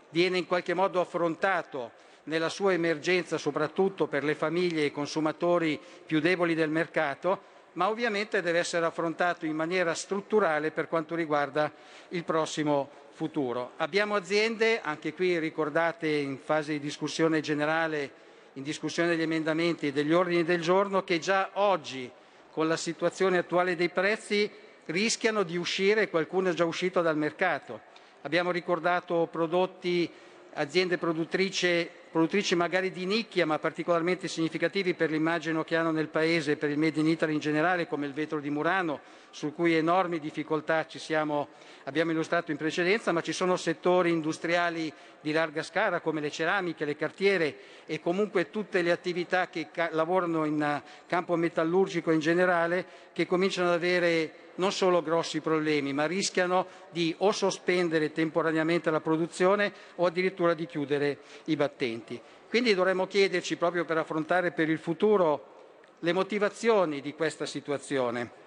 [0.10, 1.92] viene in qualche modo affrontato
[2.26, 7.90] nella sua emergenza soprattutto per le famiglie e i consumatori più deboli del mercato, ma
[7.90, 11.72] ovviamente deve essere affrontato in maniera strutturale per quanto riguarda
[12.10, 13.72] il prossimo futuro.
[13.78, 18.24] Abbiamo aziende, anche qui ricordate in fase di discussione generale,
[18.54, 22.10] in discussione degli emendamenti e degli ordini del giorno, che già oggi,
[22.52, 24.50] con la situazione attuale dei prezzi,
[24.86, 27.82] rischiano di uscire, qualcuno è già uscito dal mercato.
[28.22, 30.10] Abbiamo ricordato prodotti,
[30.54, 36.54] aziende produttrici produttrici magari di nicchia ma particolarmente significativi per l'immagine che hanno nel Paese
[36.54, 39.02] e per il Made in Italy in generale, come il vetro di Murano,
[39.32, 41.50] su cui enormi difficoltà siamo,
[41.84, 46.86] abbiamo illustrato in precedenza, ma ci sono settori industriali di larga scala come le ceramiche,
[46.86, 53.26] le cartiere e comunque tutte le attività che lavorano in campo metallurgico in generale che
[53.26, 59.74] cominciano ad avere non solo grossi problemi, ma rischiano di o sospendere temporaneamente la produzione
[59.96, 62.05] o addirittura di chiudere i battenti.
[62.50, 65.54] Quindi dovremmo chiederci, proprio per affrontare per il futuro,
[66.00, 68.44] le motivazioni di questa situazione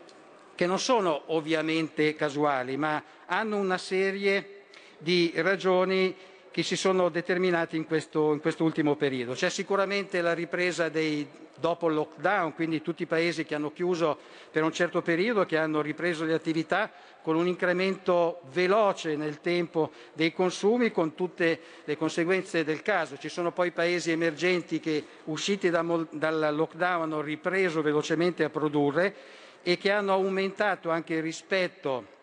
[0.55, 4.65] che non sono ovviamente casuali, ma hanno una serie
[4.99, 6.15] di ragioni
[6.51, 9.35] che si sono determinate in questo, in questo ultimo periodo.
[9.35, 11.27] C'è sicuramente la ripresa dei,
[11.59, 14.19] dopo il lockdown, quindi tutti i paesi che hanno chiuso
[14.51, 16.91] per un certo periodo, che hanno ripreso le attività
[17.23, 23.19] con un incremento veloce nel tempo dei consumi, con tutte le conseguenze del caso.
[23.19, 29.15] Ci sono poi paesi emergenti che, usciti da, dal lockdown, hanno ripreso velocemente a produrre
[29.63, 32.17] e che hanno aumentato anche rispetto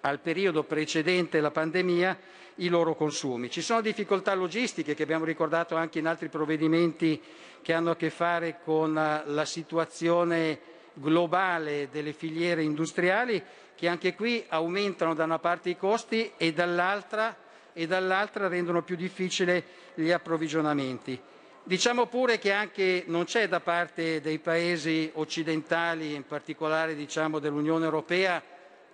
[0.00, 2.18] al periodo precedente la pandemia
[2.56, 3.50] i loro consumi.
[3.50, 7.20] Ci sono difficoltà logistiche che abbiamo ricordato anche in altri provvedimenti
[7.62, 10.58] che hanno a che fare con la situazione
[10.94, 13.42] globale delle filiere industriali
[13.74, 17.36] che anche qui aumentano da una parte i costi e dall'altra,
[17.72, 19.64] e dall'altra rendono più difficile
[19.94, 21.20] gli approvvigionamenti.
[21.66, 27.86] Diciamo pure che anche non c'è da parte dei paesi occidentali, in particolare diciamo, dell'Unione
[27.86, 28.42] Europea,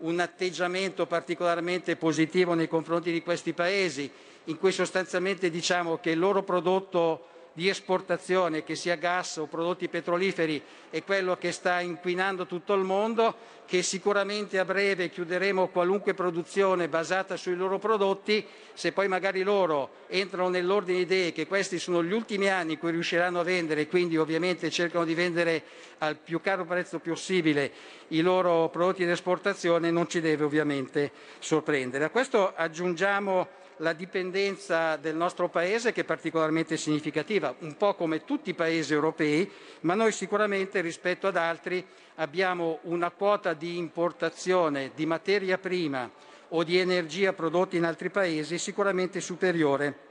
[0.01, 4.10] un atteggiamento particolarmente positivo nei confronti di questi paesi,
[4.44, 7.27] in cui sostanzialmente diciamo che il loro prodotto
[7.61, 12.85] di esportazione, che sia gas o prodotti petroliferi, è quello che sta inquinando tutto il
[12.85, 18.43] mondo, che sicuramente a breve chiuderemo qualunque produzione basata sui loro prodotti,
[18.73, 22.78] se poi magari loro entrano nell'ordine di idee che questi sono gli ultimi anni in
[22.78, 25.62] cui riusciranno a vendere quindi ovviamente cercano di vendere
[25.99, 27.70] al più caro prezzo possibile
[28.09, 32.05] i loro prodotti di esportazione, non ci deve ovviamente sorprendere.
[32.05, 38.24] A questo aggiungiamo la dipendenza del nostro Paese che è particolarmente significativa, un po' come
[38.24, 39.51] tutti i Paesi europei,
[39.81, 41.85] ma noi sicuramente rispetto ad altri
[42.16, 46.11] abbiamo una quota di importazione di materia prima
[46.48, 50.09] o di energia prodotta in altri Paesi sicuramente superiore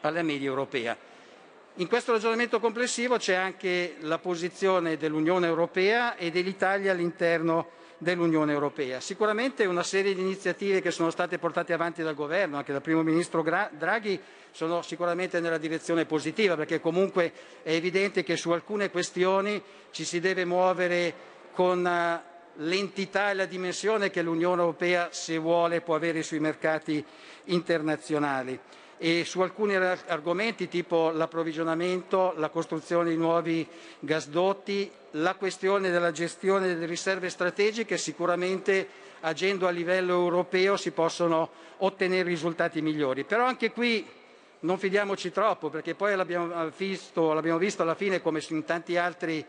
[0.00, 0.96] alla media europea.
[1.76, 9.00] In questo ragionamento complessivo c'è anche la posizione dell'Unione Europea e dell'Italia all'interno dell'Unione Europea.
[9.00, 13.02] Sicuramente una serie di iniziative che sono state portate avanti dal Governo, anche dal Primo
[13.02, 14.20] Ministro Draghi,
[14.50, 19.62] sono sicuramente nella direzione positiva, perché comunque è evidente che su alcune questioni
[19.92, 21.14] ci si deve muovere
[21.52, 22.22] con eh,
[22.56, 27.02] l'entità e la dimensione che l'Unione Europea, se vuole, può avere sui mercati
[27.44, 28.58] internazionali
[29.04, 33.66] e su alcuni argomenti tipo l'approvvigionamento, la costruzione di nuovi
[33.98, 38.86] gasdotti, la questione della gestione delle riserve strategiche, sicuramente
[39.22, 43.24] agendo a livello europeo si possono ottenere risultati migliori.
[43.24, 44.06] Però anche qui
[44.60, 49.44] non fidiamoci troppo perché poi l'abbiamo visto, l'abbiamo visto alla fine come in tanti altri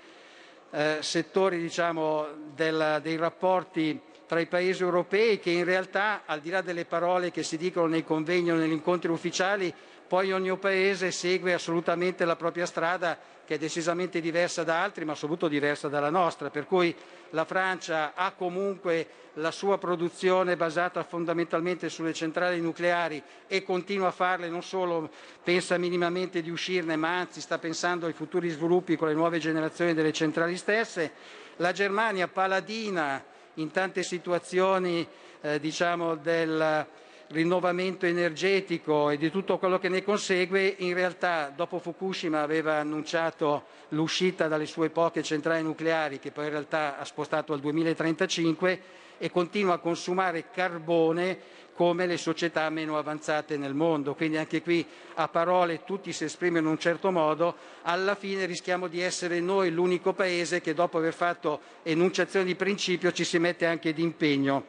[0.72, 2.26] eh, settori diciamo,
[2.56, 4.02] del, dei rapporti
[4.34, 7.86] tra i paesi europei che in realtà, al di là delle parole che si dicono
[7.86, 9.72] nei convegni o negli incontri ufficiali,
[10.08, 13.16] poi ogni paese segue assolutamente la propria strada
[13.46, 16.96] che è decisamente diversa da altri, ma soprattutto diversa dalla nostra, per cui
[17.30, 24.12] la Francia ha comunque la sua produzione basata fondamentalmente sulle centrali nucleari e continua a
[24.12, 25.12] farle, non solo
[25.44, 29.94] pensa minimamente di uscirne, ma anzi sta pensando ai futuri sviluppi con le nuove generazioni
[29.94, 31.12] delle centrali stesse.
[31.58, 33.24] La Germania paladina
[33.56, 35.08] in tante situazioni
[35.42, 36.86] eh, diciamo, del
[37.28, 43.66] rinnovamento energetico e di tutto quello che ne consegue, in realtà dopo Fukushima aveva annunciato
[43.90, 48.82] l'uscita dalle sue poche centrali nucleari che poi in realtà ha spostato al 2035
[49.18, 51.40] e continua a consumare carbone
[51.74, 54.16] come le società meno avanzate nel mondo.
[54.16, 54.86] Quindi anche qui
[55.16, 59.72] a parole tutti si esprimono in un certo modo, alla fine rischiamo di essere noi
[59.72, 64.66] l'unico Paese che dopo aver fatto enunciazione di principio ci si mette anche di impegno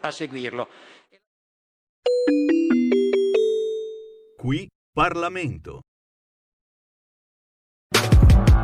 [0.00, 0.68] a seguirlo.
[4.36, 5.80] Qui Parlamento.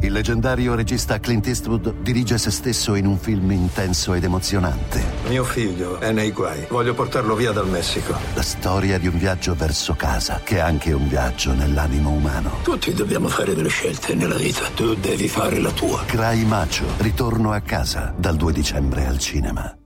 [0.00, 5.02] Il leggendario regista Clint Eastwood dirige se stesso in un film intenso ed emozionante.
[5.26, 6.66] Mio figlio è nei guai.
[6.68, 8.16] Voglio portarlo via dal Messico.
[8.34, 12.58] La storia di un viaggio verso casa, che è anche un viaggio nell'animo umano.
[12.62, 14.68] Tutti dobbiamo fare delle scelte nella vita.
[14.74, 16.04] Tu devi fare la tua.
[16.04, 19.76] Cry Macho, ritorno a casa, dal 2 dicembre al cinema.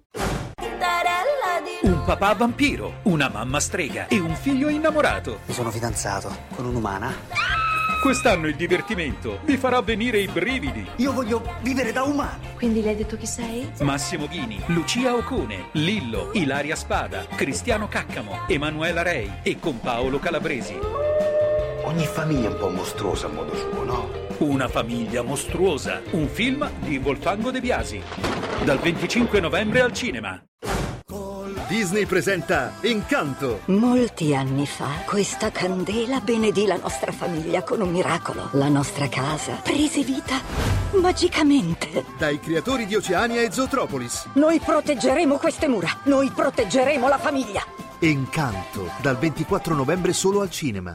[1.85, 5.39] Un papà vampiro, una mamma strega e un figlio innamorato.
[5.47, 7.62] Mi sono fidanzato con un'umana.
[8.03, 10.85] Quest'anno il divertimento vi farà venire i brividi.
[10.97, 12.41] Io voglio vivere da umano.
[12.57, 13.71] Quindi le hai detto chi sei?
[13.79, 20.77] Massimo Ghini, Lucia Ocone, Lillo, Ilaria Spada, Cristiano Caccamo, Emanuela Rei e con Paolo Calabresi.
[21.85, 24.11] Ogni famiglia è un po' mostruosa a modo suo, no?
[24.39, 26.03] Una famiglia mostruosa.
[26.11, 28.03] Un film di Volfango De Biasi.
[28.65, 30.43] Dal 25 novembre al cinema.
[31.73, 33.61] Disney presenta Incanto.
[33.65, 38.51] Molti anni fa questa candela benedì la nostra famiglia con un miracolo.
[38.53, 40.39] La nostra casa prese vita
[41.01, 42.05] magicamente.
[42.19, 44.27] Dai creatori di Oceania e Zootropolis.
[44.35, 45.89] Noi proteggeremo queste mura.
[46.05, 47.65] Noi proteggeremo la famiglia.
[48.01, 50.95] Incanto, dal 24 novembre solo al cinema.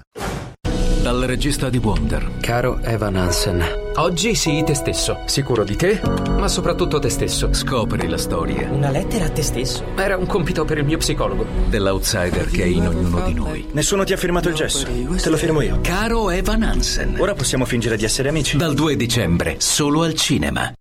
[1.02, 2.38] Dal regista di Wonder.
[2.40, 6.00] Caro Evan Hansen, Oggi sii te stesso, sicuro di te,
[6.38, 7.52] ma soprattutto te stesso.
[7.52, 8.70] Scopri la storia.
[8.70, 9.84] una lettera a te stesso.
[9.96, 11.48] Era un compito per il mio psicologo.
[11.68, 13.68] Dell'outsider che è in ognuno di noi.
[13.72, 14.86] Nessuno ti ha firmato il gesso.
[14.86, 15.80] Te lo firmo io.
[15.82, 17.16] Caro Evan Hansen.
[17.18, 18.56] Ora possiamo fingere di essere amici.
[18.56, 20.72] Dal 2 dicembre, solo al cinema.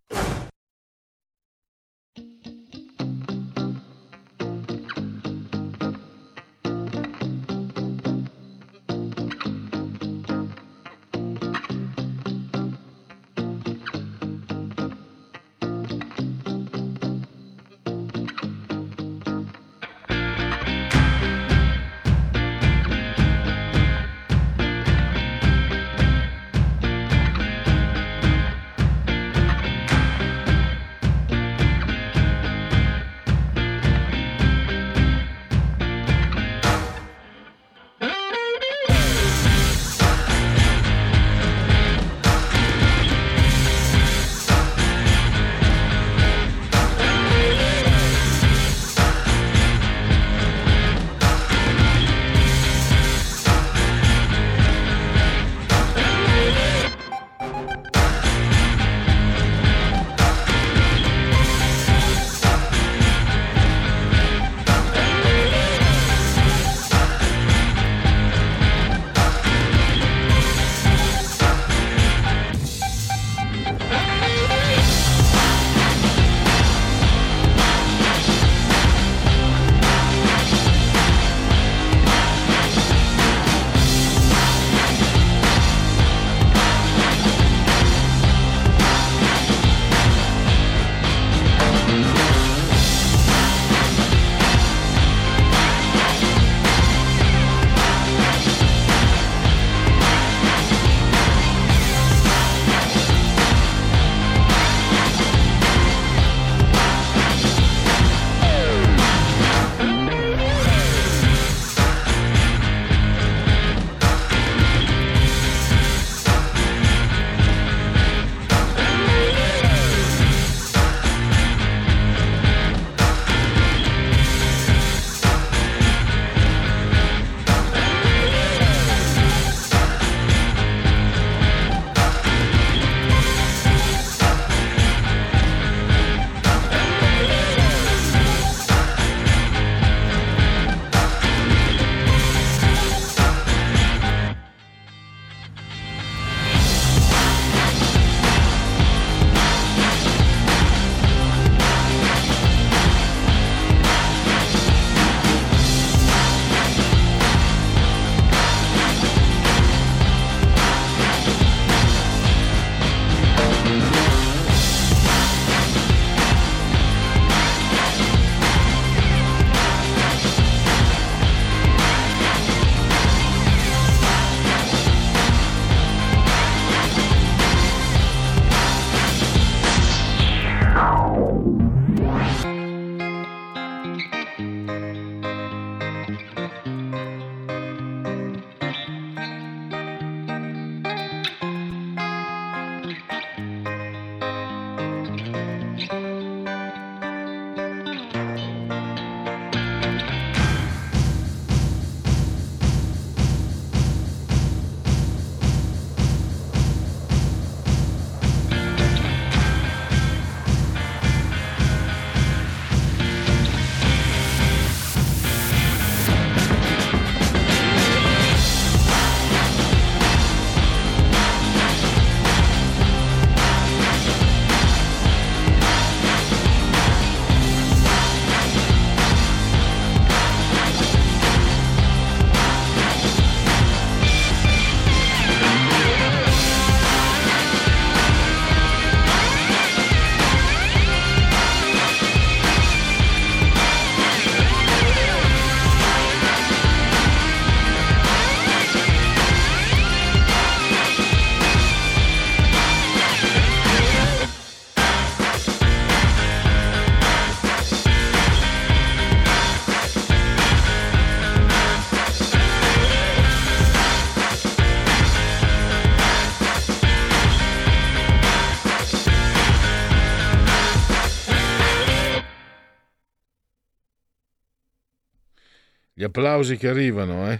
[276.16, 277.38] Applausi che arrivano, eh?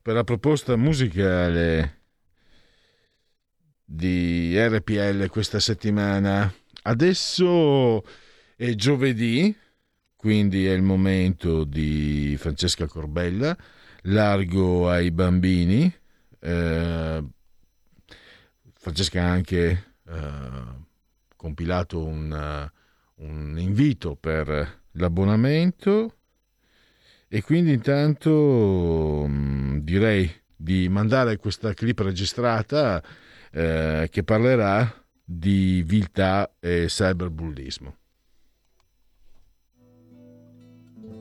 [0.00, 1.98] Per la proposta musicale
[3.84, 6.50] di RPL questa settimana.
[6.84, 8.02] Adesso
[8.56, 9.54] è giovedì,
[10.16, 13.54] quindi è il momento di Francesca Corbella,
[14.04, 15.94] largo ai bambini.
[16.38, 17.24] Eh,
[18.72, 20.62] Francesca ha anche eh,
[21.36, 22.70] compilato un,
[23.16, 26.14] un invito per l'abbonamento
[27.28, 33.02] e quindi intanto mh, direi di mandare questa clip registrata
[33.52, 34.92] eh, che parlerà
[35.24, 37.96] di viltà e cyberbullismo.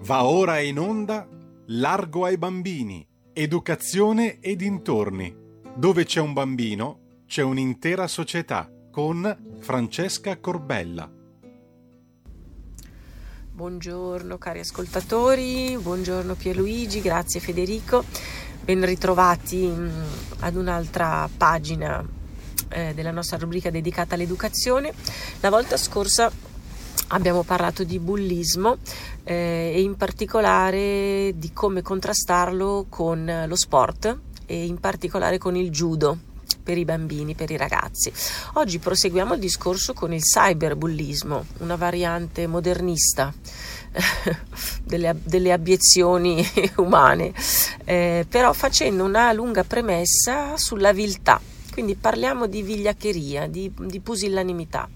[0.01, 1.27] Va ora in onda
[1.67, 5.35] Largo ai bambini, educazione e dintorni.
[5.75, 11.18] Dove c'è un bambino, c'è un'intera società con Francesca Corbella.
[13.59, 18.05] Buongiorno cari ascoltatori, buongiorno Pierluigi, grazie Federico,
[18.61, 19.89] ben ritrovati mm,
[20.39, 22.01] ad un'altra pagina
[22.69, 24.93] eh, della nostra rubrica dedicata all'educazione.
[25.41, 26.31] La volta scorsa
[27.09, 28.77] abbiamo parlato di bullismo
[29.25, 35.69] eh, e in particolare di come contrastarlo con lo sport e in particolare con il
[35.69, 36.28] judo
[36.61, 38.11] per i bambini, per i ragazzi.
[38.53, 43.33] Oggi proseguiamo il discorso con il cyberbullismo, una variante modernista
[44.83, 46.45] delle, delle abiezioni
[46.77, 47.33] umane,
[47.85, 51.41] eh, però facendo una lunga premessa sulla viltà.
[51.71, 54.89] Quindi parliamo di vigliaccheria, di, di pusillanimità.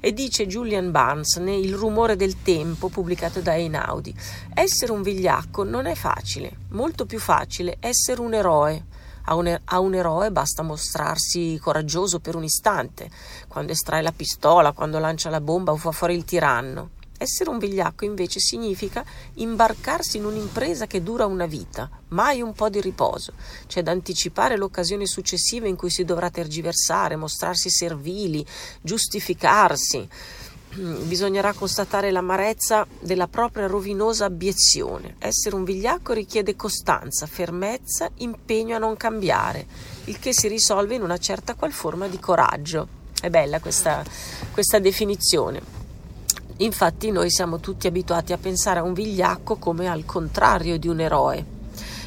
[0.00, 4.12] E dice Julian Barnes nel rumore del tempo pubblicato da Einaudi,
[4.52, 8.84] essere un vigliacco non è facile, molto più facile essere un eroe
[9.24, 13.10] a un, a un, eroe basta mostrarsi coraggioso per un istante,
[13.48, 16.90] quando estrae la pistola, quando lancia la bomba o fa fuori il tiranno.
[17.16, 22.68] Essere un vigliacco invece significa imbarcarsi in un'impresa che dura una vita, mai un po'
[22.68, 23.32] di riposo.
[23.82, 28.44] Da anticipare l'occasione successiva in cui si dovrà tergiversare, mostrarsi servili,
[28.82, 30.08] giustificarsi.
[30.76, 35.14] Mm, bisognerà constatare l'amarezza della propria rovinosa abiezione.
[35.18, 39.66] Essere un vigliacco richiede costanza, fermezza, impegno a non cambiare,
[40.06, 42.88] il che si risolve in una certa qual forma di coraggio.
[43.20, 44.02] È bella questa,
[44.52, 45.82] questa definizione.
[46.58, 51.00] Infatti noi siamo tutti abituati a pensare a un vigliacco come al contrario di un
[51.00, 51.53] eroe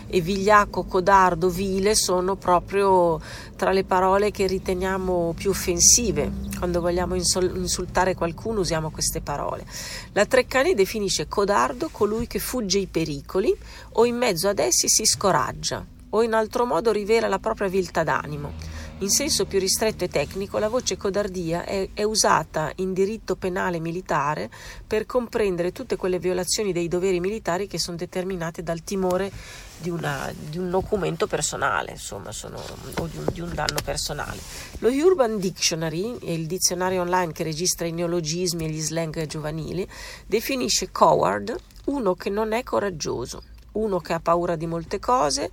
[0.09, 3.19] e vigliacco, codardo, vile sono proprio
[3.55, 6.31] tra le parole che riteniamo più offensive.
[6.57, 9.65] Quando vogliamo insultare qualcuno usiamo queste parole.
[10.13, 13.55] La Treccani definisce codardo colui che fugge i pericoli
[13.93, 18.03] o in mezzo ad essi si scoraggia o in altro modo rivela la propria viltà
[18.03, 18.76] d'animo.
[18.99, 23.79] In senso più ristretto e tecnico, la voce codardia è, è, usata in diritto penale
[23.79, 24.49] militare
[24.87, 29.31] per comprendere tutte quelle violazioni dei doveri militari che sono determinate dal timore
[29.77, 34.39] di, una, di un documento personale, insomma, sono, o di un, di un, danno personale.
[34.79, 39.87] Lo Urban Dictionary, il dizionario online che registra i neologismi e gli slang giovanili,
[40.25, 41.55] definisce coward
[41.85, 43.43] uno che non è coraggioso,
[43.73, 45.51] uno che ha paura di molte cose,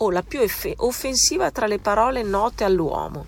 [0.00, 3.26] o la più eff- offensiva tra le parole note all'uomo.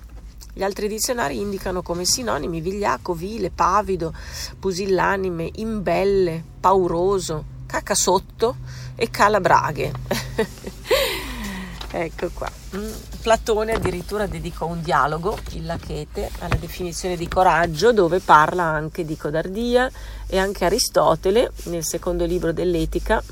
[0.53, 4.13] Gli altri dizionari indicano come sinonimi vigliacco, vile, pavido,
[4.59, 8.57] pusillanime, imbelle, pauroso, cacasotto
[8.97, 9.93] e calabraghe.
[11.93, 12.51] ecco qua.
[12.77, 12.91] Mm.
[13.23, 19.17] Platone addirittura dedicò un dialogo, il Lachete, alla definizione di coraggio, dove parla anche di
[19.17, 19.91] codardia
[20.27, 23.23] e anche Aristotele, nel secondo libro dell'Etica,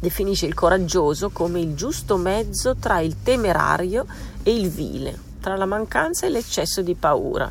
[0.00, 4.06] definisce il coraggioso come il giusto mezzo tra il temerario
[4.42, 7.50] e il vile, tra la mancanza e l'eccesso di paura.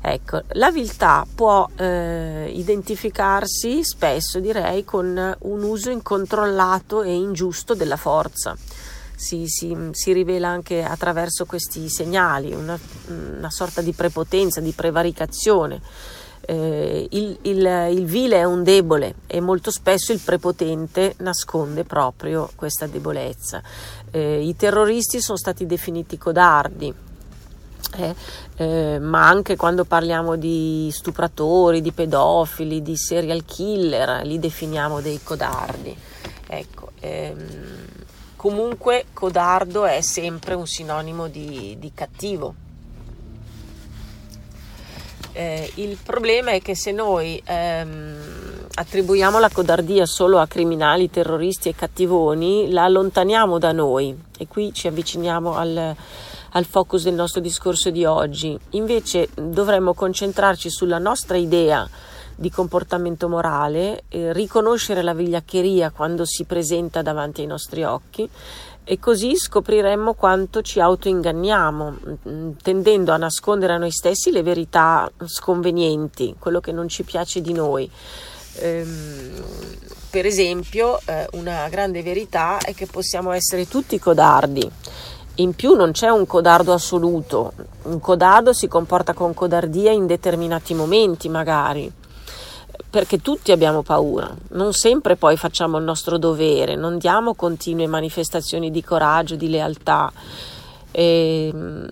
[0.00, 7.96] Ecco, la viltà può eh, identificarsi spesso, direi, con un uso incontrollato e ingiusto della
[7.96, 8.56] forza.
[9.16, 12.78] Si, si, si rivela anche attraverso questi segnali, una,
[13.08, 15.80] una sorta di prepotenza, di prevaricazione
[16.46, 22.50] eh, il, il, il, vile è un debole e molto spesso il prepotente nasconde proprio
[22.54, 23.60] questa debolezza.
[24.10, 26.94] Eh, I terroristi sono stati definiti codardi,
[27.96, 28.14] eh,
[28.56, 35.20] eh, ma anche quando parliamo di stupratori, di pedofili, di serial killer, li definiamo dei
[35.22, 35.96] codardi.
[36.48, 37.86] Ecco, ehm,
[38.36, 42.54] comunque codardo è sempre un sinonimo di, di cattivo
[45.36, 51.68] eh, il problema è che se noi ehm, attribuiamo la codardia solo a criminali, terroristi
[51.68, 55.94] e cattivoni, la allontaniamo da noi e qui ci avviciniamo al,
[56.50, 58.58] al focus del nostro discorso di oggi.
[58.70, 61.86] Invece dovremmo concentrarci sulla nostra idea
[62.34, 68.28] di comportamento morale, eh, riconoscere la vigliaccheria quando si presenta davanti ai nostri occhi
[68.88, 71.96] e così scopriremmo quanto ci autoinganniamo,
[72.28, 77.40] mm, tendendo a nascondere a noi stessi le verità sconvenienti, quello che non ci piace
[77.40, 77.90] di noi.
[78.60, 79.42] Ehm,
[80.08, 84.70] per esempio, eh, una grande verità è che possiamo essere tutti codardi.
[85.38, 90.74] In più non c'è un codardo assoluto, un codardo si comporta con codardia in determinati
[90.74, 91.92] momenti magari
[92.96, 98.70] perché tutti abbiamo paura, non sempre poi facciamo il nostro dovere, non diamo continue manifestazioni
[98.70, 100.10] di coraggio, di lealtà.
[100.90, 101.84] E, mm,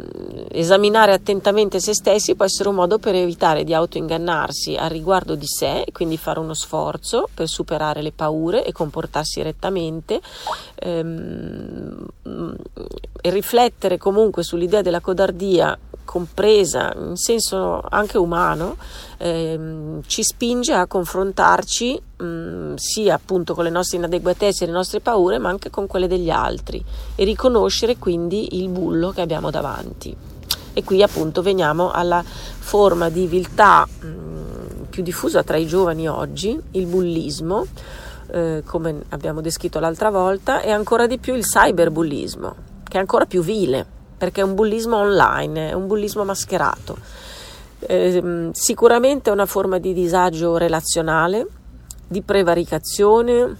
[0.52, 5.47] esaminare attentamente se stessi può essere un modo per evitare di autoingannarsi a riguardo di
[5.47, 10.22] sé e quindi fare uno sforzo per superare le paure e comportarsi rettamente
[10.76, 12.06] ehm,
[13.20, 15.78] e riflettere comunque sull'idea della codardia
[16.15, 18.77] compresa in senso anche umano,
[19.19, 24.73] ehm, ci spinge a confrontarci mh, mm, sia appunto con le nostre inadeguatezze e le
[24.73, 26.81] nostre paure, ma anche con quelle degli altri
[27.16, 30.16] e riconoscere quindi il bullo che abbiamo davanti.
[30.73, 36.09] E qui appunto veniamo alla forma di viltà mh, mm, più diffusa tra i giovani
[36.09, 37.66] oggi, il bullismo,
[38.28, 42.55] eh, come abbiamo descritto l'altra volta, e ancora di più il cyberbullismo,
[42.85, 46.96] che è ancora più vile perché è un bullismo online, è un bullismo mascherato.
[47.80, 51.46] Eh, sicuramente è una forma di disagio relazionale,
[52.09, 53.56] di prevaricazione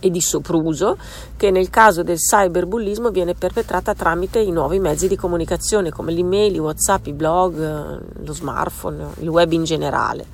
[0.00, 0.98] e di sopruso
[1.38, 6.54] che nel caso del cyberbullismo viene perpetrata tramite i nuovi mezzi di comunicazione come l'email,
[6.54, 10.26] i whatsapp, i blog, lo smartphone, il web in generale.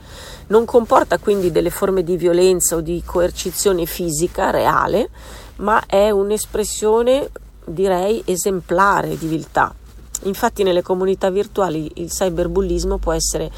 [0.49, 5.11] Non comporta quindi delle forme di violenza o di coercizione fisica reale,
[5.57, 7.31] ma è un'espressione
[7.65, 9.75] direi esemplare di viltà.
[10.23, 13.51] Infatti nelle comunità virtuali il cyberbullismo può essere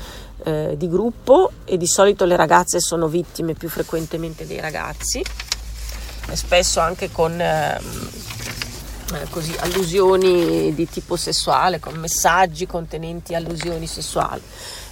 [0.44, 5.22] eh, di gruppo e di solito le ragazze sono vittime più frequentemente dei ragazzi
[6.34, 7.78] spesso anche con eh,
[9.30, 14.42] così, allusioni di tipo sessuale, con messaggi contenenti allusioni sessuali.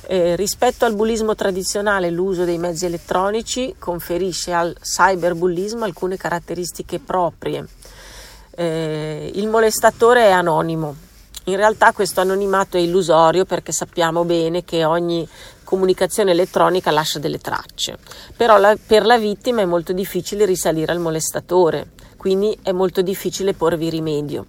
[0.07, 7.67] Eh, rispetto al bullismo tradizionale, l'uso dei mezzi elettronici conferisce al cyberbullismo alcune caratteristiche proprie
[8.57, 10.97] eh, il molestatore è anonimo.
[11.47, 15.29] In realtà questo anonimato è illusorio perché sappiamo bene che ogni
[15.63, 17.99] comunicazione elettronica lascia delle tracce,
[18.35, 23.53] però la, per la vittima è molto difficile risalire al molestatore, quindi è molto difficile
[23.53, 24.47] porvi rimedio.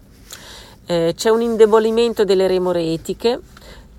[0.85, 3.39] Eh, c'è un indebolimento delle remore etiche,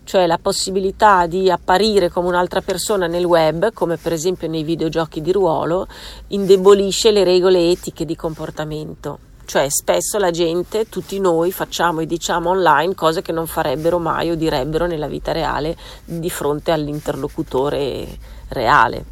[0.04, 5.20] cioè la possibilità di apparire come un'altra persona nel web, come per esempio nei videogiochi
[5.20, 5.86] di ruolo,
[6.28, 9.25] indebolisce le regole etiche di comportamento.
[9.46, 14.28] Cioè spesso la gente, tutti noi facciamo e diciamo online cose che non farebbero mai
[14.28, 18.08] o direbbero nella vita reale di fronte all'interlocutore
[18.48, 19.04] reale.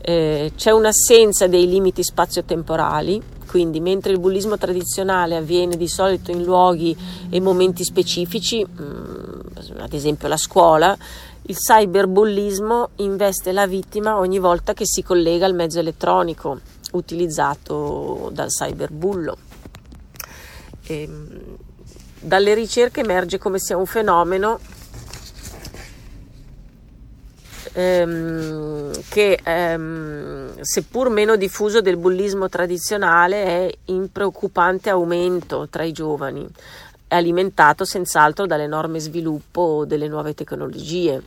[0.00, 6.44] Eh, c'è un'assenza dei limiti spazio-temporali, quindi mentre il bullismo tradizionale avviene di solito in
[6.44, 6.96] luoghi
[7.28, 10.96] e momenti specifici, mh, mm, ad esempio la scuola,
[11.46, 16.60] il cyberbullismo investe la vittima ogni volta che si collega al mezzo elettronico
[16.92, 19.36] utilizzato dal cyberbullo.
[20.86, 21.56] E, ehm,
[22.20, 24.58] dalle ricerche emerge come sia un fenomeno
[27.74, 35.92] ehm, che, ehm, seppur meno diffuso del bullismo tradizionale, è in preoccupante aumento tra i
[35.92, 36.46] giovani,
[37.06, 41.22] è alimentato senz'altro dall'enorme sviluppo delle nuove tecnologie.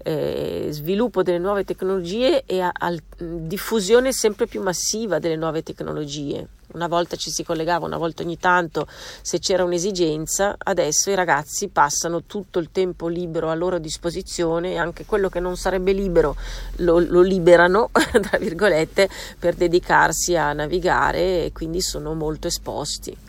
[0.00, 6.46] Eh, sviluppo delle nuove tecnologie e a, a diffusione sempre più massiva delle nuove tecnologie
[6.72, 8.86] una volta ci si collegava, una volta ogni tanto
[9.22, 14.78] se c'era un'esigenza, adesso i ragazzi passano tutto il tempo libero a loro disposizione e
[14.78, 16.36] anche quello che non sarebbe libero
[16.76, 17.90] lo, lo liberano,
[18.20, 19.08] tra virgolette,
[19.38, 23.27] per dedicarsi a navigare e quindi sono molto esposti.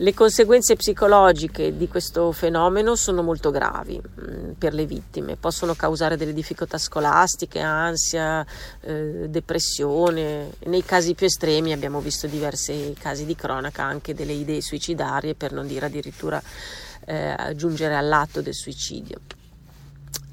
[0.00, 6.16] Le conseguenze psicologiche di questo fenomeno sono molto gravi mm, per le vittime, possono causare
[6.16, 8.42] delle difficoltà scolastiche, ansia,
[8.80, 10.52] eh, depressione.
[10.64, 15.52] Nei casi più estremi abbiamo visto diversi casi di cronaca anche delle idee suicidarie, per
[15.52, 16.42] non dire addirittura
[17.04, 19.18] eh, giungere all'atto del suicidio.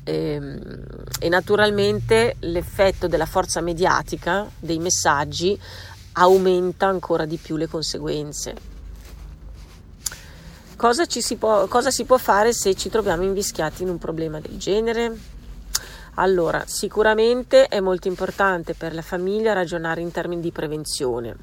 [0.05, 0.85] E, ehm,
[1.19, 5.59] e naturalmente l'effetto della forza mediatica dei messaggi
[6.13, 8.75] aumenta ancora di più le conseguenze
[10.77, 14.59] Cosa, si può, cosa si può fare se ci troviamo invischiati in un problema del
[14.59, 15.17] genere?
[16.19, 21.35] Allora, sicuramente è molto importante per la famiglia ragionare in termini di prevenzione,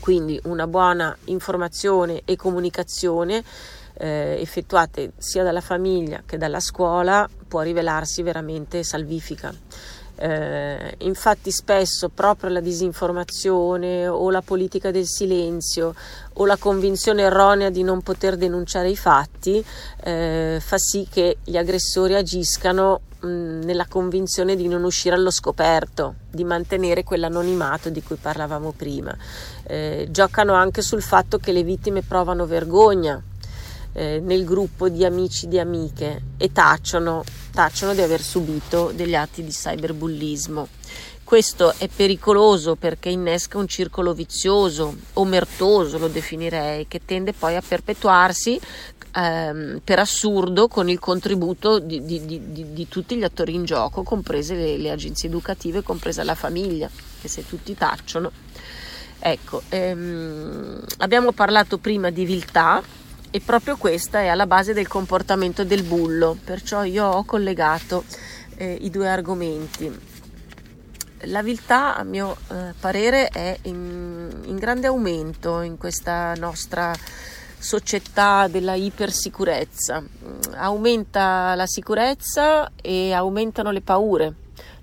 [0.00, 3.44] quindi una buona informazione e comunicazione
[3.92, 9.52] eh, effettuate sia dalla famiglia che dalla scuola può rivelarsi veramente salvifica.
[10.20, 15.94] Eh, infatti spesso proprio la disinformazione o la politica del silenzio
[16.34, 19.64] o la convinzione erronea di non poter denunciare i fatti
[20.02, 23.28] eh, fa sì che gli aggressori agiscano mh,
[23.62, 29.16] nella convinzione di non uscire allo scoperto, di mantenere quell'anonimato di cui parlavamo prima.
[29.64, 33.22] Eh, giocano anche sul fatto che le vittime provano vergogna
[33.98, 39.42] eh, nel gruppo di amici di amiche e tacciono, tacciono di aver subito degli atti
[39.42, 40.68] di cyberbullismo.
[41.24, 47.62] Questo è pericoloso perché innesca un circolo vizioso, omertoso lo definirei, che tende poi a
[47.66, 48.58] perpetuarsi
[49.14, 54.04] ehm, per assurdo con il contributo di, di, di, di, tutti gli attori in gioco,
[54.04, 56.88] comprese le, le, agenzie educative, compresa la famiglia,
[57.20, 58.30] che se tutti tacciono.
[59.18, 62.80] Ecco, ehm, abbiamo parlato prima di viltà,
[63.30, 68.04] e proprio questa è alla base del comportamento del bullo, perciò io ho collegato
[68.56, 70.06] eh, i due argomenti.
[71.22, 76.94] La viltà, a mio eh, parere, è in, in, grande aumento in questa nostra
[77.58, 80.02] società della ipersicurezza.
[80.54, 84.34] Aumenta la sicurezza e aumentano le paure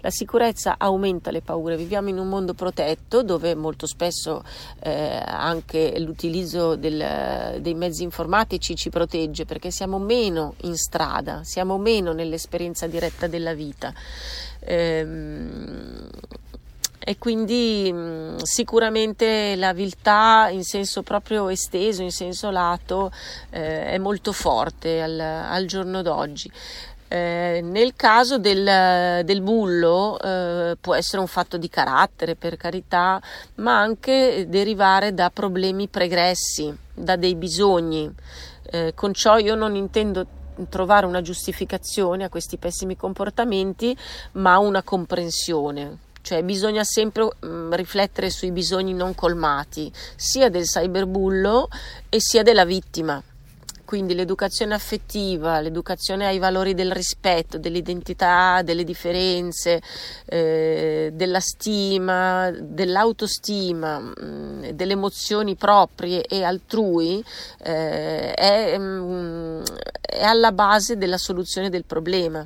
[0.06, 4.44] la sicurezza aumenta le paure, viviamo in un mondo protetto dove molto spesso
[4.82, 11.80] eh, anche l'utilizzo del, dei mezzi informatici ci protegge perché siamo meno in strada, siamo
[11.80, 13.92] meno nell'esperienza diretta della vita.
[14.60, 16.08] Ehm,
[17.08, 23.12] e quindi mh, sicuramente la viltà in senso proprio esteso, in senso lato,
[23.50, 26.52] eh, è molto forte al, al giorno d'oggi.
[27.08, 33.22] Eh, nel caso del, del bullo eh, può essere un fatto di carattere, per carità,
[33.56, 38.12] ma anche derivare da problemi pregressi, da dei bisogni.
[38.64, 40.26] Eh, con ciò io non intendo
[40.70, 43.96] trovare una giustificazione a questi pessimi comportamenti,
[44.34, 46.00] ma una comprensione.
[46.22, 51.68] Cioè bisogna sempre mh, mm, riflettere sui bisogni non colmati, sia del cyberbullo
[52.10, 53.22] e sia della vittima
[53.86, 59.82] quindi l'educazione affettiva, l'educazione ai valori del rispetto, dell'identità, delle differenze,
[60.26, 67.24] eh, della stima, dell'autostima, mh, mm, delle emozioni proprie e altrui
[67.64, 69.64] eh, è, mh, mm,
[70.02, 72.46] è alla base della soluzione del problema.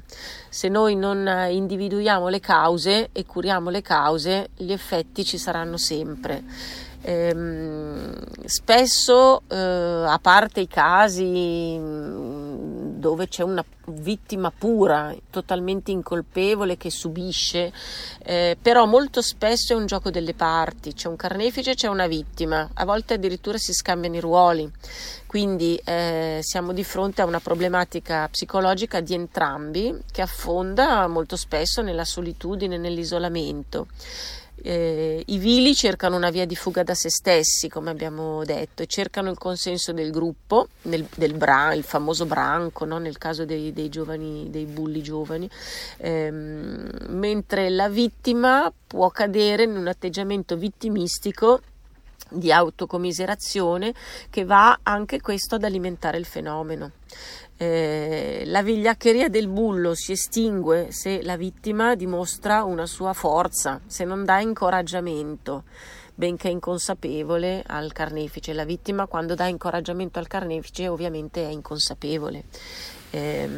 [0.49, 6.43] Se noi non individuiamo le cause e curiamo le cause, gli effetti ci saranno sempre.
[7.01, 8.13] Ehm,
[8.45, 16.91] spesso, eh, a parte i casi mm, dove c'è una vittima pura, totalmente incolpevole che
[16.91, 17.71] subisce,
[18.23, 22.69] eh, però molto spesso è un gioco delle parti, c'è un carnefice c'è una vittima,
[22.73, 24.69] a volte addirittura si scambiano i ruoli,
[25.25, 31.81] quindi eh, siamo di fronte a una problematica psicologica di entrambi che affonda molto spesso
[31.81, 33.87] nella solitudine, nell'isolamento.
[34.61, 38.87] Eh, I vili cercano una via di fuga da se stessi, come abbiamo detto, e
[38.87, 42.97] cercano il consenso del gruppo, nel, del bran, il famoso branco, no?
[42.97, 45.49] nel caso dei, dei, giovani, dei bulli giovani,
[45.97, 51.61] ehm, mentre la vittima può cadere in un atteggiamento vittimistico
[52.29, 53.93] di autocomiserazione
[54.29, 56.91] che va anche questo ad alimentare il fenomeno.
[57.61, 64.05] Eh, la vigliaccheria del bullo si estingue se la vittima dimostra una sua forza, se
[64.05, 65.63] non dà incoraggiamento,
[66.15, 68.53] benché inconsapevole al carnefice.
[68.53, 72.45] La vittima quando dà incoraggiamento al carnefice ovviamente è inconsapevole.
[73.09, 73.49] Eh,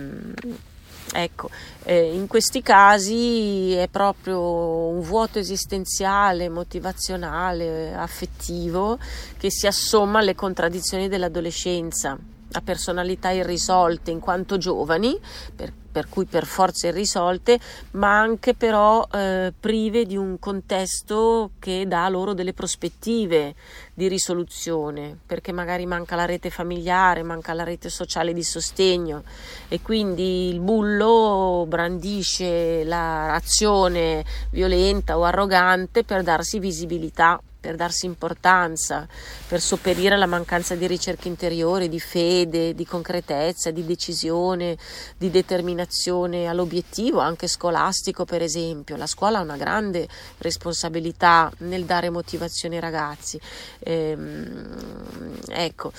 [1.13, 1.49] Ecco,
[1.83, 8.97] eh, in questi casi è proprio un vuoto esistenziale, motivazionale, affettivo
[9.37, 12.17] che si assomma alle contraddizioni dell'adolescenza
[12.51, 15.17] a personalità irrisolte in quanto giovani,
[15.55, 17.59] per, per cui per forza irrisolte,
[17.91, 23.55] ma anche però eh, prive di un contesto che dà loro delle prospettive
[23.93, 29.23] di risoluzione, perché magari manca la rete familiare, manca la rete sociale di sostegno
[29.67, 39.07] e quindi il bullo brandisce l'azione violenta o arrogante per darsi visibilità per darsi importanza,
[39.47, 44.75] per sopperire alla mancanza di ricerca interiore, di fede, di concretezza, di decisione,
[45.15, 48.95] di determinazione all'obiettivo, anche scolastico per esempio.
[48.97, 50.07] La scuola ha una grande
[50.39, 53.39] responsabilità nel dare motivazione ai ragazzi.
[53.79, 55.91] Ehm, ecco.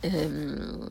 [0.00, 0.88] Ehm,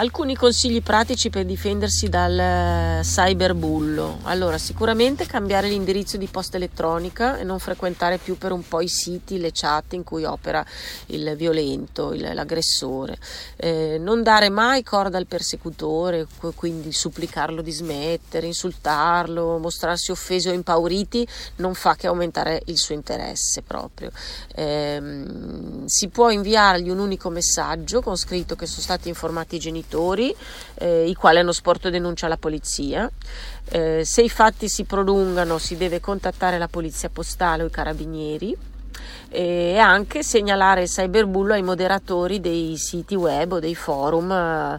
[0.00, 4.20] Alcuni consigli pratici per difendersi dal eh, cyberbullo.
[4.22, 8.88] Allora, sicuramente cambiare l'indirizzo di posta elettronica e non frequentare più per un po' i
[8.88, 10.64] siti, le chat in cui opera
[11.08, 13.18] il violento, il, l'aggressore.
[13.56, 20.52] Eh, non dare mai corda al persecutore, quindi supplicarlo di smettere, insultarlo, mostrarsi offesi o
[20.52, 24.10] impauriti non fa che aumentare il suo interesse proprio.
[24.54, 25.24] Eh,
[25.84, 29.88] si può inviargli un unico messaggio con scritto che sono stati informati i genitori,
[30.74, 33.10] eh, i quali hanno sporto denuncia alla polizia.
[33.68, 38.56] Eh, se i fatti si prolungano si deve contattare la polizia postale o i carabinieri
[39.28, 44.78] e anche segnalare il cyberbullo ai moderatori dei siti web o dei forum.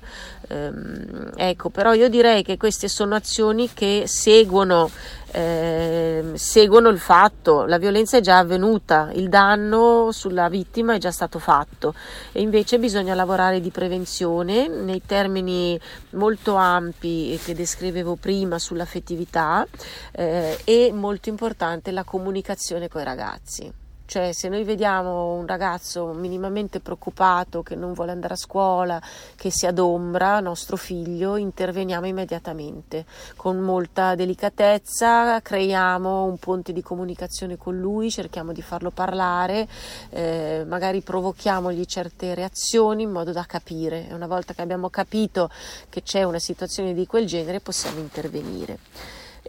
[0.51, 4.89] Ehm, ecco, però io direi che queste sono azioni che seguono
[5.33, 11.11] eh, seguono il fatto, la violenza è già avvenuta, il danno sulla vittima è già
[11.11, 11.93] stato fatto
[12.33, 15.79] e invece bisogna lavorare di prevenzione nei termini
[16.11, 19.65] molto ampi che descrivevo prima sull'affettività
[20.11, 23.80] eh, e molto importante la comunicazione con i ragazzi.
[24.11, 29.01] Cioè, se noi vediamo un ragazzo minimamente preoccupato, che non vuole andare a scuola,
[29.37, 33.05] che si adombra, nostro figlio, interveniamo immediatamente
[33.37, 39.65] con molta delicatezza, creiamo un ponte di comunicazione con lui, cerchiamo di farlo parlare,
[40.09, 44.09] eh, magari provochiamogli certe reazioni in modo da capire.
[44.09, 45.49] E una volta che abbiamo capito
[45.87, 48.77] che c'è una situazione di quel genere, possiamo intervenire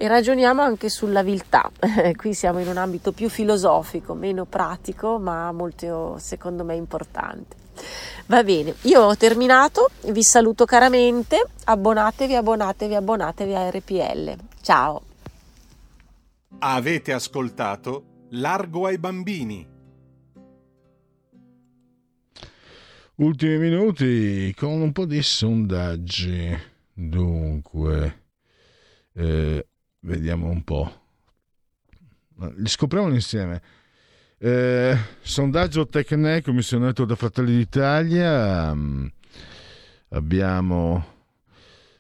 [0.03, 1.71] e ragioniamo anche sulla viltà.
[2.17, 7.55] Qui siamo in un ambito più filosofico, meno pratico, ma molto secondo me importante.
[8.27, 14.37] Va bene, io ho terminato, vi saluto caramente, abbonatevi, abbonatevi, abbonatevi a RPL.
[14.61, 15.03] Ciao.
[16.59, 19.69] Avete ascoltato Largo ai bambini.
[23.15, 26.59] Ultimi minuti con un po' di sondaggi.
[26.93, 28.23] Dunque,
[29.15, 29.67] eh,
[30.05, 31.01] Vediamo un po'.
[32.57, 33.63] Li scopriamo insieme.
[34.39, 38.75] Eh, sondaggio Tecne, commissionato da Fratelli d'Italia.
[38.75, 39.07] Mm,
[40.09, 41.07] abbiamo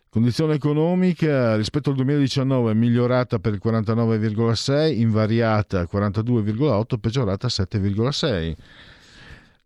[0.08, 8.56] condizione economica rispetto al 2019 migliorata per il 49,6, invariata al 42,8, peggiorata a 7,6.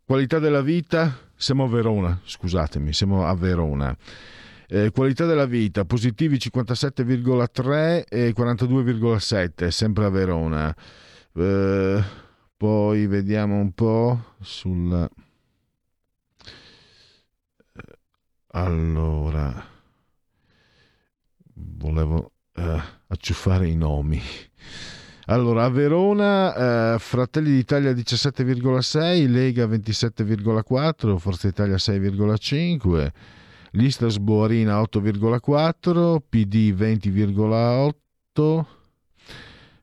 [0.05, 3.97] Qualità della vita, siamo a Verona, scusatemi, siamo a Verona.
[4.69, 10.75] Eh, qualità della vita, positivi 57,3 e 42,7, sempre a Verona.
[11.35, 12.03] Eh,
[12.57, 15.09] poi vediamo un po' sulla...
[17.75, 17.99] Eh,
[18.53, 19.65] allora,
[21.55, 24.21] volevo eh, acciuffare i nomi.
[25.27, 33.13] Allora, a Verona, eh, Fratelli d'Italia 17,6, Lega 27,4, Forza Italia 6,5
[33.77, 38.65] lista Sboarina 8,4, PD 20,8,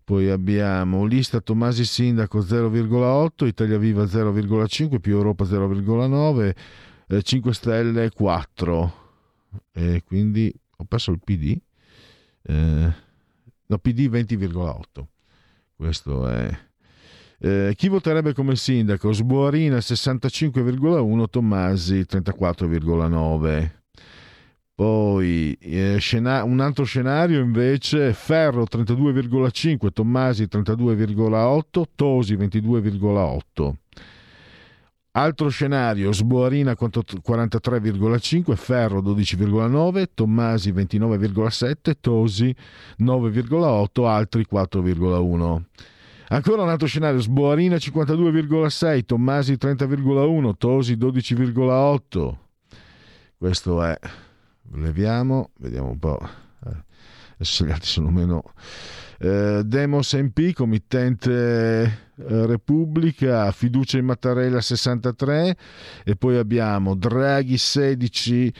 [0.03, 6.55] poi abbiamo lista Tomasi Sindaco 0,8, Italia Viva 0,5, più Europa 0,9,
[7.07, 9.01] eh, 5 Stelle 4.
[9.71, 11.55] E quindi ho perso il PD.
[12.41, 12.93] Eh,
[13.65, 15.05] no, PD 20,8.
[15.75, 16.59] Questo è...
[17.37, 19.11] Eh, chi voterebbe come sindaco?
[19.11, 23.82] Sboarina 65,1, Tommasi 34,9.
[24.75, 33.75] Poi eh, scena- un altro scenario invece Ferro 32,5, Tommasi 32,8, Tosi 22,8.
[35.15, 42.55] Altro scenario Sboarina 43,5, Ferro 12,9, Tommasi 29,7, Tosi
[42.97, 45.61] 9,8, altri 4,1.
[46.29, 52.42] Ancora un altro scenario, Sboarina 52,6, Tommasi 30,1, Tosi 12,8.
[53.37, 53.97] Questo è
[54.75, 56.19] leviamo, vediamo un po'.
[56.65, 56.83] Eh,
[57.33, 58.43] adesso gli altri sono meno.
[59.19, 65.57] Eh, Demos MP, committente eh, Repubblica, fiducia in Mattarella 63
[66.03, 68.53] e poi abbiamo Draghi 16.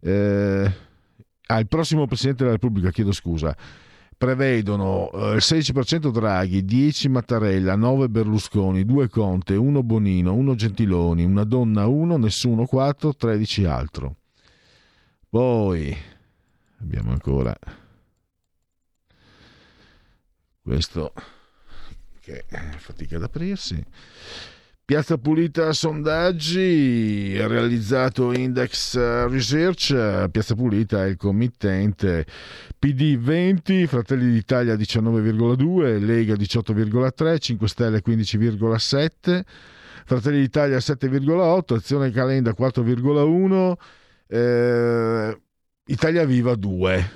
[0.00, 0.72] Eh,
[1.46, 3.56] ah, il prossimo Presidente della Repubblica, chiedo scusa
[4.18, 11.24] prevedono eh, il 16% Draghi, 10 Mattarella, 9 Berlusconi, 2 Conte, 1 Bonino, 1 Gentiloni,
[11.24, 14.16] una donna 1, nessuno 4, 13 altro.
[15.30, 15.96] Poi
[16.80, 17.56] abbiamo ancora
[20.60, 21.12] questo
[22.20, 22.44] che
[22.78, 23.82] fatica ad aprirsi.
[24.88, 28.96] Piazza Pulita sondaggi, realizzato Index
[29.28, 32.24] Research, Piazza Pulita è il committente
[32.78, 39.42] PD 20, Fratelli d'Italia 19,2, Lega 18,3, 5 Stelle 15,7,
[40.06, 43.74] Fratelli d'Italia 7,8, Azione Calenda 4,1,
[44.26, 45.40] Eh,
[45.84, 47.10] Italia Viva 2.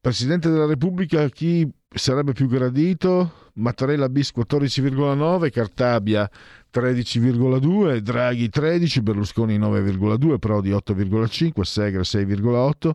[0.00, 3.39] Presidente della Repubblica, chi sarebbe più gradito?
[3.54, 6.30] Mattarella bis 14,9, Cartabia
[6.70, 12.90] 13,2, Draghi 13, Berlusconi 9,2, Prodi 8,5, Segre 6,8,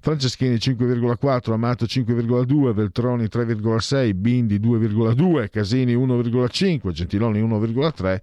[0.00, 8.20] Franceschini 5,4, Amato 5,2, Veltroni 3,6, Bindi 2,2, Casini 1,5, Gentiloni 1,3,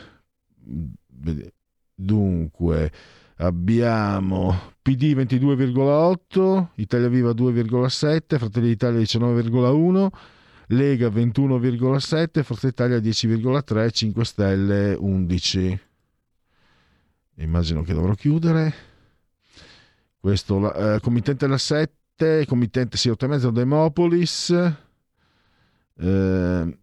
[1.94, 2.93] dunque,
[3.41, 10.09] abbiamo PD 22,8, Italia Viva 2,7, Fratelli d'Italia 19,1,
[10.69, 15.81] Lega 21,7, Forza Italia 10,3, 5 Stelle 11.
[17.36, 18.75] Immagino che dovrò chiudere.
[20.19, 24.51] Questo, eh, committente la 7, committente sì, 8,5 Demopolis.
[25.97, 26.78] Eh,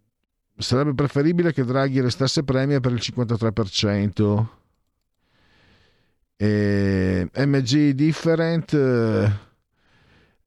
[0.56, 4.57] sarebbe preferibile che Draghi restasse premia per il 53%.
[6.40, 9.32] E MG Different eh,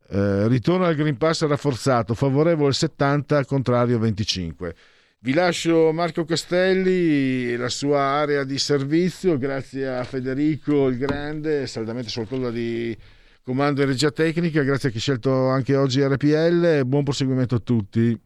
[0.07, 4.75] eh, ritorno al Green Pass rafforzato, favorevole 70, contrario 25.
[5.19, 11.67] Vi lascio Marco Castelli e la sua area di servizio, grazie a Federico il Grande,
[11.67, 12.97] saldamente sotto di
[13.43, 17.59] comando e regia tecnica, grazie a chi ha scelto anche oggi RPL, buon proseguimento a
[17.59, 18.19] tutti.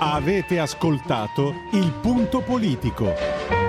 [0.00, 3.61] Avete ascoltato il punto politico.